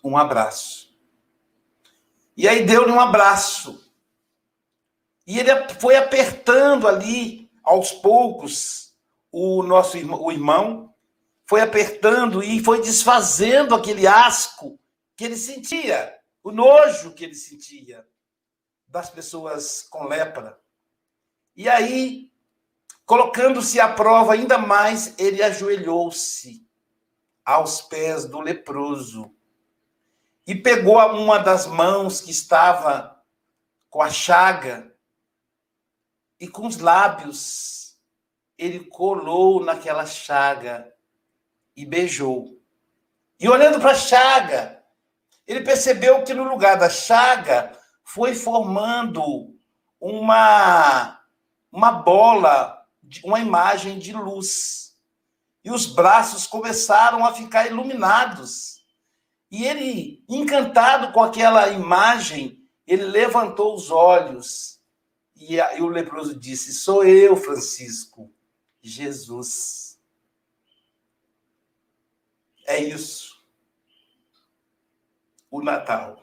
Um 0.04 0.16
abraço. 0.16 0.96
E 2.36 2.46
aí 2.46 2.64
deu-lhe 2.64 2.92
um 2.92 3.00
abraço. 3.00 3.90
E 5.26 5.38
ele 5.38 5.50
foi 5.80 5.96
apertando 5.96 6.86
ali, 6.86 7.50
aos 7.64 7.90
poucos, 7.90 8.94
o 9.30 9.62
nosso 9.62 9.96
irmão, 9.96 10.22
o 10.22 10.32
irmão, 10.32 10.94
foi 11.48 11.62
apertando 11.62 12.42
e 12.42 12.62
foi 12.62 12.82
desfazendo 12.82 13.74
aquele 13.74 14.06
asco 14.06 14.78
que 15.16 15.24
ele 15.24 15.36
sentia, 15.36 16.14
o 16.44 16.52
nojo 16.52 17.14
que 17.14 17.24
ele 17.24 17.34
sentia 17.34 18.06
das 18.86 19.08
pessoas 19.08 19.82
com 19.82 20.04
lepra. 20.04 20.60
E 21.56 21.66
aí, 21.66 22.30
colocando-se 23.06 23.80
à 23.80 23.88
prova 23.88 24.34
ainda 24.34 24.58
mais, 24.58 25.18
ele 25.18 25.42
ajoelhou-se 25.42 26.68
aos 27.42 27.80
pés 27.80 28.26
do 28.26 28.40
leproso 28.40 29.34
e 30.46 30.54
pegou 30.54 30.98
uma 31.14 31.38
das 31.38 31.66
mãos 31.66 32.20
que 32.20 32.30
estava 32.30 33.24
com 33.88 34.02
a 34.02 34.10
chaga 34.10 34.94
e 36.38 36.46
com 36.46 36.66
os 36.66 36.76
lábios 36.76 37.98
ele 38.58 38.80
colou 38.80 39.64
naquela 39.64 40.04
chaga 40.04 40.94
e 41.80 41.86
beijou. 41.86 42.58
E 43.38 43.48
olhando 43.48 43.80
para 43.80 43.92
a 43.92 43.94
chaga, 43.94 44.82
ele 45.46 45.62
percebeu 45.62 46.24
que 46.24 46.34
no 46.34 46.44
lugar 46.44 46.76
da 46.76 46.90
chaga 46.90 47.72
foi 48.04 48.34
formando 48.34 49.54
uma 50.00 51.14
uma 51.70 51.92
bola, 51.92 52.82
uma 53.22 53.38
imagem 53.38 53.98
de 53.98 54.12
luz. 54.12 54.96
E 55.62 55.70
os 55.70 55.86
braços 55.86 56.46
começaram 56.46 57.24
a 57.24 57.34
ficar 57.34 57.66
iluminados 57.66 58.78
e 59.50 59.64
ele, 59.64 60.24
encantado 60.28 61.12
com 61.12 61.22
aquela 61.22 61.68
imagem, 61.68 62.58
ele 62.86 63.04
levantou 63.04 63.74
os 63.74 63.90
olhos 63.90 64.80
e, 65.36 65.56
e 65.56 65.80
o 65.80 65.88
leproso 65.88 66.38
disse: 66.38 66.72
Sou 66.72 67.04
eu, 67.04 67.36
Francisco, 67.36 68.30
Jesus. 68.82 69.87
É 72.68 72.78
isso. 72.78 73.42
O 75.50 75.62
Natal. 75.62 76.22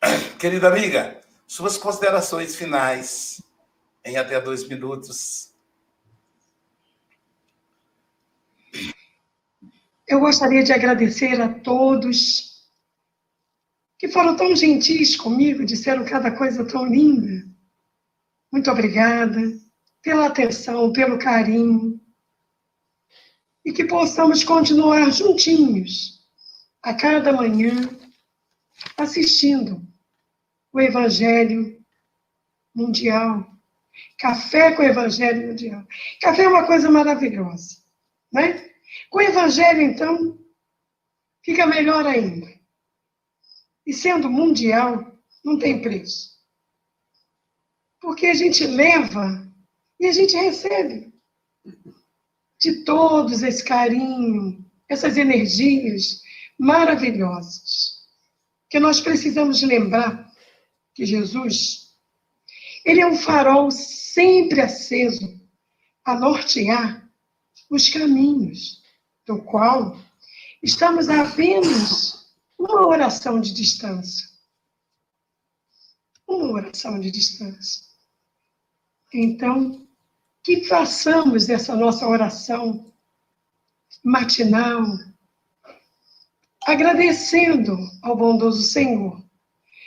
Querida 0.40 0.68
amiga, 0.68 1.20
suas 1.46 1.76
considerações 1.76 2.56
finais 2.56 3.42
em 4.02 4.16
até 4.16 4.40
dois 4.40 4.66
minutos. 4.66 5.52
Eu 10.08 10.20
gostaria 10.20 10.64
de 10.64 10.72
agradecer 10.72 11.38
a 11.42 11.52
todos 11.52 12.66
que 13.98 14.08
foram 14.08 14.36
tão 14.36 14.56
gentis 14.56 15.14
comigo, 15.16 15.66
disseram 15.66 16.02
cada 16.06 16.34
coisa 16.34 16.66
tão 16.66 16.86
linda. 16.86 17.46
Muito 18.50 18.70
obrigada 18.70 19.65
pela 20.06 20.26
atenção, 20.26 20.92
pelo 20.92 21.18
carinho. 21.18 22.00
E 23.64 23.72
que 23.72 23.84
possamos 23.84 24.44
continuar 24.44 25.10
juntinhos, 25.10 26.24
a 26.80 26.94
cada 26.94 27.32
manhã, 27.32 27.72
assistindo 28.96 29.84
o 30.72 30.80
Evangelho 30.80 31.84
Mundial. 32.72 33.50
Café 34.16 34.76
com 34.76 34.82
o 34.82 34.86
Evangelho 34.86 35.48
Mundial. 35.48 35.84
Café 36.22 36.44
é 36.44 36.48
uma 36.48 36.68
coisa 36.68 36.88
maravilhosa, 36.88 37.82
né? 38.32 38.70
Com 39.10 39.18
o 39.18 39.22
Evangelho, 39.22 39.82
então, 39.82 40.38
fica 41.42 41.66
melhor 41.66 42.06
ainda. 42.06 42.46
E 43.84 43.92
sendo 43.92 44.30
mundial, 44.30 45.20
não 45.44 45.58
tem 45.58 45.82
preço. 45.82 46.36
Porque 48.00 48.26
a 48.26 48.34
gente 48.34 48.64
leva 48.64 49.45
e 49.98 50.06
a 50.06 50.12
gente 50.12 50.36
recebe 50.36 51.12
de 52.58 52.84
todos 52.84 53.42
esse 53.42 53.64
carinho, 53.64 54.64
essas 54.88 55.16
energias 55.16 56.22
maravilhosas. 56.58 57.96
Que 58.68 58.80
nós 58.80 59.00
precisamos 59.00 59.62
lembrar 59.62 60.32
que 60.94 61.06
Jesus, 61.06 61.94
ele 62.84 63.00
é 63.00 63.06
um 63.06 63.16
farol 63.16 63.70
sempre 63.70 64.60
aceso 64.60 65.40
a 66.04 66.18
nortear 66.18 67.08
os 67.70 67.88
caminhos 67.88 68.82
do 69.26 69.42
qual 69.42 69.98
estamos 70.62 71.08
apenas 71.08 72.26
uma 72.58 72.86
oração 72.86 73.40
de 73.40 73.52
distância. 73.52 74.28
Uma 76.26 76.52
oração 76.52 76.98
de 76.98 77.10
distância. 77.10 77.84
Então, 79.12 79.85
que 80.46 80.62
façamos 80.62 81.48
essa 81.48 81.74
nossa 81.74 82.06
oração 82.06 82.94
matinal, 84.04 84.84
agradecendo 86.64 87.76
ao 88.00 88.16
bondoso 88.16 88.62
Senhor 88.62 89.20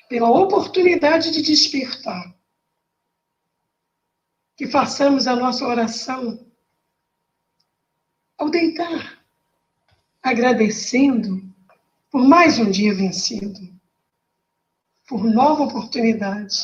pela 0.09 0.29
oportunidade 0.29 1.31
de 1.31 1.41
despertar. 1.41 2.35
Que 4.57 4.67
façamos 4.67 5.27
a 5.27 5.35
nossa 5.37 5.65
oração 5.65 6.45
ao 8.37 8.49
deitar 8.49 9.17
agradecendo 10.21 11.41
por 12.11 12.27
mais 12.27 12.59
um 12.59 12.69
dia 12.69 12.93
vencido, 12.93 13.61
por 15.07 15.23
nova 15.23 15.63
oportunidade. 15.63 16.57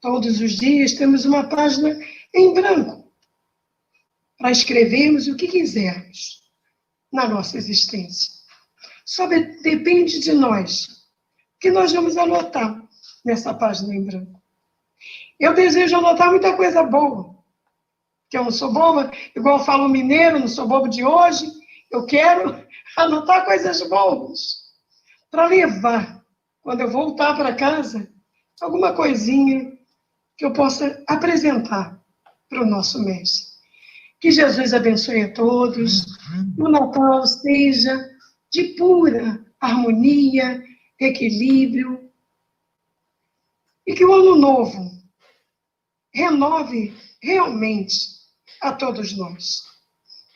Todos 0.00 0.40
os 0.40 0.52
dias 0.52 0.94
temos 0.94 1.26
uma 1.26 1.46
página 1.46 1.94
em 2.34 2.54
branco 2.54 3.12
para 4.38 4.50
escrevermos 4.50 5.28
o 5.28 5.36
que 5.36 5.46
quisermos 5.46 6.40
na 7.12 7.28
nossa 7.28 7.58
existência. 7.58 8.32
Só 9.04 9.26
depende 9.26 10.18
de 10.20 10.32
nós 10.32 11.06
que 11.60 11.70
nós 11.70 11.92
vamos 11.92 12.16
anotar 12.16 12.80
nessa 13.24 13.52
página 13.52 13.94
em 13.94 14.04
branco. 14.04 14.40
Eu 15.38 15.54
desejo 15.54 15.96
anotar 15.96 16.30
muita 16.30 16.56
coisa 16.56 16.82
boa, 16.82 17.36
que 18.30 18.38
eu 18.38 18.44
não 18.44 18.50
sou 18.50 18.72
boba, 18.72 19.10
igual 19.36 19.58
eu 19.58 19.64
falo 19.64 19.88
mineiro, 19.88 20.38
não 20.38 20.48
sou 20.48 20.66
bobo 20.66 20.88
de 20.88 21.04
hoje, 21.04 21.50
eu 21.90 22.06
quero 22.06 22.64
anotar 22.96 23.44
coisas 23.44 23.82
boas 23.88 24.70
para 25.30 25.46
levar, 25.46 26.24
quando 26.62 26.80
eu 26.80 26.90
voltar 26.90 27.36
para 27.36 27.54
casa, 27.54 28.10
alguma 28.60 28.94
coisinha 28.94 29.72
que 30.36 30.44
eu 30.44 30.52
possa 30.52 31.02
apresentar 31.06 31.99
para 32.50 32.62
o 32.62 32.66
nosso 32.66 33.02
mestre. 33.02 33.48
Que 34.20 34.30
Jesus 34.30 34.74
abençoe 34.74 35.22
a 35.22 35.32
todos. 35.32 36.04
O 36.58 36.68
Natal 36.68 37.26
seja 37.26 38.10
de 38.52 38.74
pura 38.74 39.42
harmonia, 39.58 40.62
equilíbrio. 40.98 42.10
E 43.86 43.94
que 43.94 44.04
o 44.04 44.12
ano 44.12 44.36
novo 44.36 44.90
renove 46.12 46.92
realmente 47.22 47.96
a 48.60 48.72
todos 48.72 49.16
nós 49.16 49.70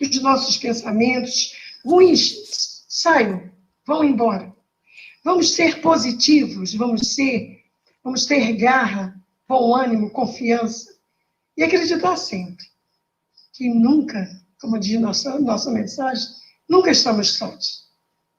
os 0.04 0.22
nossos 0.22 0.56
pensamentos 0.56 1.54
ruins 1.84 2.84
saiam, 2.88 3.50
vão 3.86 4.04
embora. 4.04 4.54
Vamos 5.24 5.54
ser 5.54 5.80
positivos, 5.80 6.74
vamos 6.74 7.14
ser, 7.14 7.62
vamos 8.02 8.26
ter 8.26 8.52
garra, 8.54 9.14
bom 9.48 9.74
ânimo, 9.74 10.10
confiança 10.10 10.93
e 11.56 11.62
acreditar 11.62 12.16
sempre 12.16 12.64
que 13.54 13.68
nunca, 13.68 14.28
como 14.60 14.78
diz 14.78 15.00
nossa 15.00 15.38
nossa 15.38 15.70
mensagem, 15.70 16.28
nunca 16.68 16.90
estamos 16.90 17.34
sós. 17.34 17.84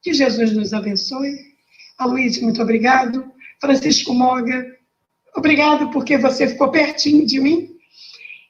Que 0.01 0.13
Jesus 0.13 0.51
nos 0.51 0.74
abençoe. 0.74 1.55
Aloysio, 1.97 2.43
muito 2.43 2.61
obrigado. 2.61 3.32
Francisco 3.61 4.13
Moga, 4.13 4.78
obrigado 5.36 5.89
porque 5.91 6.18
você 6.18 6.47
ficou 6.49 6.70
pertinho 6.70 7.26
de 7.26 7.39
mim 7.39 7.76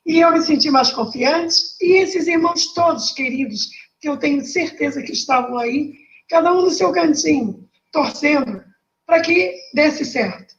e 0.06 0.20
eu 0.20 0.32
me 0.32 0.42
senti 0.42 0.70
mais 0.72 0.92
confiante. 0.92 1.56
E 1.80 1.98
esses 1.98 2.28
irmãos 2.28 2.74
todos 2.74 3.12
queridos, 3.12 3.70
que 4.02 4.10
eu 4.10 4.18
tenho 4.18 4.44
certeza 4.44 5.02
que 5.02 5.12
estavam 5.12 5.58
aí, 5.58 5.94
cada 6.28 6.52
um 6.52 6.64
no 6.64 6.72
seu 6.72 6.92
cantinho, 6.92 7.70
torcendo 7.92 8.64
para 9.06 9.22
que 9.22 9.56
desse 9.74 10.04
certo. 10.04 10.56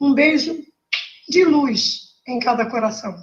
Um 0.00 0.14
beijo 0.14 0.64
de 1.28 1.44
luz 1.44 2.05
em 2.26 2.38
cada 2.38 2.68
coração. 2.68 3.14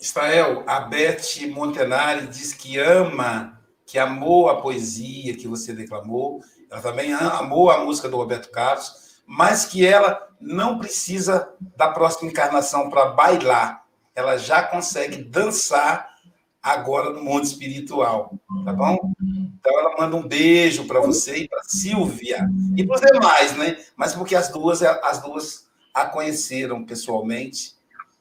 Israel, 0.00 0.64
a 0.66 0.80
Beth 0.80 1.46
Montenari 1.50 2.28
diz 2.28 2.54
que 2.54 2.78
ama, 2.78 3.60
que 3.84 3.98
amou 3.98 4.48
a 4.48 4.60
poesia 4.60 5.36
que 5.36 5.48
você 5.48 5.72
declamou, 5.72 6.40
ela 6.70 6.80
também 6.80 7.12
amou 7.12 7.70
a 7.70 7.84
música 7.84 8.08
do 8.08 8.16
Roberto 8.16 8.50
Carlos, 8.50 9.22
mas 9.26 9.64
que 9.64 9.84
ela 9.84 10.28
não 10.40 10.78
precisa 10.78 11.52
da 11.76 11.88
próxima 11.90 12.30
encarnação 12.30 12.88
para 12.88 13.10
bailar, 13.10 13.84
ela 14.14 14.36
já 14.36 14.62
consegue 14.62 15.22
dançar 15.22 16.17
agora 16.62 17.10
no 17.10 17.22
mundo 17.22 17.44
espiritual, 17.44 18.32
tá 18.64 18.72
bom? 18.72 19.12
Então 19.58 19.78
ela 19.78 19.96
manda 19.98 20.16
um 20.16 20.26
beijo 20.26 20.86
para 20.86 21.00
você 21.00 21.38
e 21.38 21.48
para 21.48 21.62
Silvia 21.62 22.48
e 22.76 22.86
para 22.86 22.96
os 22.96 23.00
demais, 23.00 23.56
né? 23.56 23.76
Mas 23.96 24.14
porque 24.14 24.34
as 24.34 24.48
duas 24.50 24.82
as 24.82 25.22
duas 25.22 25.68
a 25.94 26.06
conheceram 26.06 26.84
pessoalmente, 26.84 27.74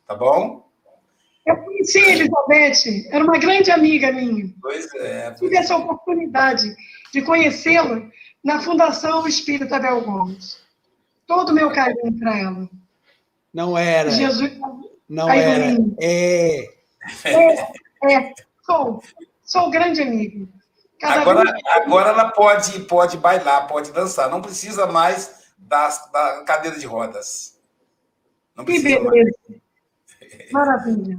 tá 0.08 0.16
bom? 0.16 0.68
Eu 1.46 1.56
conheci 1.58 2.00
a 2.00 2.10
Elizabeth, 2.10 3.08
era 3.10 3.24
uma 3.24 3.38
grande 3.38 3.72
amiga 3.72 4.12
minha. 4.12 4.54
Pois 4.62 4.94
é. 4.96 5.32
Tive 5.32 5.56
essa 5.56 5.74
é. 5.74 5.78
oportunidade 5.78 6.76
de 7.14 7.22
conhecê-la 7.22 8.02
na 8.44 8.62
Fundação 8.62 9.26
Espírita 9.28 9.80
Bel 9.80 10.02
Gomes. 10.02 10.60
Todo 11.26 11.50
o 11.50 11.54
meu 11.54 11.72
carinho 11.72 12.18
para 12.20 12.38
ela. 12.38 12.70
Não 13.54 13.78
era. 13.78 14.10
Jesus. 14.12 14.52
Não 15.08 15.30
era. 15.30 15.78
É. 16.02 16.66
é. 17.24 17.68
É, 18.04 18.34
sou. 18.66 19.04
Sou 19.44 19.70
grande 19.70 20.02
amigo. 20.02 20.50
Agora, 21.02 21.56
agora 21.76 22.10
ela 22.10 22.32
pode, 22.32 22.80
pode 22.82 23.18
bailar, 23.18 23.68
pode 23.68 23.92
dançar. 23.92 24.30
Não 24.30 24.42
precisa 24.42 24.88
mais 24.88 25.48
da, 25.58 25.88
da 26.12 26.44
cadeira 26.44 26.78
de 26.78 26.86
rodas. 26.86 27.58
Não 28.56 28.66
precisa 28.66 28.98
que 28.98 29.04
beleza. 29.04 29.32
Mais. 29.48 30.52
Maravilha. 30.52 31.18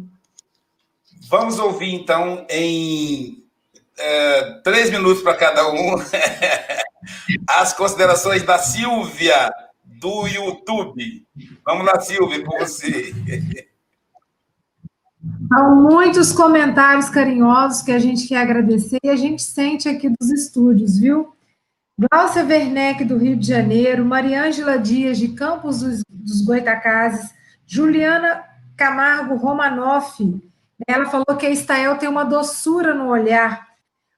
Vamos 1.28 1.58
ouvir, 1.58 1.94
então, 1.94 2.46
em 2.50 3.44
é, 3.96 4.60
três 4.62 4.90
minutos 4.90 5.22
para 5.22 5.36
cada 5.36 5.70
um, 5.70 5.96
as 7.48 7.72
considerações 7.72 8.42
da 8.42 8.58
Silvia, 8.58 9.52
do 9.84 10.26
YouTube. 10.26 11.26
Vamos 11.64 11.86
lá, 11.86 12.00
Silvia, 12.00 12.44
com 12.44 12.58
você. 12.58 13.14
Há 15.50 15.62
muitos 15.62 16.32
comentários 16.32 17.08
carinhosos 17.08 17.82
que 17.82 17.92
a 17.92 17.98
gente 17.98 18.28
quer 18.28 18.42
agradecer 18.42 18.98
e 19.02 19.08
a 19.08 19.16
gente 19.16 19.42
sente 19.42 19.88
aqui 19.88 20.08
dos 20.08 20.30
estúdios, 20.30 20.98
viu? 20.98 21.34
Glaucia 21.98 22.44
Werneck, 22.44 23.04
do 23.04 23.16
Rio 23.16 23.36
de 23.36 23.46
Janeiro, 23.46 24.04
Mariângela 24.04 24.78
Dias, 24.78 25.18
de 25.18 25.28
Campos 25.28 25.80
dos, 25.80 26.02
dos 26.08 26.42
Goitacazes, 26.42 27.34
Juliana 27.66 28.44
Camargo 28.76 29.34
Romanoff, 29.34 30.22
ela 30.86 31.06
falou 31.06 31.36
que 31.36 31.46
a 31.46 31.50
Estael 31.50 31.96
tem 31.96 32.08
uma 32.08 32.24
doçura 32.24 32.94
no 32.94 33.08
olhar. 33.08 33.66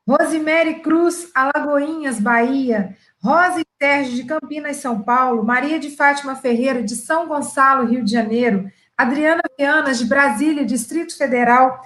Rosemary 0.06 0.80
Cruz, 0.80 1.30
Alagoinhas, 1.34 2.20
Bahia. 2.20 2.96
Rosa 3.22 3.62
Sérgio, 3.80 4.14
de 4.16 4.24
Campinas, 4.24 4.76
São 4.76 5.00
Paulo. 5.00 5.44
Maria 5.44 5.78
de 5.78 5.90
Fátima 5.90 6.36
Ferreira, 6.36 6.82
de 6.82 6.96
São 6.96 7.26
Gonçalo, 7.26 7.86
Rio 7.86 8.04
de 8.04 8.10
Janeiro. 8.10 8.70
Adriana 9.00 9.42
Vianas, 9.58 9.98
de 9.98 10.04
Brasília, 10.04 10.64
Distrito 10.64 11.16
Federal. 11.16 11.80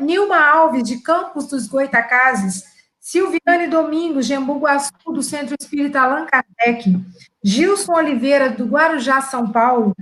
Nilma 0.00 0.38
Alves, 0.38 0.82
de 0.82 1.00
Campos 1.02 1.48
dos 1.48 1.66
Goitacazes. 1.66 2.64
Silviane 3.00 3.66
Domingos, 3.68 4.26
de 4.26 4.34
Embu-Guaçu, 4.34 4.92
do 5.06 5.22
Centro 5.22 5.56
Espírita 5.58 6.00
Allan 6.00 6.26
Kardec. 6.26 6.94
Gilson 7.42 7.94
Oliveira, 7.94 8.50
do 8.50 8.66
Guarujá, 8.66 9.20
São 9.22 9.50
Paulo. 9.50 9.96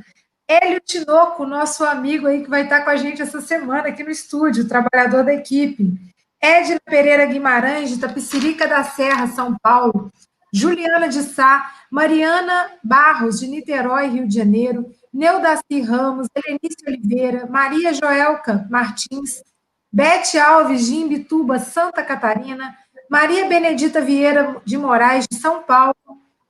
Hélio 0.49 0.80
Tinoco, 0.80 1.47
nosso 1.47 1.84
amigo 1.84 2.26
aí 2.26 2.43
que 2.43 2.51
vai 2.51 2.62
estar 2.62 2.82
com 2.82 2.91
a 2.91 2.97
gente 2.97 3.22
essa 3.22 3.41
semana 3.41 3.89
aqui 3.89 4.05
no 4.05 4.11
estúdio, 4.11 4.68
trabalhador 4.68 5.24
da 5.24 5.34
equipe. 5.34 5.93
Edna 6.41 6.80
Pereira 6.84 7.26
Guimarães, 7.26 7.91
de 7.91 7.99
Tapicirica 7.99 8.68
da 8.68 8.84
Serra, 8.84 9.26
São 9.28 9.57
Paulo. 9.61 10.12
Juliana 10.53 11.09
de 11.09 11.22
Sá, 11.22 11.72
Mariana 11.91 12.70
Barros, 12.82 13.41
de 13.41 13.47
Niterói, 13.47 14.09
Rio 14.09 14.26
de 14.28 14.34
Janeiro. 14.34 14.87
Neudaci 15.17 15.81
Ramos, 15.81 16.29
Helenice 16.35 16.77
Oliveira, 16.87 17.47
Maria 17.47 17.91
Joelca 17.95 18.67
Martins, 18.71 19.43
Bete 19.91 20.39
Alves, 20.39 20.87
de 20.87 20.95
Imbituba, 20.95 21.59
Santa 21.59 22.03
Catarina. 22.03 22.77
Maria 23.09 23.47
Benedita 23.49 24.03
Vieira 24.03 24.61
de 24.62 24.77
Moraes, 24.77 25.27
de 25.27 25.39
São 25.39 25.62
Paulo. 25.62 25.97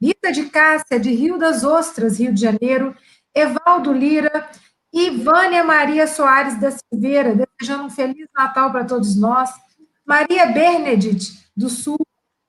Rita 0.03 0.33
de 0.33 0.47
Cássia, 0.47 0.99
de 0.99 1.15
Rio 1.15 1.39
das 1.39 1.63
Ostras, 1.63 2.19
Rio 2.19 2.35
de 2.35 2.41
Janeiro. 2.41 2.93
Evaldo 3.33 3.93
Lira 3.93 4.49
e 4.93 5.11
Vânia 5.11 5.63
Maria 5.63 6.09
Soares 6.09 6.59
da 6.59 6.73
Silveira, 6.73 7.37
desejando 7.37 7.85
um 7.85 7.91
Feliz 7.91 8.27
Natal 8.37 8.73
para 8.73 8.85
todos 8.85 9.15
nós. 9.17 9.49
Maria 10.05 10.47
Bernadette, 10.47 11.51
do 11.57 11.69
Sul. 11.69 11.99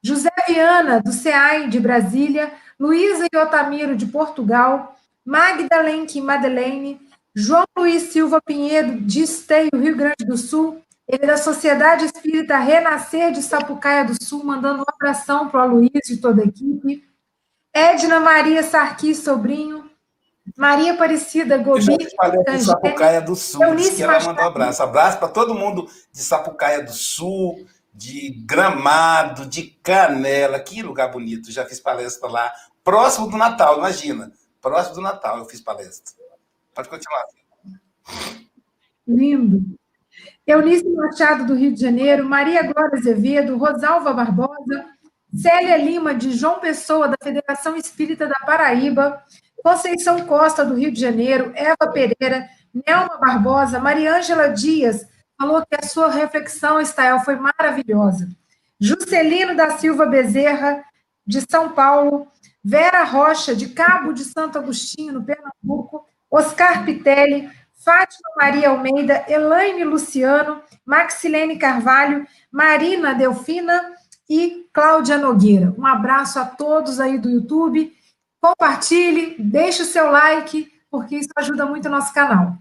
José 0.02 0.32
Viana, 0.48 1.00
do 1.00 1.12
CEAI 1.12 1.70
de 1.70 1.80
Brasília. 1.80 2.52
Luísa 2.80 3.28
e 3.32 3.38
Otamiro, 3.38 3.96
de 3.96 4.08
Portugal. 4.08 4.98
Magda 5.28 5.82
Lenk 5.82 6.22
Madeleine. 6.22 7.02
João 7.36 7.66
Luiz 7.78 8.04
Silva 8.04 8.42
Pinheiro, 8.42 9.02
de 9.02 9.24
Esteio, 9.24 9.70
Rio 9.76 9.96
Grande 9.96 10.26
do 10.26 10.38
Sul. 10.38 10.82
Ele 11.06 11.26
é 11.26 11.28
da 11.28 11.38
Sociedade 11.38 12.06
Espírita 12.06 12.58
Renascer 12.58 13.34
de 13.34 13.42
Sapucaia 13.42 14.06
do 14.06 14.16
Sul, 14.24 14.44
mandando 14.44 14.80
um 14.80 14.86
abração 14.88 15.50
para 15.50 15.66
o 15.66 15.76
Luiz 15.76 16.10
e 16.10 16.18
toda 16.18 16.42
a 16.42 16.46
equipe. 16.46 17.04
Edna 17.74 18.22
Maria 18.22 18.64
Sarqui 18.64 19.14
Sobrinho, 19.14 19.90
Maria 20.56 20.94
Aparecida 20.94 21.58
Gobi. 21.58 21.82
Eu 21.82 21.86
já 21.86 22.56
de 22.56 22.64
Sapucaia 22.64 23.22
do 23.22 23.36
Sul, 23.36 23.76
que 23.76 24.02
ela 24.02 24.20
mandou 24.22 24.46
um 24.46 24.48
abraço. 24.48 24.82
Abraço 24.82 25.20
para 25.20 25.28
todo 25.28 25.54
mundo 25.54 25.90
de 26.12 26.22
Sapucaia 26.22 26.84
do 26.84 26.94
Sul, 26.94 27.68
de 27.94 28.32
Gramado, 28.46 29.46
de 29.46 29.64
Canela. 29.84 30.60
Que 30.60 30.82
lugar 30.82 31.12
bonito. 31.12 31.52
Já 31.52 31.66
fiz 31.66 31.82
palestra 31.82 32.30
lá. 32.30 32.52
Próximo 32.84 33.30
do 33.30 33.38
Natal, 33.38 33.78
imagina. 33.78 34.32
Próximo 34.68 34.96
do 34.96 35.02
Natal 35.02 35.38
eu 35.38 35.46
fiz 35.46 35.62
palestra. 35.62 36.14
Pode 36.76 36.90
continuar. 36.90 37.24
Lindo. 39.08 39.64
Eunice 40.46 40.90
Machado, 40.90 41.46
do 41.46 41.56
Rio 41.56 41.74
de 41.74 41.80
Janeiro, 41.80 42.28
Maria 42.28 42.64
Glória 42.64 42.98
Azevedo, 43.00 43.58
Rosalva 43.58 44.12
Barbosa, 44.12 44.86
Célia 45.34 45.78
Lima, 45.78 46.14
de 46.14 46.34
João 46.34 46.60
Pessoa, 46.60 47.08
da 47.08 47.16
Federação 47.24 47.78
Espírita 47.78 48.28
da 48.28 48.36
Paraíba, 48.46 49.24
Conceição 49.64 50.26
Costa, 50.26 50.66
do 50.66 50.76
Rio 50.76 50.92
de 50.92 51.00
Janeiro, 51.00 51.54
Eva 51.56 51.90
Pereira, 51.94 52.50
Nelma 52.74 53.18
Barbosa, 53.20 53.80
Mariângela 53.80 54.50
Dias, 54.50 55.08
falou 55.40 55.66
que 55.66 55.76
a 55.76 55.88
sua 55.88 56.12
reflexão, 56.12 56.82
Estael, 56.82 57.22
foi 57.22 57.38
maravilhosa. 57.38 58.28
Juscelino 58.82 59.56
da 59.56 59.78
Silva 59.78 60.06
Bezerra, 60.06 60.84
de 61.26 61.42
São 61.50 61.70
Paulo, 61.70 62.28
Vera 62.68 63.04
Rocha, 63.04 63.56
de 63.56 63.70
Cabo 63.70 64.12
de 64.12 64.24
Santo 64.26 64.58
Agostinho, 64.58 65.14
no 65.14 65.24
Pernambuco, 65.24 66.06
Oscar 66.30 66.84
Pitelli, 66.84 67.50
Fátima 67.74 68.30
Maria 68.36 68.70
Almeida, 68.70 69.24
Elaine 69.28 69.86
Luciano, 69.86 70.62
Maxilene 70.86 71.58
Carvalho, 71.58 72.28
Marina 72.52 73.14
Delfina 73.14 73.94
e 74.30 74.68
Cláudia 74.74 75.18
Nogueira. 75.18 75.74
Um 75.78 75.86
abraço 75.86 76.40
a 76.40 76.46
todos 76.46 77.00
aí 77.00 77.18
do 77.18 77.30
YouTube 77.30 77.96
compartilhe, 78.40 79.36
deixe 79.40 79.82
o 79.84 79.86
seu 79.86 80.12
like, 80.12 80.72
porque 80.90 81.16
isso 81.16 81.30
ajuda 81.36 81.66
muito 81.66 81.88
o 81.88 81.92
nosso 81.92 82.14
canal. 82.14 82.56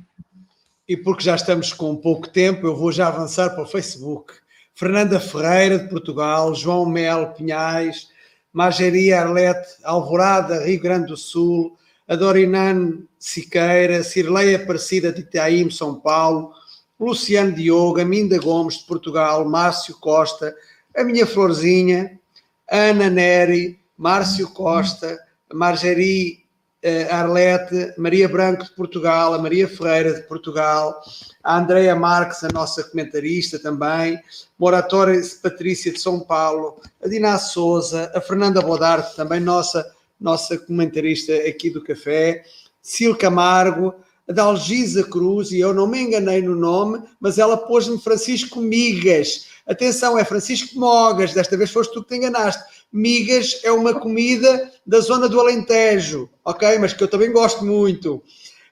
E 0.89 0.97
porque 0.97 1.25
já 1.25 1.35
estamos 1.35 1.73
com 1.73 1.97
pouco 1.97 2.29
tempo, 2.29 2.67
eu 2.67 2.77
vou 2.77 2.93
já 2.93 3.09
avançar 3.09 3.51
para 3.51 3.63
o 3.63 3.67
Facebook. 3.67 4.35
Fernanda 4.75 5.19
Ferreira, 5.19 5.79
de 5.79 5.89
Portugal, 5.89 6.55
João 6.55 6.87
Mel 6.87 7.33
Pinhais, 7.33 8.09
Mageria 8.57 9.21
Arlete, 9.21 9.69
Alvorada, 9.85 10.65
Rio 10.65 10.81
Grande 10.81 11.09
do 11.09 11.17
Sul, 11.17 11.77
Adorinan 12.09 13.07
Siqueira, 13.19 14.03
Cirleia 14.03 14.57
Aparecida 14.57 15.13
de 15.13 15.21
Itaim, 15.21 15.69
São 15.69 16.01
Paulo, 16.01 16.53
Luciano 16.99 17.53
Diogo, 17.53 18.01
Aminda 18.01 18.39
Gomes, 18.39 18.79
de 18.79 18.85
Portugal, 18.87 19.45
Márcio 19.45 19.99
Costa, 20.01 20.55
a 20.97 21.05
minha 21.05 21.27
florzinha, 21.27 22.19
Ana 22.67 23.11
Neri, 23.11 23.79
Márcio 23.95 24.49
Costa, 24.49 25.19
Margerie 25.53 26.46
uh, 26.85 27.15
Arlete, 27.15 27.95
Maria 27.99 28.29
Branco 28.29 28.65
de 28.65 28.71
Portugal, 28.71 29.35
a 29.35 29.39
Maria 29.39 29.69
Ferreira 29.69 30.15
de 30.15 30.23
Portugal, 30.23 31.03
a 31.43 31.59
Andrea 31.59 31.95
Marques, 31.95 32.45
a 32.45 32.49
nossa 32.49 32.85
comentarista 32.85 33.59
também, 33.59 34.21
Moratória 34.59 35.21
Patrícia 35.43 35.93
de 35.93 36.01
São 36.01 36.21
Paulo, 36.21 36.81
a 37.03 37.09
Dina 37.09 37.39
Souza, 37.39 38.11
a 38.15 38.21
Fernanda 38.21 38.61
Bodarte, 38.61 39.17
também 39.17 39.41
nossa, 39.41 39.87
nossa 40.21 40.59
comentarista 40.59 41.33
aqui 41.35 41.71
do 41.71 41.83
Café, 41.83 42.45
Sil 42.83 43.17
Camargo, 43.17 43.95
a 44.29 44.33
Dalgisa 44.33 45.05
Cruz, 45.05 45.53
e 45.53 45.61
eu 45.61 45.73
não 45.73 45.87
me 45.87 46.01
enganei 46.01 46.43
no 46.43 46.55
nome, 46.55 47.03
mas 47.21 47.39
ela 47.39 47.57
pôs-me 47.57 47.99
Francisco 47.99 48.61
Migas. 48.61 49.47
Atenção, 49.67 50.17
é 50.17 50.25
Francisco 50.25 50.79
Mogas, 50.79 51.33
desta 51.33 51.57
vez 51.57 51.71
foste 51.71 51.93
tu 51.93 52.03
que 52.03 52.11
te 52.11 52.17
enganaste. 52.17 52.63
Migas 52.93 53.61
é 53.63 53.71
uma 53.71 53.95
comida 53.99 54.73
da 54.87 55.01
zona 55.01 55.29
do 55.29 55.41
Alentejo, 55.41 56.29
ok? 56.45 56.79
Mas 56.79 56.93
que 56.93 57.03
eu 57.03 57.09
também 57.09 57.33
gosto 57.33 57.65
muito. 57.65 58.23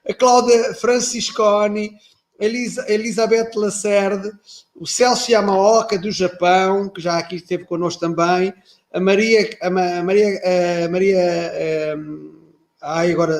A 0.07 0.13
Cláudia 0.13 0.73
Francisconi, 0.75 1.91
Elisa, 2.39 2.85
Elizabeth 2.91 3.51
Lacerde, 3.55 4.31
o 4.75 4.85
Celso 4.85 5.31
Yamaoka 5.31 5.97
do 5.97 6.11
Japão, 6.11 6.89
que 6.89 7.01
já 7.01 7.17
aqui 7.17 7.35
esteve 7.35 7.65
connosco 7.65 8.01
também, 8.01 8.53
a 8.93 8.99
Maria, 8.99 9.49
a 9.61 9.69
Maria, 9.69 10.41
a 10.85 10.89
Maria, 10.89 11.19
a, 12.81 12.97
ai, 12.99 13.11
agora 13.11 13.37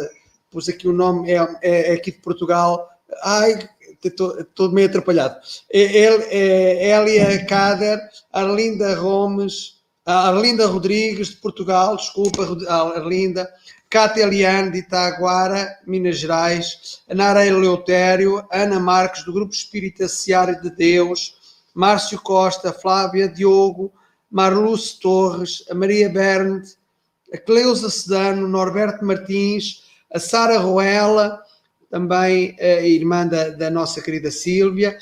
pus 0.50 0.70
aqui 0.70 0.88
o 0.88 0.94
nome, 0.94 1.32
é, 1.32 1.38
é, 1.62 1.92
é 1.92 1.94
aqui 1.94 2.12
de 2.12 2.20
Portugal, 2.20 2.90
ai, 3.24 3.68
estou 4.04 4.72
meio 4.72 4.88
atrapalhado. 4.88 5.38
É, 5.72 5.82
é, 5.82 6.98
Elia 6.98 7.46
Kader, 7.46 8.00
Arlinda 8.32 8.96
Gomes, 8.96 9.75
Arlinda 10.06 10.68
Rodrigues 10.68 11.30
de 11.30 11.38
Portugal, 11.38 11.98
desculpa, 11.98 12.44
Arlinda, 12.70 13.52
Cátia 13.90 14.24
Eliane 14.24 14.70
de 14.70 14.78
Itaguara, 14.80 15.80
Minas 15.88 16.20
Gerais, 16.20 17.02
Nara 17.10 17.44
Eleutério, 17.44 18.46
Ana 18.52 18.80
Marques 18.80 19.24
do 19.24 19.34
Grupo 19.34 19.54
Espírita 19.54 20.08
Seara 20.08 20.54
de 20.54 20.70
Deus, 20.70 21.36
Márcio 21.74 22.20
Costa, 22.22 22.72
Flávia 22.72 23.28
Diogo, 23.28 23.92
Marluce 24.30 25.00
Torres, 25.00 25.66
a 25.72 25.74
Maria 25.74 26.08
Berndt, 26.08 26.76
a 27.34 27.38
Cleusa 27.40 27.90
Sedano, 27.90 28.48
Norberto 28.48 29.04
Martins, 29.04 29.84
a 30.14 30.20
Sara 30.20 30.60
Roela, 30.60 31.42
também 31.90 32.56
a 32.60 32.82
irmã 32.82 33.26
da, 33.26 33.50
da 33.50 33.70
nossa 33.72 34.02
querida 34.02 34.30
Sílvia, 34.30 34.98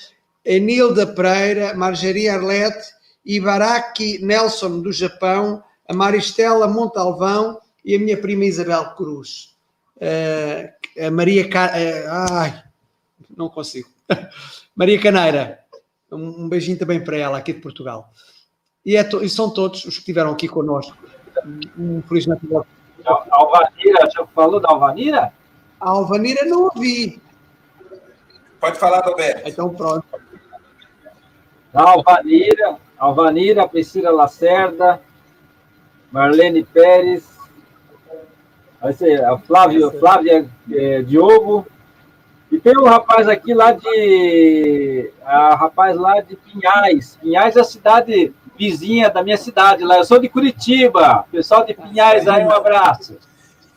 a 0.47 0.59
Nilda 0.59 1.05
Pereira, 1.07 1.73
Margeria 1.73 2.35
Arlete, 2.35 3.02
Ibaraki 3.25 4.23
Nelson 4.23 4.81
do 4.81 4.91
Japão, 4.91 5.63
a 5.87 5.93
Maristela 5.93 6.67
Montalvão 6.67 7.59
e 7.83 7.95
a 7.95 7.99
minha 7.99 8.17
prima 8.17 8.45
Isabel 8.45 8.93
Cruz. 8.95 9.55
Uh, 9.97 11.05
a 11.05 11.11
Maria. 11.11 11.45
Uh, 11.45 12.29
ai, 12.31 12.63
não 13.35 13.49
consigo. 13.49 13.89
Maria 14.75 14.99
Caneira. 14.99 15.59
Um, 16.11 16.43
um, 16.43 16.49
beijinho 16.49 16.77
também 16.77 17.03
para 17.03 17.17
ela, 17.17 17.37
aqui 17.37 17.53
de 17.53 17.59
Portugal. 17.59 18.11
E, 18.85 18.95
é 18.95 19.03
to, 19.03 19.23
e 19.23 19.29
são 19.29 19.49
todos 19.49 19.85
os 19.85 19.95
que 19.95 20.01
estiveram 20.01 20.31
aqui 20.31 20.47
connosco. 20.47 20.95
Um 21.77 22.01
Feliz 22.03 22.27
Natal. 22.27 22.67
A 23.05 23.25
Alvanira, 23.31 24.09
já 24.13 24.25
falou 24.27 24.59
da 24.59 24.69
Alvanira? 24.69 25.33
A 25.79 25.89
Alvanira 25.89 26.45
não 26.45 26.65
ouvi. 26.65 27.21
Pode 28.59 28.77
falar, 28.77 29.01
Roberto. 29.01 29.47
Então 29.47 29.73
pronto. 29.73 30.05
Alvanira, 31.73 32.77
Alvanira, 33.03 33.67
Priscila 33.67 34.11
Lacerda, 34.11 35.01
Marlene 36.11 36.63
Pérez, 36.63 37.23
ser 38.95 39.23
a 39.23 39.37
Flávia, 39.37 39.89
Flávia 39.91 40.49
é, 40.71 41.01
Diogo, 41.01 41.65
e 42.51 42.59
tem 42.59 42.73
um 42.77 42.85
rapaz 42.85 43.27
aqui 43.27 43.53
lá 43.53 43.71
de. 43.71 45.11
A 45.25 45.55
rapaz 45.55 45.97
lá 45.97 46.21
de 46.21 46.35
Pinhais. 46.35 47.17
Pinhais 47.19 47.55
é 47.55 47.61
a 47.61 47.63
cidade 47.63 48.33
vizinha 48.55 49.09
da 49.09 49.23
minha 49.23 49.37
cidade 49.37 49.83
lá. 49.83 49.97
Eu 49.97 50.05
sou 50.05 50.19
de 50.19 50.29
Curitiba. 50.29 51.25
Pessoal 51.31 51.65
de 51.65 51.73
Pinhais 51.73 52.27
aí, 52.27 52.45
um 52.45 52.51
abraço. 52.51 53.17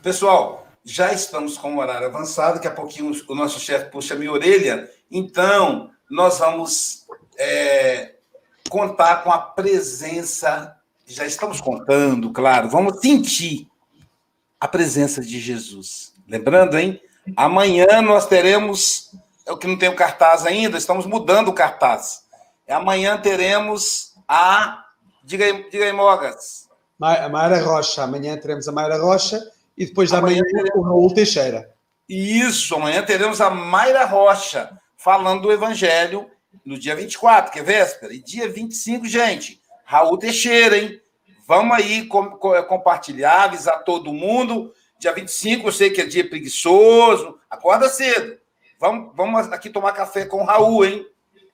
Pessoal, 0.03 0.67
já 0.85 1.11
estamos 1.11 1.57
com 1.57 1.75
o 1.75 1.79
horário 1.79 2.07
avançado, 2.07 2.55
daqui 2.55 2.67
a 2.67 2.71
pouquinho 2.71 3.11
o 3.27 3.35
nosso 3.35 3.59
chefe 3.59 3.89
puxa 3.89 4.15
minha 4.15 4.31
orelha. 4.31 4.87
Então, 5.11 5.89
nós 6.07 6.37
vamos 6.37 7.07
é, 7.39 8.16
contar 8.69 9.23
com 9.23 9.31
a 9.31 9.37
presença, 9.37 10.75
já 11.05 11.25
estamos 11.25 11.61
contando, 11.61 12.31
claro, 12.31 12.69
vamos 12.69 12.99
sentir 12.99 13.67
a 14.59 14.67
presença 14.67 15.21
de 15.21 15.39
Jesus. 15.39 16.13
Lembrando, 16.27 16.77
hein? 16.77 17.01
Amanhã 17.35 18.01
nós 18.01 18.25
teremos, 18.25 19.11
é 19.45 19.51
o 19.51 19.57
que 19.57 19.67
não 19.67 19.77
tem 19.77 19.89
o 19.89 19.95
cartaz 19.95 20.45
ainda, 20.45 20.77
estamos 20.77 21.05
mudando 21.05 21.49
o 21.49 21.53
cartaz. 21.53 22.23
Amanhã 22.67 23.17
teremos 23.17 24.13
a. 24.27 24.85
Diga 25.23 25.45
aí, 25.45 25.69
diga 25.69 25.85
aí 25.85 25.93
Mogas. 25.93 26.67
A 27.01 27.29
Mayra 27.29 27.61
Rocha. 27.63 28.03
Amanhã 28.03 28.37
teremos 28.37 28.67
a 28.67 28.71
Mayra 28.71 28.97
Rocha 28.97 29.41
e 29.77 29.85
depois 29.85 30.09
da 30.09 30.21
manhã 30.21 30.41
teremos 30.43 30.75
o 30.75 30.81
Raul 30.81 31.13
Teixeira. 31.13 31.69
Isso, 32.09 32.75
amanhã 32.75 33.03
teremos 33.03 33.39
a 33.39 33.49
Mayra 33.49 34.05
Rocha 34.05 34.77
falando 34.97 35.43
do 35.43 35.51
Evangelho 35.51 36.29
no 36.65 36.77
dia 36.77 36.95
24, 36.95 37.51
que 37.51 37.59
é 37.59 37.63
véspera. 37.63 38.13
E 38.13 38.19
dia 38.19 38.49
25, 38.49 39.07
gente, 39.07 39.61
Raul 39.85 40.17
Teixeira, 40.17 40.77
hein? 40.77 41.01
Vamos 41.47 41.77
aí 41.77 42.05
com, 42.07 42.31
com, 42.31 42.61
compartilhar, 42.63 43.43
avisar 43.43 43.83
todo 43.83 44.13
mundo. 44.13 44.73
Dia 44.99 45.13
25, 45.13 45.67
eu 45.67 45.71
sei 45.71 45.89
que 45.89 46.01
é 46.01 46.05
dia 46.05 46.27
preguiçoso. 46.27 47.39
Acorda 47.49 47.87
cedo. 47.87 48.37
Vamos, 48.79 49.15
vamos 49.15 49.51
aqui 49.51 49.69
tomar 49.69 49.93
café 49.93 50.25
com 50.25 50.41
o 50.41 50.45
Raul, 50.45 50.85
hein? 50.85 51.07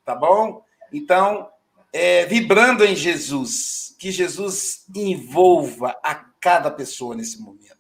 Tá 0.04 0.16
bom? 0.16 0.64
Então, 0.92 1.50
é, 1.94 2.26
vibrando 2.26 2.84
em 2.84 2.96
Jesus, 2.96 3.96
que 4.00 4.12
Jesus 4.12 4.86
envolva 4.96 5.96
a 6.04 6.16
cada 6.16 6.72
pessoa 6.72 7.16
nesse 7.16 7.40
momento. 7.40 7.78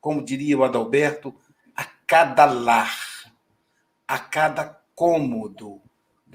Como 0.00 0.24
diria 0.24 0.56
o 0.56 0.64
Adalberto, 0.64 1.34
a 1.74 1.84
cada 2.06 2.46
lar, 2.46 2.96
a 4.08 4.18
cada 4.18 4.80
cômodo 4.94 5.82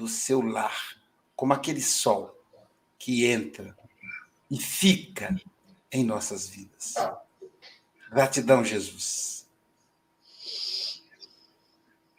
do 0.02 0.08
seu 0.08 0.41
lar, 0.41 0.97
como 1.36 1.54
aquele 1.54 1.80
sol 1.80 2.36
que 2.97 3.24
entra 3.24 3.78
e 4.49 4.60
fica 4.60 5.39
em 5.91 6.04
nossas 6.04 6.49
vidas. 6.49 6.95
Gratidão, 8.10 8.66
Jesus. 8.66 9.40